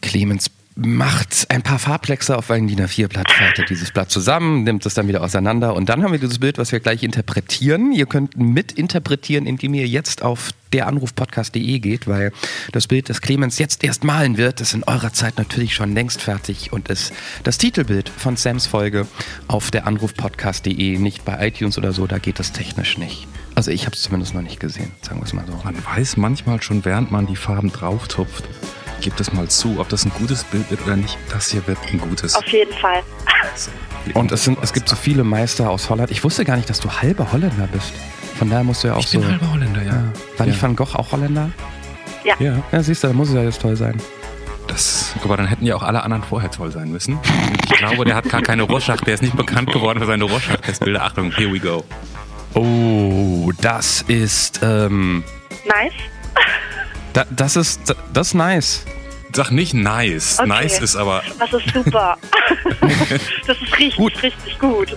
Clemens 0.00 0.50
macht 0.80 1.46
ein 1.48 1.62
paar 1.62 1.80
Farbplexe 1.80 2.38
auf 2.38 2.52
ein 2.52 2.68
DIN 2.68 2.80
A4-Blatt, 2.80 3.32
faltet 3.32 3.68
dieses 3.68 3.90
Blatt 3.90 4.12
zusammen, 4.12 4.62
nimmt 4.62 4.86
es 4.86 4.94
dann 4.94 5.08
wieder 5.08 5.24
auseinander 5.24 5.74
und 5.74 5.88
dann 5.88 6.04
haben 6.04 6.12
wir 6.12 6.20
dieses 6.20 6.38
Bild, 6.38 6.56
was 6.56 6.70
wir 6.70 6.78
gleich 6.78 7.02
interpretieren. 7.02 7.90
Ihr 7.90 8.06
könnt 8.06 8.36
mitinterpretieren, 8.36 9.46
indem 9.46 9.74
ihr 9.74 9.88
jetzt 9.88 10.22
auf 10.22 10.50
deranrufpodcast.de 10.72 11.80
geht, 11.80 12.06
weil 12.06 12.30
das 12.70 12.86
Bild, 12.86 13.08
das 13.08 13.20
Clemens 13.20 13.58
jetzt 13.58 13.82
erst 13.82 14.04
malen 14.04 14.36
wird, 14.36 14.60
ist 14.60 14.72
in 14.72 14.84
eurer 14.84 15.12
Zeit 15.12 15.36
natürlich 15.36 15.74
schon 15.74 15.94
längst 15.94 16.22
fertig 16.22 16.72
und 16.72 16.88
ist 16.88 17.12
das 17.42 17.58
Titelbild 17.58 18.08
von 18.08 18.36
Sams 18.36 18.68
Folge 18.68 19.08
auf 19.48 19.72
deranrufpodcast.de, 19.72 20.98
nicht 20.98 21.24
bei 21.24 21.48
iTunes 21.48 21.76
oder 21.76 21.92
so, 21.92 22.06
da 22.06 22.18
geht 22.18 22.38
das 22.38 22.52
technisch 22.52 22.98
nicht. 22.98 23.26
Also 23.56 23.72
ich 23.72 23.86
habe 23.86 23.96
es 23.96 24.02
zumindest 24.02 24.32
noch 24.34 24.42
nicht 24.42 24.60
gesehen, 24.60 24.92
sagen 25.02 25.18
wir 25.18 25.24
es 25.24 25.32
mal 25.32 25.44
so. 25.44 25.58
Man 25.64 25.74
weiß 25.84 26.18
manchmal 26.18 26.62
schon, 26.62 26.84
während 26.84 27.10
man 27.10 27.26
die 27.26 27.34
Farben 27.34 27.72
drauftupft, 27.72 28.44
gebt 29.00 29.20
es 29.20 29.32
mal 29.32 29.48
zu, 29.48 29.78
ob 29.80 29.88
das 29.88 30.04
ein 30.04 30.12
gutes 30.18 30.44
Bild 30.44 30.70
wird 30.70 30.82
oder 30.84 30.96
nicht. 30.96 31.16
Das 31.32 31.48
hier 31.50 31.66
wird 31.66 31.78
ein 31.90 31.98
gutes. 31.98 32.34
Auf 32.34 32.46
jeden 32.48 32.72
Fall. 32.74 33.02
Und 34.14 34.32
es, 34.32 34.44
sind, 34.44 34.58
es 34.62 34.72
gibt 34.72 34.88
so 34.88 34.96
viele 34.96 35.24
Meister 35.24 35.70
aus 35.70 35.90
Holland. 35.90 36.10
Ich 36.10 36.24
wusste 36.24 36.44
gar 36.44 36.56
nicht, 36.56 36.68
dass 36.70 36.80
du 36.80 36.90
halber 36.90 37.30
Holländer 37.32 37.68
bist. 37.72 37.92
Von 38.38 38.48
daher 38.50 38.64
musst 38.64 38.84
du 38.84 38.88
ja 38.88 38.94
auch 38.94 39.00
ich 39.00 39.08
so. 39.08 39.20
bin 39.20 39.30
halber 39.30 39.52
Holländer, 39.52 39.82
ja. 39.82 39.88
Ja. 39.92 40.04
War 40.38 40.46
nicht 40.46 40.56
Ja. 40.56 40.62
Van 40.62 40.76
Gogh 40.76 40.94
auch 40.94 41.12
Holländer? 41.12 41.50
Ja. 42.24 42.34
Ja, 42.38 42.62
Ja, 42.72 42.82
siehst 42.82 43.02
du, 43.04 43.08
da 43.08 43.12
muss 43.12 43.28
es 43.28 43.34
ja 43.34 43.42
jetzt 43.42 43.60
toll 43.62 43.76
sein. 43.76 44.00
das, 44.66 45.14
aber 45.24 45.36
dann 45.36 45.46
hätten 45.46 45.64
ja 45.66 45.74
auch 45.76 45.82
alle 45.82 46.02
anderen 46.02 46.22
vorher 46.22 46.50
toll 46.50 46.70
sein 46.70 46.90
müssen. 46.90 47.18
Ich 47.64 47.70
glaube, 47.78 48.04
der 48.04 48.14
hat 48.16 48.28
gar 48.28 48.42
keine 48.42 48.62
Rorschach, 48.64 48.98
der 49.00 49.14
ist 49.14 49.22
nicht 49.22 49.36
bekannt 49.36 49.72
geworden 49.72 49.98
für 50.00 50.06
seine 50.06 50.24
Rorschach-Testbilder. 50.24 51.02
Achtung, 51.02 51.32
here 51.32 51.52
we 51.52 51.58
go. 51.60 51.84
Oh, 52.54 53.50
das 53.60 54.02
ist, 54.08 54.60
ähm, 54.62 55.22
Nice. 55.64 55.92
da, 57.12 57.24
das 57.30 57.56
ist, 57.56 57.80
das 58.12 58.28
ist 58.28 58.34
nice. 58.34 58.84
Sag 59.32 59.50
nicht 59.50 59.74
nice. 59.74 60.38
Okay. 60.38 60.48
Nice 60.48 60.78
ist 60.80 60.96
aber, 60.96 61.22
Das 61.38 61.52
ist 61.52 61.74
super. 61.74 62.16
das 63.46 63.56
ist 63.60 63.78
richtig, 63.78 63.96
Gut. 63.96 64.22
richtig 64.22 64.58
gut. 64.58 64.96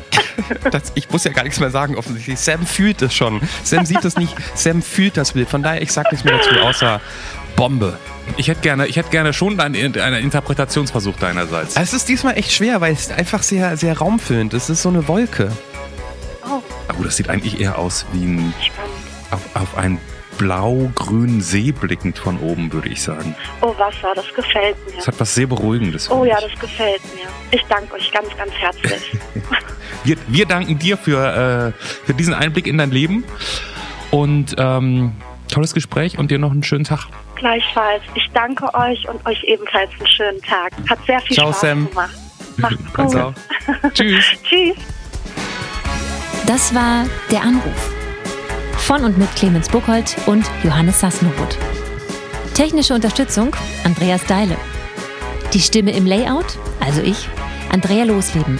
Das, 0.71 0.91
ich 0.95 1.09
muss 1.09 1.25
ja 1.25 1.31
gar 1.31 1.43
nichts 1.43 1.59
mehr 1.59 1.69
sagen, 1.69 1.95
offensichtlich. 1.97 2.39
Sam 2.39 2.65
fühlt 2.65 3.01
es 3.01 3.13
schon. 3.13 3.41
Sam 3.63 3.85
sieht 3.85 4.03
es 4.05 4.15
nicht, 4.15 4.33
Sam 4.55 4.81
fühlt 4.81 5.17
das 5.17 5.33
Bild. 5.33 5.49
Von 5.49 5.63
daher, 5.63 5.81
ich 5.81 5.91
sag 5.91 6.09
nichts 6.11 6.23
mehr 6.23 6.37
dazu, 6.37 6.49
außer 6.61 7.01
Bombe. 7.57 7.97
ich 8.37 8.47
hätte 8.47 8.61
gerne, 8.61 8.87
ich 8.87 8.95
hätte 8.95 9.09
gerne 9.09 9.33
schon 9.33 9.59
einen, 9.59 9.75
einen 9.99 10.23
Interpretationsversuch 10.23 11.17
deinerseits. 11.17 11.75
Es 11.75 11.93
ist 11.93 12.07
diesmal 12.07 12.37
echt 12.37 12.53
schwer, 12.53 12.79
weil 12.79 12.93
es 12.93 13.11
einfach 13.11 13.43
sehr, 13.43 13.75
sehr 13.75 13.97
raumfüllend 13.97 14.53
ist. 14.53 14.63
Es 14.63 14.69
ist 14.77 14.81
so 14.83 14.89
eine 14.89 15.07
Wolke. 15.09 15.51
Oh, 16.45 16.61
Aber 16.87 17.03
das 17.03 17.17
sieht 17.17 17.29
eigentlich 17.29 17.59
eher 17.59 17.77
aus 17.77 18.05
wie 18.13 18.23
ein, 18.23 18.53
spannend. 18.61 18.91
auf, 19.31 19.41
auf 19.61 19.77
einen 19.77 19.99
blau-grünen 20.41 21.39
See 21.39 21.71
blickend 21.71 22.17
von 22.17 22.39
oben, 22.39 22.73
würde 22.73 22.89
ich 22.89 23.03
sagen. 23.03 23.35
Oh, 23.61 23.75
Wasser, 23.77 24.11
das 24.15 24.25
gefällt 24.33 24.75
mir. 24.87 24.95
Das 24.95 25.07
hat 25.07 25.19
was 25.19 25.35
sehr 25.35 25.45
Beruhigendes. 25.45 26.09
Oh 26.09 26.25
ja, 26.25 26.41
das 26.41 26.59
gefällt 26.59 27.01
mir. 27.13 27.29
Ich 27.51 27.63
danke 27.69 27.93
euch 27.93 28.11
ganz, 28.11 28.27
ganz 28.37 28.51
herzlich. 28.53 29.11
Wir, 30.03 30.17
wir 30.29 30.47
danken 30.47 30.79
dir 30.79 30.97
für, 30.97 31.73
äh, 31.77 31.85
für 32.07 32.15
diesen 32.15 32.33
Einblick 32.33 32.65
in 32.65 32.79
dein 32.79 32.89
Leben 32.89 33.23
und 34.09 34.55
ähm, 34.57 35.11
tolles 35.47 35.75
Gespräch 35.75 36.17
und 36.17 36.31
dir 36.31 36.39
noch 36.39 36.49
einen 36.49 36.63
schönen 36.63 36.85
Tag. 36.85 37.01
Gleichfalls. 37.35 38.01
Ich 38.15 38.27
danke 38.33 38.73
euch 38.73 39.07
und 39.07 39.23
euch 39.27 39.43
ebenfalls 39.43 39.91
einen 39.99 40.07
schönen 40.07 40.41
Tag. 40.41 40.71
Hat 40.89 40.97
sehr 41.05 41.19
viel 41.19 41.35
Ciao, 41.35 41.49
Spaß 41.49 41.61
Sam. 41.61 41.87
gemacht. 41.87 42.15
Macht's 42.57 43.13
gut. 43.13 43.35
Tschüss. 43.93 44.25
Tschüss. 44.43 44.75
Das 46.47 46.73
war 46.73 47.05
Der 47.29 47.43
Anruf. 47.43 48.00
Von 48.81 49.05
und 49.05 49.17
mit 49.17 49.33
Clemens 49.35 49.69
Buchholz 49.69 50.17
und 50.25 50.43
Johannes 50.63 50.99
Sassenroth. 50.99 51.57
Technische 52.55 52.93
Unterstützung 52.93 53.55
Andreas 53.85 54.25
Deile. 54.25 54.57
Die 55.53 55.61
Stimme 55.61 55.91
im 55.91 56.05
Layout, 56.05 56.57
also 56.81 57.01
ich, 57.01 57.29
Andrea 57.71 58.03
Losleben. 58.03 58.59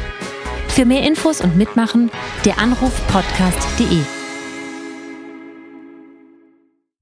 Für 0.69 0.85
mehr 0.85 1.05
Infos 1.05 1.41
und 1.41 1.57
Mitmachen 1.57 2.09
der 2.45 2.59
Anrufpodcast.de. 2.59 3.99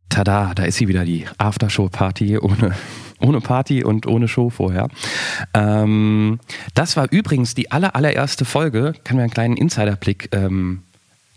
Tada, 0.10 0.54
da 0.56 0.64
ist 0.64 0.78
sie 0.78 0.88
wieder, 0.88 1.06
die 1.06 1.26
Aftershow-Party 1.38 2.40
ohne, 2.40 2.74
ohne 3.20 3.42
Party 3.42 3.84
und 3.84 4.08
ohne 4.08 4.28
Show 4.28 4.50
vorher. 4.50 4.88
Ähm, 5.54 6.40
das 6.74 6.98
war 6.98 7.12
übrigens 7.12 7.54
die 7.54 7.70
aller, 7.70 7.96
allererste 7.96 8.46
Folge, 8.46 8.94
kann 9.04 9.18
mir 9.18 9.24
einen 9.24 9.32
kleinen 9.32 9.58
Insiderblick 9.58 10.30
ähm, 10.34 10.84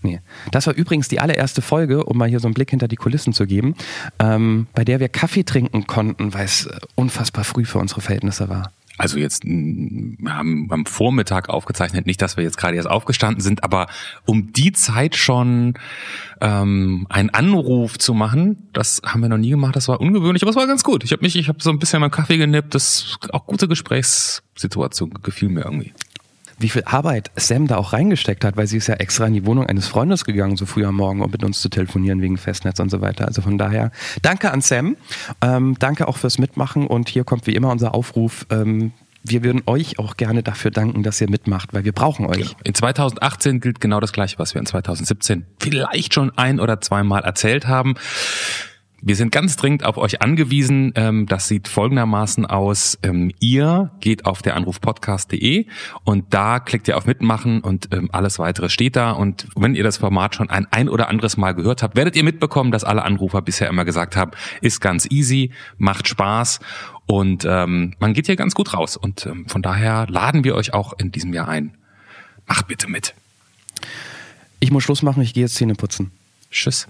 Nee. 0.03 0.21
Das 0.51 0.67
war 0.67 0.75
übrigens 0.75 1.09
die 1.09 1.21
allererste 1.21 1.63
Folge, 1.63 2.05
um 2.05 2.19
mal 2.19 2.29
hier 2.29 2.41
so 2.41 2.49
einen 2.49 2.55
Blick 2.55 2.71
hinter 2.71 2.89
die 2.89 2.97
Kulissen 2.97 3.33
zu 3.33 3.47
geben, 3.47 3.75
ähm, 4.19 4.67
bei 4.75 4.85
der 4.85 5.01
wir 5.01 5.09
Kaffee 5.09 5.45
trinken 5.45 5.87
konnten, 5.87 6.35
weil 6.35 6.45
es 6.45 6.67
äh, 6.67 6.79
unfassbar 6.97 7.45
früh 7.45 7.65
für 7.65 7.79
unsere 7.79 8.01
Verhältnisse 8.01 8.49
war. 8.49 8.73
Also 8.99 9.19
jetzt, 9.19 9.45
wir 9.45 10.35
haben 10.35 10.69
am 10.71 10.85
Vormittag 10.87 11.49
aufgezeichnet, 11.49 12.05
nicht, 12.05 12.21
dass 12.21 12.37
wir 12.37 12.45
jetzt 12.45 12.59
gerade 12.59 12.77
erst 12.77 12.91
aufgestanden 12.91 13.41
sind, 13.41 13.65
aber 13.65 13.87
um 14.27 14.53
die 14.53 14.73
Zeit 14.73 15.17
schon 15.17 15.75
ähm, 16.41 17.07
einen 17.09 17.31
Anruf 17.31 17.99
zu 17.99 18.13
machen, 18.13 18.69
das 18.73 19.01
haben 19.05 19.23
wir 19.23 19.29
noch 19.29 19.39
nie 19.39 19.51
gemacht, 19.51 19.77
das 19.77 19.89
war 19.89 20.01
ungewöhnlich, 20.01 20.43
aber 20.43 20.51
es 20.51 20.57
war 20.57 20.67
ganz 20.67 20.85
gut. 20.85 21.05
Ich 21.05 21.13
habe 21.13 21.23
mich, 21.23 21.37
ich 21.37 21.49
habe 21.49 21.63
so 21.63 21.71
ein 21.71 21.79
bisschen 21.79 22.01
meinen 22.01 22.11
Kaffee 22.11 22.37
genippt, 22.37 22.75
das 22.75 23.17
auch 23.33 23.47
gute 23.47 23.67
Gesprächssituation 23.67 25.15
gefiel 25.23 25.49
mir 25.49 25.65
irgendwie. 25.65 25.93
Wie 26.63 26.69
viel 26.69 26.85
Arbeit 26.85 27.31
Sam 27.35 27.67
da 27.67 27.77
auch 27.77 27.93
reingesteckt 27.93 28.45
hat, 28.45 28.57
weil 28.57 28.69
sie 28.69 28.77
ist 28.77 28.87
ja 28.87 28.95
extra 28.95 29.27
in 29.27 29.33
die 29.33 29.45
Wohnung 29.45 29.67
eines 29.67 29.89
Freundes 29.89 30.25
gegangen, 30.25 30.57
so 30.57 30.65
früh 30.65 30.85
am 30.85 30.95
Morgen, 30.95 31.21
um 31.21 31.31
mit 31.31 31.43
uns 31.43 31.61
zu 31.61 31.69
telefonieren 31.69 32.23
wegen 32.23 32.39
Festnetz 32.39 32.79
und 32.79 32.89
so 32.89 33.01
weiter. 33.01 33.27
Also 33.27 33.43
von 33.43 33.59
daher, 33.59 33.91
danke 34.23 34.53
an 34.53 34.61
Sam, 34.61 34.97
ähm, 35.41 35.77
danke 35.81 36.07
auch 36.07 36.17
fürs 36.17 36.39
Mitmachen 36.39 36.87
und 36.87 37.09
hier 37.09 37.25
kommt 37.25 37.49
wie 37.49 37.55
immer 37.55 37.71
unser 37.71 37.95
Aufruf. 37.95 38.47
Ähm, 38.51 38.93
wir 39.25 39.43
würden 39.43 39.63
euch 39.67 39.99
auch 39.99 40.17
gerne 40.17 40.43
dafür 40.43 40.71
danken, 40.71 41.03
dass 41.03 41.21
ihr 41.21 41.31
mitmacht, 41.31 41.73
weil 41.73 41.85
wir 41.85 41.93
brauchen 41.93 42.27
euch. 42.27 42.57
In 42.65 42.75
2018 42.75 43.61
gilt 43.61 43.81
genau 43.81 44.01
das 44.01 44.13
Gleiche, 44.13 44.39
was 44.39 44.55
wir 44.55 44.61
in 44.61 44.67
2017 44.67 45.47
vielleicht 45.59 46.15
schon 46.15 46.37
ein 46.37 46.61
oder 46.61 46.81
zweimal 46.81 47.23
erzählt 47.23 47.67
haben. 47.67 47.95
Wir 49.05 49.17
sind 49.17 49.33
ganz 49.33 49.57
dringend 49.57 49.85
auf 49.85 49.97
euch 49.97 50.23
angewiesen. 50.23 50.93
Ähm, 50.95 51.27
das 51.27 51.49
sieht 51.49 51.67
folgendermaßen 51.67 52.47
aus. 52.47 52.97
Ähm, 53.03 53.33
ihr 53.41 53.91
geht 53.99 54.27
auf 54.27 54.43
der 54.43 54.55
Anrufpodcast.de 54.55 55.67
und 56.05 56.33
da 56.33 56.61
klickt 56.61 56.87
ihr 56.87 56.97
auf 56.97 57.05
Mitmachen 57.05 57.63
und 57.63 57.89
ähm, 57.93 58.11
alles 58.13 58.39
weitere 58.39 58.69
steht 58.69 58.95
da. 58.95 59.11
Und 59.11 59.49
wenn 59.57 59.75
ihr 59.75 59.83
das 59.83 59.97
Format 59.97 60.37
schon 60.37 60.51
ein 60.51 60.69
ein 60.71 60.89
oder 60.89 61.09
anderes 61.09 61.37
Mal 61.37 61.53
gehört 61.53 61.83
habt, 61.83 61.97
werdet 61.97 62.15
ihr 62.15 62.23
mitbekommen, 62.23 62.71
dass 62.71 62.85
alle 62.85 63.03
Anrufer 63.03 63.43
bisher 63.43 63.69
immer 63.69 63.85
gesagt 63.85 64.15
haben, 64.15 64.31
ist 64.61 64.81
ganz 64.81 65.11
easy, 65.11 65.51
macht 65.79 66.07
Spaß 66.07 66.61
und 67.07 67.45
ähm, 67.45 67.95
man 67.99 68.13
geht 68.13 68.27
hier 68.27 68.37
ganz 68.37 68.55
gut 68.55 68.73
raus. 68.73 68.97
Und 68.97 69.27
ähm, 69.27 69.49
von 69.49 69.63
daher 69.63 70.07
laden 70.09 70.45
wir 70.45 70.55
euch 70.55 70.75
auch 70.75 70.93
in 70.97 71.11
diesem 71.11 71.35
Jahr 71.35 71.49
ein. 71.49 71.77
Macht 72.47 72.69
bitte 72.69 72.89
mit. 72.89 73.15
Ich 74.61 74.71
muss 74.71 74.85
Schluss 74.85 75.03
machen, 75.03 75.25
ich 75.25 75.35
gehe 75.35 75.43
jetzt 75.43 75.57
Zähne 75.57 75.75
putzen. 75.75 76.13
Tschüss. 76.53 76.87